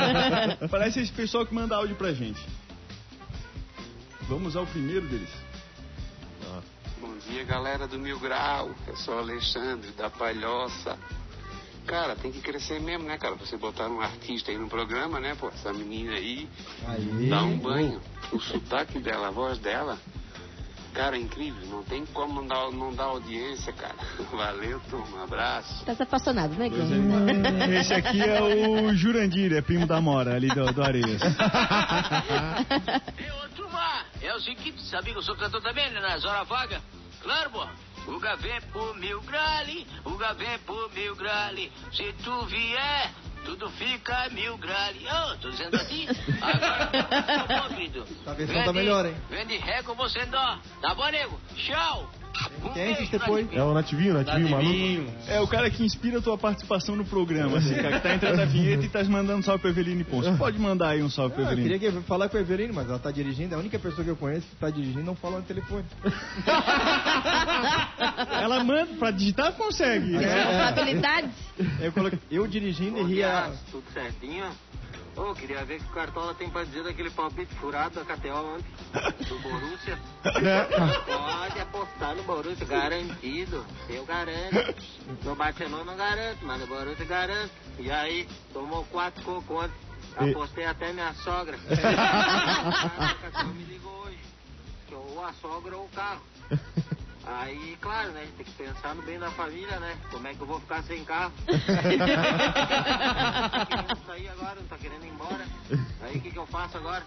Parece 0.72 1.02
esse 1.02 1.12
pessoal 1.12 1.46
que 1.46 1.54
manda 1.54 1.76
áudio 1.76 1.96
pra 1.96 2.12
gente. 2.14 2.40
Vamos 4.28 4.56
ao 4.56 4.66
primeiro 4.66 5.06
deles. 5.08 5.30
Dia, 7.30 7.44
galera 7.44 7.88
do 7.88 8.00
Mil 8.00 8.18
Grau. 8.20 8.72
Eu 8.88 8.96
sou 8.96 9.16
o 9.16 9.20
Alexandre 9.20 9.92
da 9.92 10.10
Palhoça. 10.10 10.98
Cara, 11.86 12.16
tem 12.16 12.32
que 12.32 12.40
crescer 12.40 12.80
mesmo, 12.80 13.06
né, 13.06 13.18
cara? 13.18 13.36
Você 13.36 13.58
botar 13.58 13.90
um 13.90 14.00
artista 14.00 14.50
aí 14.50 14.58
no 14.58 14.70
programa, 14.70 15.20
né, 15.20 15.36
pô? 15.36 15.50
Essa 15.50 15.74
menina 15.74 16.14
aí, 16.14 16.48
Aí, 16.88 17.30
dá 17.30 17.44
um 17.44 17.58
banho. 17.58 18.02
O 18.32 18.40
sotaque 18.40 19.00
dela, 19.00 19.28
a 19.28 19.32
voz 19.32 19.58
dela, 19.58 19.98
cara, 20.94 21.18
é 21.18 21.20
incrível. 21.20 21.68
Não 21.68 21.84
tem 21.84 22.06
como 22.08 22.42
não 22.42 22.48
dar, 22.48 22.72
não 22.72 22.94
dar 22.94 23.06
audiência, 23.06 23.74
cara. 23.74 23.96
Valeu, 24.32 24.80
turma. 24.90 25.18
Um 25.18 25.24
abraço. 25.24 25.84
Tá 25.86 25.96
se 25.96 26.04
apaixonado, 26.04 26.56
né, 26.56 26.70
Gão? 26.70 26.88
Esse 27.78 27.94
aqui 27.94 28.22
é 28.22 28.42
o 28.42 28.94
Jurandir, 28.96 29.52
é 29.54 29.62
primo 29.62 29.86
da 29.86 30.00
Mora, 30.00 30.36
ali 30.36 30.48
do, 30.48 30.72
do 30.72 30.82
Areias. 30.82 31.22
Ei, 33.18 33.32
ô, 33.32 33.50
turma, 33.54 34.06
é 34.22 34.34
o 34.34 34.40
seguinte, 34.40 34.82
sabia 34.84 35.12
que 35.12 35.20
eu 35.20 35.24
sou 35.24 35.36
cantor 35.36 35.62
também, 35.62 35.92
né, 35.92 36.00
nas 36.00 36.24
horas 36.24 36.48
vagas? 36.48 36.82
Claro, 37.22 37.50
pô. 37.52 37.68
O 38.08 38.20
vem 38.20 38.62
por 38.72 38.96
mil 38.96 39.22
grale, 39.22 39.86
o 40.06 40.12
vem 40.36 40.60
por 40.60 40.90
mil 40.94 41.14
grale. 41.16 41.72
Se 41.92 42.14
tu 42.24 42.46
vier, 42.46 43.12
tudo 43.44 43.70
fica 43.72 44.30
mil 44.30 44.58
grale. 44.58 45.06
Ô, 45.06 45.38
tô 45.38 45.50
dizendo 45.50 45.76
assim. 45.76 46.08
Agora, 46.42 46.88
tá 46.88 47.46
bom, 47.48 47.76
querido. 47.76 48.06
Essa 48.22 48.34
versão 48.34 48.64
tá 48.64 48.74
melhor, 48.74 49.06
hein? 49.06 49.16
Vem 49.30 49.46
de 49.46 49.58
ré 49.58 49.84
com 49.84 49.94
você, 49.96 50.26
dó. 50.26 50.60
Tá 50.82 50.96
bom, 50.96 51.08
nego? 51.10 51.40
Tchau. 51.56 52.10
Quem 52.74 52.84
é 52.94 53.06
depois? 53.06 53.48
É 53.54 53.64
o 53.64 53.74
Nativinho, 53.74 54.14
Nativinho, 54.14 54.50
maluco. 54.50 54.66
Nativinho. 54.70 55.14
É 55.28 55.40
o 55.42 55.48
cara 55.48 55.70
que 55.70 55.84
inspira 55.84 56.20
a 56.20 56.22
tua 56.22 56.38
participação 56.38 56.96
no 56.96 57.06
programa, 57.06 57.58
assim, 57.58 57.74
cara, 57.76 57.98
que 57.98 58.04
tá 58.08 58.14
entrando 58.16 58.40
a 58.42 58.46
vinheta 58.46 58.86
e 58.86 58.90
tá 58.90 59.04
mandando 59.06 59.40
um 59.40 59.44
salve 59.44 59.62
pro 59.62 59.70
Eveline 59.72 60.04
Ponce. 60.04 60.32
Pode 60.38 60.60
mandar 60.60 60.90
aí 60.90 61.02
um 61.02 61.10
salve 61.10 61.34
pro 61.36 61.44
Ah, 61.44 61.48
eu 61.48 61.52
Eveline. 61.54 61.80
queria 61.80 61.92
que- 61.92 62.08
falar 62.08 62.30
com 62.30 62.38
a 62.38 62.40
Everine, 62.40 62.74
mas 62.74 62.88
ela 62.90 63.00
tá 63.00 63.10
dirigindo, 63.12 63.54
é 63.54 63.58
a 63.58 63.60
única 63.60 63.80
pessoa 63.80 64.04
que 64.04 64.10
eu 64.10 64.16
conheço 64.16 64.48
que 64.48 64.56
tá 64.58 64.70
dirigindo 64.70 65.04
não 65.04 65.16
fala 65.16 65.38
no 65.40 65.44
telefone. 65.44 65.84
Ela 68.42 68.64
manda, 68.64 68.88
pra 69.00 69.12
digitar 69.12 69.52
consegue. 69.54 70.12
né? 70.12 70.44
Responsabilidade. 70.44 71.30
Eu, 71.80 71.92
coloquei, 71.92 72.20
eu 72.32 72.48
dirigindo 72.48 73.00
e 73.00 73.04
ria. 73.04 73.52
Tudo 73.72 73.84
certinho? 73.94 74.46
Ô, 75.18 75.34
queria 75.34 75.66
ver 75.66 75.78
o 75.78 75.84
que 75.84 75.90
o 75.90 75.94
Cartola 75.94 76.36
tem 76.36 76.48
pra 76.48 76.64
dizer 76.64 76.84
daquele 76.84 77.10
palpite 77.10 77.54
furado 77.56 77.96
da 77.96 78.06
KTO 78.06 78.56
ontem. 78.56 78.72
Do 79.28 79.40
Borussia. 79.40 79.98
Pode 80.24 81.60
apostar 81.60 82.16
no 82.16 82.24
Borussia, 82.24 82.66
garantido. 82.68 83.66
Eu 83.90 84.06
garanto. 84.06 84.76
No 85.24 85.36
Barcelona 85.36 85.84
não 85.84 85.98
garanto, 85.98 86.46
mas 86.46 86.60
no 86.60 86.68
Borussia 86.68 87.06
garanto. 87.06 87.52
E 87.80 87.90
aí, 87.90 88.30
tomou 88.54 88.86
quatro 88.86 89.24
cocos 89.24 89.66
ontem. 89.66 89.88
Apostei 90.18 90.66
até 90.66 90.94
minha 90.94 91.14
sogra. 91.16 91.58
A 91.68 93.16
KTO 93.32 93.54
me 93.56 93.64
ligou 93.64 93.92
hoje. 94.06 94.20
Que 94.88 94.94
ou 94.94 95.26
a 95.26 95.34
sogra 95.34 95.78
ou 95.78 95.86
o 95.86 95.90
carro. 95.90 96.22
Aí, 97.30 97.78
claro, 97.82 98.12
né? 98.12 98.26
Tem 98.38 98.46
que 98.46 98.54
pensar 98.54 98.96
no 98.96 99.02
bem 99.02 99.20
da 99.20 99.30
família, 99.32 99.78
né? 99.80 99.98
Como 100.10 100.26
é 100.26 100.34
que 100.34 100.40
eu 100.40 100.48
vou 100.48 100.62
ficar 100.62 100.82
sem 100.84 101.04
carro? 101.04 101.34
tá 103.52 103.66
querendo 103.66 104.06
sair 104.06 104.30
agora, 104.30 104.56
não 104.56 104.68
tá 104.68 104.78
querendo 104.78 105.06
ir 105.06 105.10
embora. 105.10 105.46
Aí 106.02 106.18
o 106.18 106.22
que, 106.22 106.32
que 106.32 106.40
eu 106.40 106.48
faço 106.48 106.78
agora? 106.78 107.04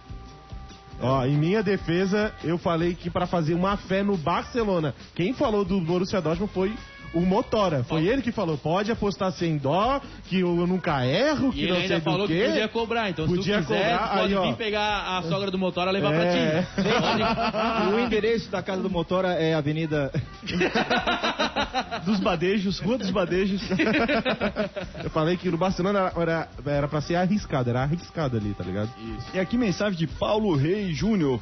Ó, 1.00 1.24
em 1.24 1.38
minha 1.38 1.62
defesa, 1.62 2.34
eu 2.44 2.58
falei 2.58 2.94
que 2.94 3.08
pra 3.08 3.26
fazer 3.26 3.54
uma 3.54 3.78
fé 3.78 4.02
no 4.02 4.18
Barcelona. 4.18 4.94
Quem 5.14 5.32
falou 5.32 5.64
do 5.64 5.80
Borussia 5.80 6.20
Dortmund 6.20 6.52
foi 6.52 6.76
o 7.12 7.20
Motora. 7.20 7.82
Foi 7.84 8.06
ele 8.06 8.22
que 8.22 8.30
falou, 8.32 8.56
pode 8.56 8.90
apostar 8.92 9.32
sem 9.32 9.56
dó, 9.56 10.00
que 10.28 10.40
eu 10.40 10.54
nunca 10.66 11.04
erro, 11.06 11.52
que 11.52 11.60
E 11.60 11.64
ele 11.64 11.72
não 11.72 11.86
sei 11.88 12.00
falou 12.00 12.26
que 12.26 12.46
podia 12.46 12.68
cobrar. 12.68 13.10
Então, 13.10 13.26
se 13.28 13.34
Podia 13.34 13.58
tu 13.58 13.62
quiser, 13.68 13.96
cobrar, 13.98 14.16
pode 14.18 14.36
aí, 14.36 14.48
vir 14.50 14.56
pegar 14.56 15.18
a 15.18 15.22
sogra 15.22 15.50
do 15.50 15.58
Motora 15.58 15.90
e 15.90 15.94
levar 15.94 16.10
pra 16.12 16.24
É. 16.24 16.62
ti. 16.62 16.68
Pode- 16.76 17.94
O 17.94 17.98
endereço 18.00 18.50
da 18.50 18.62
casa 18.62 18.82
do 18.82 18.90
Motora 18.90 19.28
é 19.34 19.54
Avenida. 19.54 20.12
Dos 22.04 22.18
badejos, 22.20 22.78
Rua 22.78 22.96
dos 22.98 23.10
Badejos. 23.10 23.60
Eu 25.04 25.10
falei 25.10 25.36
que 25.36 25.50
no 25.50 25.56
Barcelona 25.58 25.98
era, 25.98 26.12
era, 26.22 26.48
era 26.66 26.88
pra 26.88 27.00
ser 27.00 27.16
arriscado, 27.16 27.68
era 27.70 27.82
arriscado 27.82 28.36
ali, 28.36 28.54
tá 28.54 28.64
ligado? 28.64 28.90
E 29.34 29.38
aqui 29.38 29.58
mensagem 29.58 29.98
de 29.98 30.06
Paulo 30.06 30.54
Rei 30.56 30.92
Júnior. 30.94 31.40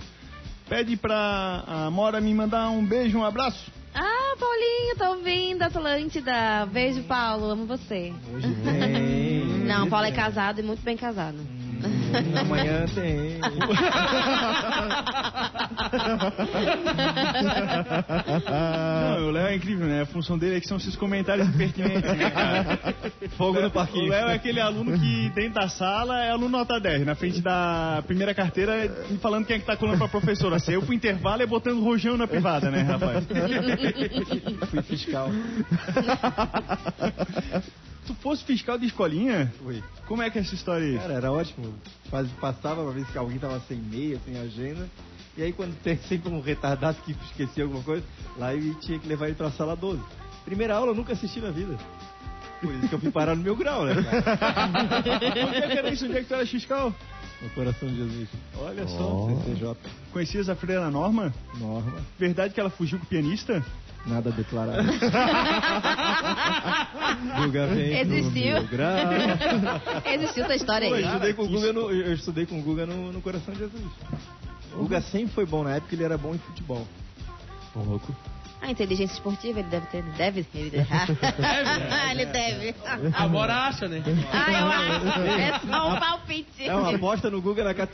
Pede 0.68 0.96
pra 0.96 1.62
a 1.66 1.90
Mora 1.90 2.20
me 2.20 2.34
mandar 2.34 2.68
um 2.70 2.84
beijo, 2.84 3.18
um 3.18 3.24
abraço. 3.24 3.70
Paulinho, 4.38 4.96
tô 4.96 5.04
ouvindo, 5.10 5.62
Atlântida. 5.62 6.66
Beijo, 6.66 7.02
Paulo, 7.04 7.50
amo 7.50 7.66
você. 7.66 8.12
Hoje. 8.32 8.46
Não, 9.66 9.88
Paulo 9.88 10.06
é 10.06 10.12
casado 10.12 10.60
e 10.60 10.62
muito 10.62 10.82
bem 10.82 10.96
casado. 10.96 11.38
Amanhã 12.40 12.84
tem. 12.94 13.38
Não, 18.50 19.28
o 19.28 19.30
Léo 19.30 19.46
é 19.46 19.54
incrível, 19.56 19.86
né? 19.86 20.02
A 20.02 20.06
função 20.06 20.36
dele 20.38 20.56
é 20.56 20.60
que 20.60 20.66
são 20.66 20.76
esses 20.76 20.96
comentários 20.96 21.48
impertinentes, 21.48 22.02
né, 22.02 22.30
cara? 22.30 22.78
Fogo 23.36 23.60
no 23.60 23.68
O 23.68 23.70
parquinho. 23.70 24.08
Léo 24.10 24.28
é 24.28 24.34
aquele 24.34 24.60
aluno 24.60 24.98
que 24.98 25.30
dentro 25.30 25.54
da 25.54 25.68
sala 25.68 26.24
é 26.24 26.30
aluno 26.30 26.48
nota 26.48 26.80
10, 26.80 27.06
na 27.06 27.14
frente 27.14 27.40
da 27.40 28.02
primeira 28.06 28.34
carteira, 28.34 28.90
falando 29.20 29.46
quem 29.46 29.56
é 29.56 29.58
que 29.58 29.66
tá 29.66 29.76
colando 29.76 29.98
pra 29.98 30.08
professora. 30.08 30.58
Se 30.58 30.72
eu 30.72 30.82
pro 30.82 30.94
intervalo 30.94 31.42
é 31.42 31.46
botando 31.46 31.82
rojão 31.82 32.16
na 32.16 32.26
privada, 32.26 32.70
né, 32.70 32.82
rapaz? 32.82 33.24
Fui 34.70 34.82
fiscal. 34.82 35.30
tu 38.08 38.14
fosse 38.22 38.42
fiscal 38.44 38.78
de 38.78 38.86
escolinha, 38.86 39.52
Fui. 39.62 39.82
como 40.06 40.22
é 40.22 40.30
que 40.30 40.38
é 40.38 40.40
essa 40.40 40.54
história 40.54 40.86
aí? 40.86 40.98
Cara, 40.98 41.14
era 41.14 41.30
ótimo. 41.32 41.72
Faz- 42.10 42.30
Passava 42.40 42.82
pra 42.82 42.92
ver 42.92 43.04
se 43.06 43.16
alguém 43.18 43.38
tava 43.38 43.60
sem 43.68 43.76
meia, 43.78 44.18
sem 44.24 44.38
agenda. 44.38 44.88
E 45.36 45.42
aí 45.42 45.52
quando 45.52 45.74
tem 45.82 45.96
sempre 46.08 46.32
um 46.32 46.40
retardado 46.40 46.98
que 47.04 47.12
esquecia 47.12 47.64
alguma 47.64 47.82
coisa, 47.82 48.04
lá 48.36 48.54
eu 48.54 48.74
tinha 48.80 48.98
que 48.98 49.06
levar 49.06 49.26
ele 49.26 49.34
pra 49.36 49.50
sala 49.50 49.76
12. 49.76 50.02
Primeira 50.44 50.74
aula 50.74 50.90
eu 50.92 50.94
nunca 50.94 51.12
assisti 51.12 51.40
na 51.40 51.50
vida. 51.50 51.76
Por 52.60 52.72
isso 52.74 52.88
que 52.88 52.94
eu 52.94 52.98
fui 52.98 53.10
parar 53.12 53.36
no 53.36 53.42
meu 53.42 53.54
grau, 53.54 53.84
né? 53.84 53.94
cara? 54.02 54.70
Onde 55.46 55.56
é 55.58 55.68
que 55.68 55.78
era 55.78 55.90
isso? 55.90 56.06
Onde 56.06 56.16
é 56.16 56.20
que 56.22 56.26
tu 56.26 56.34
era 56.34 56.44
fiscal? 56.46 56.92
No 57.40 57.50
coração 57.50 57.88
de 57.88 57.96
Jesus. 57.96 58.28
Olha 58.58 58.86
só. 58.88 59.28
CCJ. 59.44 59.76
Conhecias 60.12 60.48
a 60.48 60.56
freira 60.56 60.90
Norma? 60.90 61.32
Norma. 61.58 62.00
Verdade 62.18 62.52
que 62.52 62.60
ela 62.60 62.70
fugiu 62.70 62.98
com 62.98 63.04
o 63.04 63.08
pianista? 63.08 63.64
Nada 64.06 64.30
declarado. 64.30 64.88
Guga 67.42 67.66
vem 67.66 68.06
pro 68.06 68.16
Existiu. 68.16 68.56
Existiu 70.06 70.44
essa 70.44 70.54
história 70.54 70.88
Pô, 70.88 70.94
eu 70.94 70.98
aí. 70.98 71.04
estudei 71.04 71.34
com 71.34 71.42
o 71.42 71.48
Guga 71.48 71.72
no, 71.72 71.90
eu 71.90 72.14
estudei 72.14 72.46
com 72.46 72.58
o 72.58 72.62
Guga 72.62 72.86
no, 72.86 73.12
no 73.12 73.20
Coração 73.20 73.52
de 73.54 73.60
Jesus. 73.60 73.84
O 74.72 74.78
Guga 74.78 75.00
sempre 75.00 75.34
foi 75.34 75.46
bom, 75.46 75.62
na 75.62 75.76
época 75.76 75.94
ele 75.94 76.04
era 76.04 76.16
bom 76.16 76.34
em 76.34 76.38
futebol. 76.38 76.86
Ô, 77.74 77.80
louco. 77.80 78.14
A 78.60 78.70
inteligência 78.70 79.14
esportiva 79.14 79.60
ele 79.60 79.68
deve 79.68 79.86
ter. 79.86 80.02
Deve? 80.02 80.46
Ele 80.54 80.70
deve. 80.70 80.88
Ah, 81.90 82.12
ele 82.12 82.26
deve. 82.26 82.74
Agora 83.14 83.54
acha, 83.66 83.86
né? 83.88 84.02
Ah, 84.32 84.52
eu 84.52 84.66
acho. 84.66 85.06
É 85.40 85.58
só 85.60 85.88
um 85.88 85.98
palpite. 85.98 86.64
É 86.64 86.74
uma 86.74 86.94
aposta 86.94 87.30
no 87.30 87.40
Guga 87.40 87.64
na 87.64 87.74
que 87.74 87.80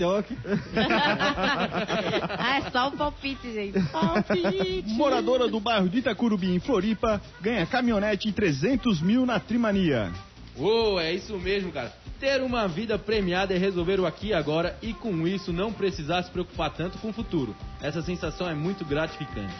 Ah, 2.38 2.58
é 2.58 2.70
só 2.70 2.88
um 2.88 2.92
palpite, 2.92 3.52
gente. 3.52 3.80
Palpite. 3.90 4.84
Moradora 4.88 5.48
do 5.48 5.60
bairro 5.60 5.88
de 5.88 5.98
Itacurubi, 5.98 6.54
em 6.54 6.60
Floripa, 6.60 7.20
ganha 7.40 7.66
caminhonete 7.66 8.28
e 8.28 8.32
300 8.32 9.00
mil 9.02 9.26
na 9.26 9.38
Trimania. 9.38 10.10
Uou, 10.56 11.00
é 11.00 11.12
isso 11.12 11.36
mesmo, 11.38 11.72
cara. 11.72 11.92
Ter 12.20 12.40
uma 12.42 12.68
vida 12.68 12.98
premiada 12.98 13.52
é 13.52 13.58
resolver 13.58 13.98
o 14.00 14.06
aqui 14.06 14.28
e 14.28 14.34
agora 14.34 14.78
e 14.80 14.94
com 14.94 15.26
isso 15.26 15.52
não 15.52 15.72
precisar 15.72 16.22
se 16.22 16.30
preocupar 16.30 16.70
tanto 16.70 16.96
com 16.98 17.08
o 17.08 17.12
futuro. 17.12 17.54
Essa 17.82 18.00
sensação 18.02 18.48
é 18.48 18.54
muito 18.54 18.84
gratificante. 18.84 19.54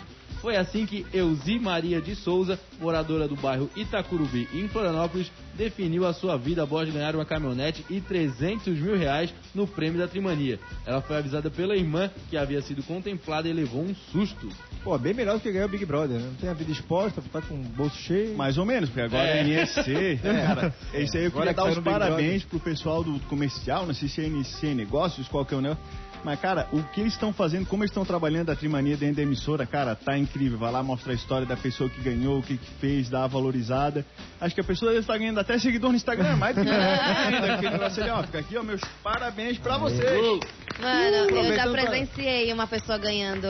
Foi 0.45 0.57
assim 0.57 0.85
que 0.85 1.07
Euzi 1.11 1.59
Maria 1.59 2.03
de 2.03 2.15
Souza, 2.15 2.61
moradora 2.79 3.27
do 3.27 3.35
bairro 3.35 3.71
Itacurubi, 3.75 4.47
em 4.53 4.69
Florianópolis, 4.69 5.33
definiu 5.55 6.07
a 6.07 6.13
sua 6.13 6.37
vida 6.37 6.63
após 6.63 6.93
ganhar 6.93 7.15
uma 7.15 7.25
caminhonete 7.25 7.83
e 7.89 7.99
300 7.99 8.79
mil 8.79 8.95
reais 8.95 9.33
no 9.55 9.67
prêmio 9.67 9.99
da 9.99 10.07
Trimania. 10.07 10.61
Ela 10.85 11.01
foi 11.01 11.17
avisada 11.17 11.51
pela 11.51 11.75
irmã 11.75 12.11
que 12.29 12.37
havia 12.37 12.61
sido 12.61 12.83
contemplada 12.83 13.49
e 13.49 13.55
levou 13.55 13.81
um 13.85 13.95
susto. 14.13 14.51
Pô, 14.83 14.99
bem 14.99 15.15
melhor 15.15 15.39
do 15.39 15.41
que 15.41 15.51
ganhar 15.51 15.65
o 15.65 15.69
Big 15.71 15.87
Brother, 15.87 16.19
né? 16.19 16.27
Não 16.27 16.35
tem 16.35 16.51
a 16.51 16.53
vida 16.53 16.73
exposta, 16.73 17.23
tá 17.33 17.41
com 17.41 17.55
o 17.55 17.65
bolso 17.65 17.97
cheio. 17.97 18.37
Mais 18.37 18.59
ou 18.59 18.67
menos, 18.67 18.91
porque 18.91 19.01
agora 19.01 19.27
é, 19.27 19.39
É. 19.39 19.45
NSC. 19.45 20.21
Cara, 20.23 20.75
esse 20.93 21.17
aí 21.17 21.25
eu 21.25 21.31
Agora 21.31 21.47
queria 21.47 21.55
que 21.55 21.57
dar 21.57 21.63
saiu 21.63 21.79
os 21.79 21.79
parabéns 21.79 22.45
pro 22.45 22.61
pessoal 22.61 23.03
do 23.03 23.19
comercial, 23.21 23.87
não 23.87 23.95
sei 23.95 24.09
se 24.09 24.21
é 24.21 24.27
NC 24.27 24.75
Negócios, 24.75 25.27
qual 25.27 25.47
que 25.47 25.55
é 25.55 25.57
o 25.57 25.63
negócio. 25.63 25.83
Mas, 26.25 26.41
cara, 26.41 26.67
o 26.73 26.83
que 26.83 27.03
eles 27.03 27.13
estão 27.13 27.35
fazendo, 27.35 27.67
como 27.67 27.83
eles 27.83 27.91
estão 27.91 28.05
trabalhando 28.05 28.51
a 28.51 28.57
Trimania 28.57 28.97
dentro 28.97 29.17
da 29.17 29.23
emissora, 29.23 29.67
cara, 29.67 29.95
tá 29.95 30.17
incrível. 30.17 30.59
Vai 30.59 30.73
lá 30.73 30.83
mostrar 30.83 31.13
a 31.13 31.15
história 31.15 31.47
da 31.47 31.57
pessoa 31.57 31.91
que 31.91 32.01
ganhou, 32.01 32.39
o 32.39 32.43
que, 32.43 32.57
que 32.57 32.71
fez, 32.81 33.11
dá 33.11 33.25
a 33.25 33.27
valorizada. 33.27 34.07
Acho 34.41 34.55
que 34.55 34.61
a 34.61 34.65
pessoa 34.65 34.95
está 34.95 35.19
ganhando 35.19 35.39
até 35.39 35.59
seguidor 35.59 35.91
no 35.91 35.97
Instagram, 35.97 36.37
mais 36.37 36.57
do 36.57 36.65
que 36.65 36.71
ainda. 36.71 37.55
Aquele 37.55 37.71
negócio 37.71 38.03
ali, 38.03 38.11
ó, 38.11 38.23
fica 38.23 38.39
aqui, 38.39 38.57
ó, 38.57 38.63
meus 38.63 38.81
parabéns 39.03 39.59
pra 39.59 39.77
vocês. 39.77 40.41
Mano, 40.81 41.31
eu 41.31 41.55
já 41.55 41.71
presenciei 41.71 42.53
uma 42.53 42.67
pessoa 42.67 42.97
ganhando 42.97 43.47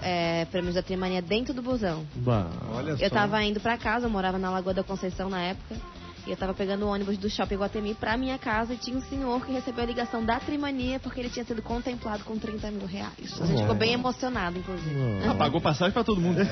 é, 0.00 0.46
prêmios 0.46 0.74
da 0.74 0.82
Trimania 0.82 1.20
dentro 1.20 1.52
do 1.52 1.60
busão. 1.60 2.06
Bah. 2.16 2.46
Olha 2.72 2.92
Eu 2.92 3.08
só. 3.10 3.14
tava 3.14 3.42
indo 3.44 3.60
pra 3.60 3.76
casa, 3.76 4.06
eu 4.06 4.10
morava 4.10 4.38
na 4.38 4.50
Lagoa 4.50 4.72
da 4.72 4.82
Conceição 4.82 5.28
na 5.28 5.42
época. 5.42 5.76
E 6.26 6.30
eu 6.30 6.36
tava 6.36 6.52
pegando 6.52 6.84
o 6.84 6.88
ônibus 6.88 7.16
do 7.18 7.30
Shopping 7.30 7.54
Guatemi 7.54 7.94
pra 7.94 8.16
minha 8.16 8.36
casa 8.36 8.74
e 8.74 8.76
tinha 8.76 8.98
um 8.98 9.02
senhor 9.02 9.46
que 9.46 9.52
recebeu 9.52 9.84
a 9.84 9.86
ligação 9.86 10.24
da 10.24 10.40
Trimania 10.40 10.98
porque 10.98 11.20
ele 11.20 11.30
tinha 11.30 11.44
sido 11.44 11.62
contemplado 11.62 12.24
com 12.24 12.36
30 12.36 12.68
mil 12.72 12.86
reais. 12.86 13.40
A 13.40 13.46
gente 13.46 13.60
ficou 13.60 13.76
bem 13.76 13.92
emocionado, 13.92 14.58
inclusive. 14.58 14.96
Ah, 15.24 15.34
pagou 15.34 15.60
passagem 15.60 15.92
pra 15.92 16.02
todo 16.02 16.20
mundo. 16.20 16.40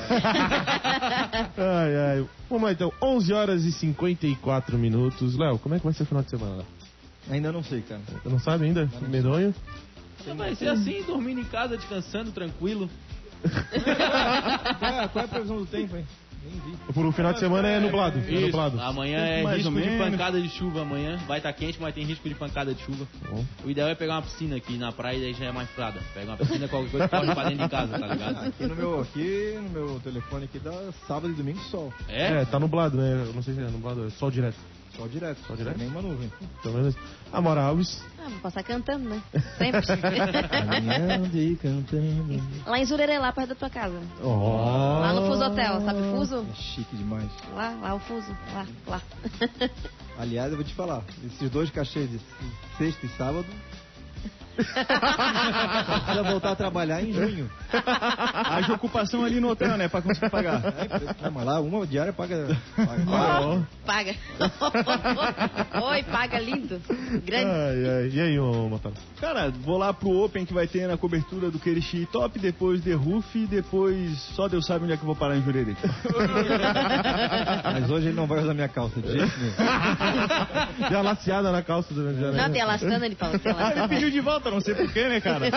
Ai, 1.57 1.95
ai. 1.95 2.29
Vamos 2.49 2.63
lá 2.63 2.71
então, 2.71 2.91
11 3.01 3.33
horas 3.33 3.63
e 3.63 3.71
54 3.71 4.77
minutos. 4.77 5.37
Léo, 5.37 5.59
como 5.59 5.75
é 5.75 5.79
que 5.79 5.83
vai 5.83 5.93
ser 5.93 6.03
o 6.03 6.05
final 6.05 6.23
de 6.23 6.29
semana? 6.29 6.63
Ainda 7.29 7.51
não 7.51 7.63
sei, 7.63 7.81
cara. 7.81 8.01
Você 8.23 8.29
não 8.29 8.39
sabe 8.39 8.65
ainda? 8.65 8.89
Medonho? 9.01 9.53
Vai 10.35 10.55
ser 10.55 10.69
assim, 10.69 11.03
dormindo 11.03 11.41
em 11.41 11.45
casa, 11.45 11.75
descansando, 11.75 12.31
tranquilo. 12.31 12.89
Qual 14.79 14.91
é, 14.91 15.07
qual 15.07 15.23
é 15.23 15.25
a 15.25 15.27
previsão 15.27 15.57
do 15.57 15.65
tempo, 15.65 15.97
hein? 15.97 16.05
Por 16.93 17.05
o 17.05 17.11
final 17.11 17.33
de 17.33 17.39
semana 17.39 17.67
é 17.67 17.79
nublado. 17.79 18.19
É 18.19 18.39
nublado. 18.39 18.79
Amanhã 18.79 19.19
é 19.19 19.43
Mais 19.43 19.57
risco 19.57 19.73
ou 19.73 19.81
de 19.81 19.97
pancada 19.97 20.41
de 20.41 20.49
chuva 20.49 20.81
amanhã. 20.81 21.17
Vai 21.27 21.39
estar 21.39 21.51
quente, 21.53 21.77
mas 21.81 21.93
tem 21.93 22.05
risco 22.05 22.27
de 22.27 22.35
pancada 22.35 22.73
de 22.73 22.81
chuva. 22.81 23.07
Bom. 23.29 23.43
O 23.63 23.69
ideal 23.69 23.89
é 23.89 23.95
pegar 23.95 24.15
uma 24.15 24.21
piscina 24.21 24.55
aqui 24.55 24.77
na 24.77 24.91
praia 24.91 25.17
e 25.17 25.21
daí 25.21 25.33
já 25.33 25.45
é 25.45 25.51
mais 25.51 25.69
prada. 25.69 25.99
Pega 26.13 26.31
uma 26.31 26.37
piscina, 26.37 26.67
qualquer 26.67 26.91
coisa, 26.91 27.07
corre 27.07 27.33
pra 27.33 27.43
dentro 27.49 27.63
de 27.63 27.69
casa, 27.69 27.99
tá 27.99 28.07
ligado? 28.07 28.47
Aqui 28.47 28.65
no 28.67 28.75
meu, 28.75 29.01
aqui 29.01 29.59
no 29.63 29.69
meu 29.69 29.99
telefone 30.01 30.45
aqui 30.45 30.59
dá 30.59 30.71
sábado 31.07 31.33
e 31.33 31.35
domingo 31.35 31.59
sol. 31.71 31.93
É? 32.07 32.41
É, 32.41 32.45
tá 32.45 32.59
nublado, 32.59 32.97
né? 32.97 33.25
Eu 33.27 33.33
não 33.33 33.41
sei 33.41 33.53
se 33.53 33.59
é 33.59 33.63
nublado, 33.63 34.05
é 34.05 34.09
sol 34.11 34.29
direto. 34.29 34.57
Sol 34.95 35.07
direto. 35.07 35.45
Sol 35.45 35.55
direto? 35.55 35.77
Nenhuma 35.77 36.01
nuvem. 36.01 36.31
Então, 36.59 36.71
beleza. 36.71 36.97
Amora 37.31 37.61
Alves. 37.61 38.03
Ah, 38.17 38.29
vou 38.29 38.39
passar 38.39 38.63
cantando, 38.63 39.09
né? 39.09 39.21
Sempre. 39.57 39.81
Caminhando 40.49 41.37
e 41.37 41.55
cantando. 41.57 42.43
Lá 42.65 42.79
em 42.79 42.85
Jurerê, 42.85 43.19
lá 43.19 43.31
perto 43.31 43.49
da 43.49 43.55
tua 43.55 43.69
casa. 43.69 43.99
Oh. 44.23 44.99
Lá 44.99 45.13
no 45.13 45.27
Fuso 45.27 45.43
Hotel, 45.43 45.81
sabe 45.81 45.99
o 46.01 46.11
Fuso? 46.11 46.45
É 46.49 46.55
chique 46.55 46.95
demais. 46.95 47.29
Lá, 47.53 47.77
lá 47.81 47.95
o 47.95 47.99
Fuso. 47.99 48.35
Lá, 48.53 48.65
lá. 48.87 49.01
Aliás, 50.17 50.49
eu 50.49 50.57
vou 50.57 50.65
te 50.65 50.73
falar, 50.73 51.03
esses 51.25 51.49
dois 51.49 51.69
cachês 51.69 52.09
de 52.09 52.19
sexta 52.77 53.05
e 53.05 53.09
sábado. 53.09 53.45
Precisa 56.05 56.23
voltar 56.23 56.51
a 56.51 56.55
trabalhar 56.55 57.03
em 57.03 57.13
junho. 57.13 57.49
Haja 57.71 58.73
ocupação 58.73 59.23
ali 59.23 59.39
no 59.39 59.49
hotel, 59.49 59.77
né? 59.77 59.87
Pra 59.87 60.01
conseguir 60.01 60.29
pagar. 60.29 60.61
Não, 61.21 61.31
mas 61.31 61.45
lá 61.45 61.59
uma 61.59 61.85
diária 61.85 62.13
paga. 62.13 62.57
paga. 62.75 63.03
Ó. 63.41 63.59
Paga. 63.85 64.15
Oi, 65.89 66.03
paga 66.03 66.39
lindo. 66.39 66.81
Grande. 67.25 67.45
Ai, 67.45 67.89
ai. 67.89 68.09
E 68.13 68.21
aí, 68.21 68.39
ô 68.39 68.69
Motaro? 68.69 68.95
Cara, 69.19 69.49
vou 69.49 69.77
lá 69.77 69.93
pro 69.93 70.09
Open 70.23 70.45
que 70.45 70.53
vai 70.53 70.67
ter 70.67 70.87
na 70.87 70.97
cobertura 70.97 71.51
do 71.51 71.59
Querixi 71.59 72.07
Top, 72.11 72.37
depois 72.39 72.81
The 72.81 72.93
Roof 72.93 73.35
e 73.35 73.45
depois 73.45 74.19
só 74.35 74.47
Deus 74.47 74.65
sabe 74.65 74.85
onde 74.85 74.93
é 74.93 74.97
que 74.97 75.03
eu 75.03 75.07
vou 75.07 75.15
parar 75.15 75.35
em 75.35 75.43
Jurerê. 75.43 75.75
Mas 77.63 77.89
hoje 77.89 78.07
ele 78.07 78.15
não 78.15 78.27
vai 78.27 78.41
usar 78.41 78.53
minha 78.53 78.67
calça 78.67 79.01
de 79.01 79.11
jeito 79.11 79.31
nenhum. 79.39 79.53
Deu 80.89 80.99
uma 80.99 81.11
laceada 81.11 81.51
na 81.51 81.61
calça 81.61 81.93
do 81.93 82.03
Janeiro. 82.03 82.37
Não, 82.37 82.49
tem 82.51 82.61
ele 83.05 83.15
falou. 83.15 83.39
Tem 83.39 83.53
Ah, 83.57 83.73
ele 83.75 83.87
pediu 83.87 84.09
de 84.11 84.19
volta, 84.19 84.44
não 84.51 84.61
sei 84.61 84.75
porquê, 84.75 85.07
né, 85.07 85.19
cara? 85.21 85.45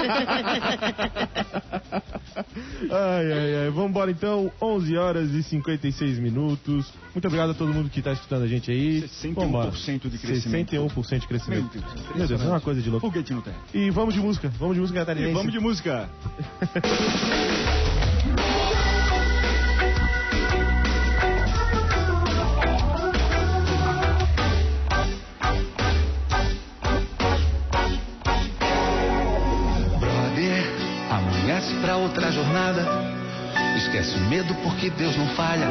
Ai, 2.90 3.32
ai, 3.32 3.56
ai. 3.64 3.70
Vambora 3.70 4.10
então, 4.10 4.50
11 4.60 4.96
horas 4.96 5.30
e 5.30 5.42
56 5.42 6.18
minutos. 6.18 6.86
Muito 7.14 7.26
obrigado 7.26 7.50
a 7.50 7.54
todo 7.54 7.72
mundo 7.72 7.90
que 7.90 8.00
tá 8.00 8.12
escutando 8.12 8.42
a 8.44 8.46
gente 8.46 8.70
aí. 8.70 9.02
61% 9.02 9.34
Vambora. 9.34 9.70
de 9.70 10.18
crescimento. 10.18 10.70
61% 10.72 11.18
de 11.20 11.26
crescimento. 11.26 11.70
Meu 11.74 11.82
Deus, 11.82 12.16
Meu 12.16 12.26
Deus, 12.28 12.42
é 12.42 12.46
uma 12.46 12.60
coisa 12.60 12.80
de 12.80 12.88
louco. 12.90 13.06
Foguete 13.06 13.32
no 13.32 13.42
terra. 13.42 13.56
E 13.74 13.90
vamos 13.90 14.14
de 14.14 14.20
música, 14.20 14.48
vamos 14.58 14.74
de 14.74 14.80
música 14.80 14.98
E 14.98 15.02
catarinense. 15.02 15.34
vamos 15.34 15.52
de 15.52 15.58
música. 15.60 16.08
outra 32.08 32.32
jornada. 32.32 32.86
Esquece 33.76 34.16
o 34.16 34.20
medo 34.28 34.54
porque 34.62 34.90
Deus 34.90 35.16
não 35.16 35.28
falha. 35.28 35.68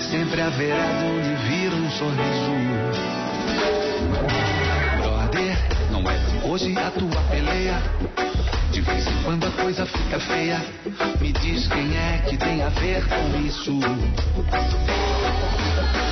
Sempre 0.00 0.40
haverá 0.40 0.76
de 0.76 1.04
onde 1.04 1.34
vir 1.48 1.72
um 1.72 1.90
sorriso. 1.90 2.52
Brother, 5.02 5.56
não 5.90 6.02
é 6.10 6.18
hoje 6.44 6.74
a 6.78 6.90
tua 6.90 7.22
peleia. 7.30 7.82
De 8.72 8.80
vez 8.80 9.06
em 9.06 9.22
quando 9.22 9.46
a 9.46 9.50
coisa 9.50 9.86
fica 9.86 10.18
feia. 10.18 10.60
Me 11.20 11.32
diz 11.32 11.68
quem 11.68 11.96
é 11.96 12.24
que 12.28 12.36
tem 12.36 12.62
a 12.62 12.68
ver 12.70 13.06
com 13.06 13.40
isso. 13.46 13.78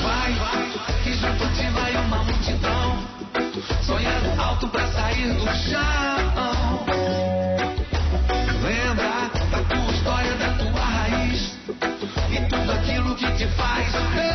Vai, 0.03 0.33
vai, 0.35 0.73
que 1.03 1.15
junto 1.15 1.49
te 1.55 1.67
vai 1.71 1.97
uma 1.97 2.23
multidão. 2.23 2.99
Sonhando 3.83 4.41
alto 4.41 4.69
pra 4.69 4.87
sair 4.89 5.33
do 5.35 5.47
chão. 5.57 6.74
Aquilo 13.27 13.51
que 14.13 14.34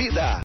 vida. 0.00 0.29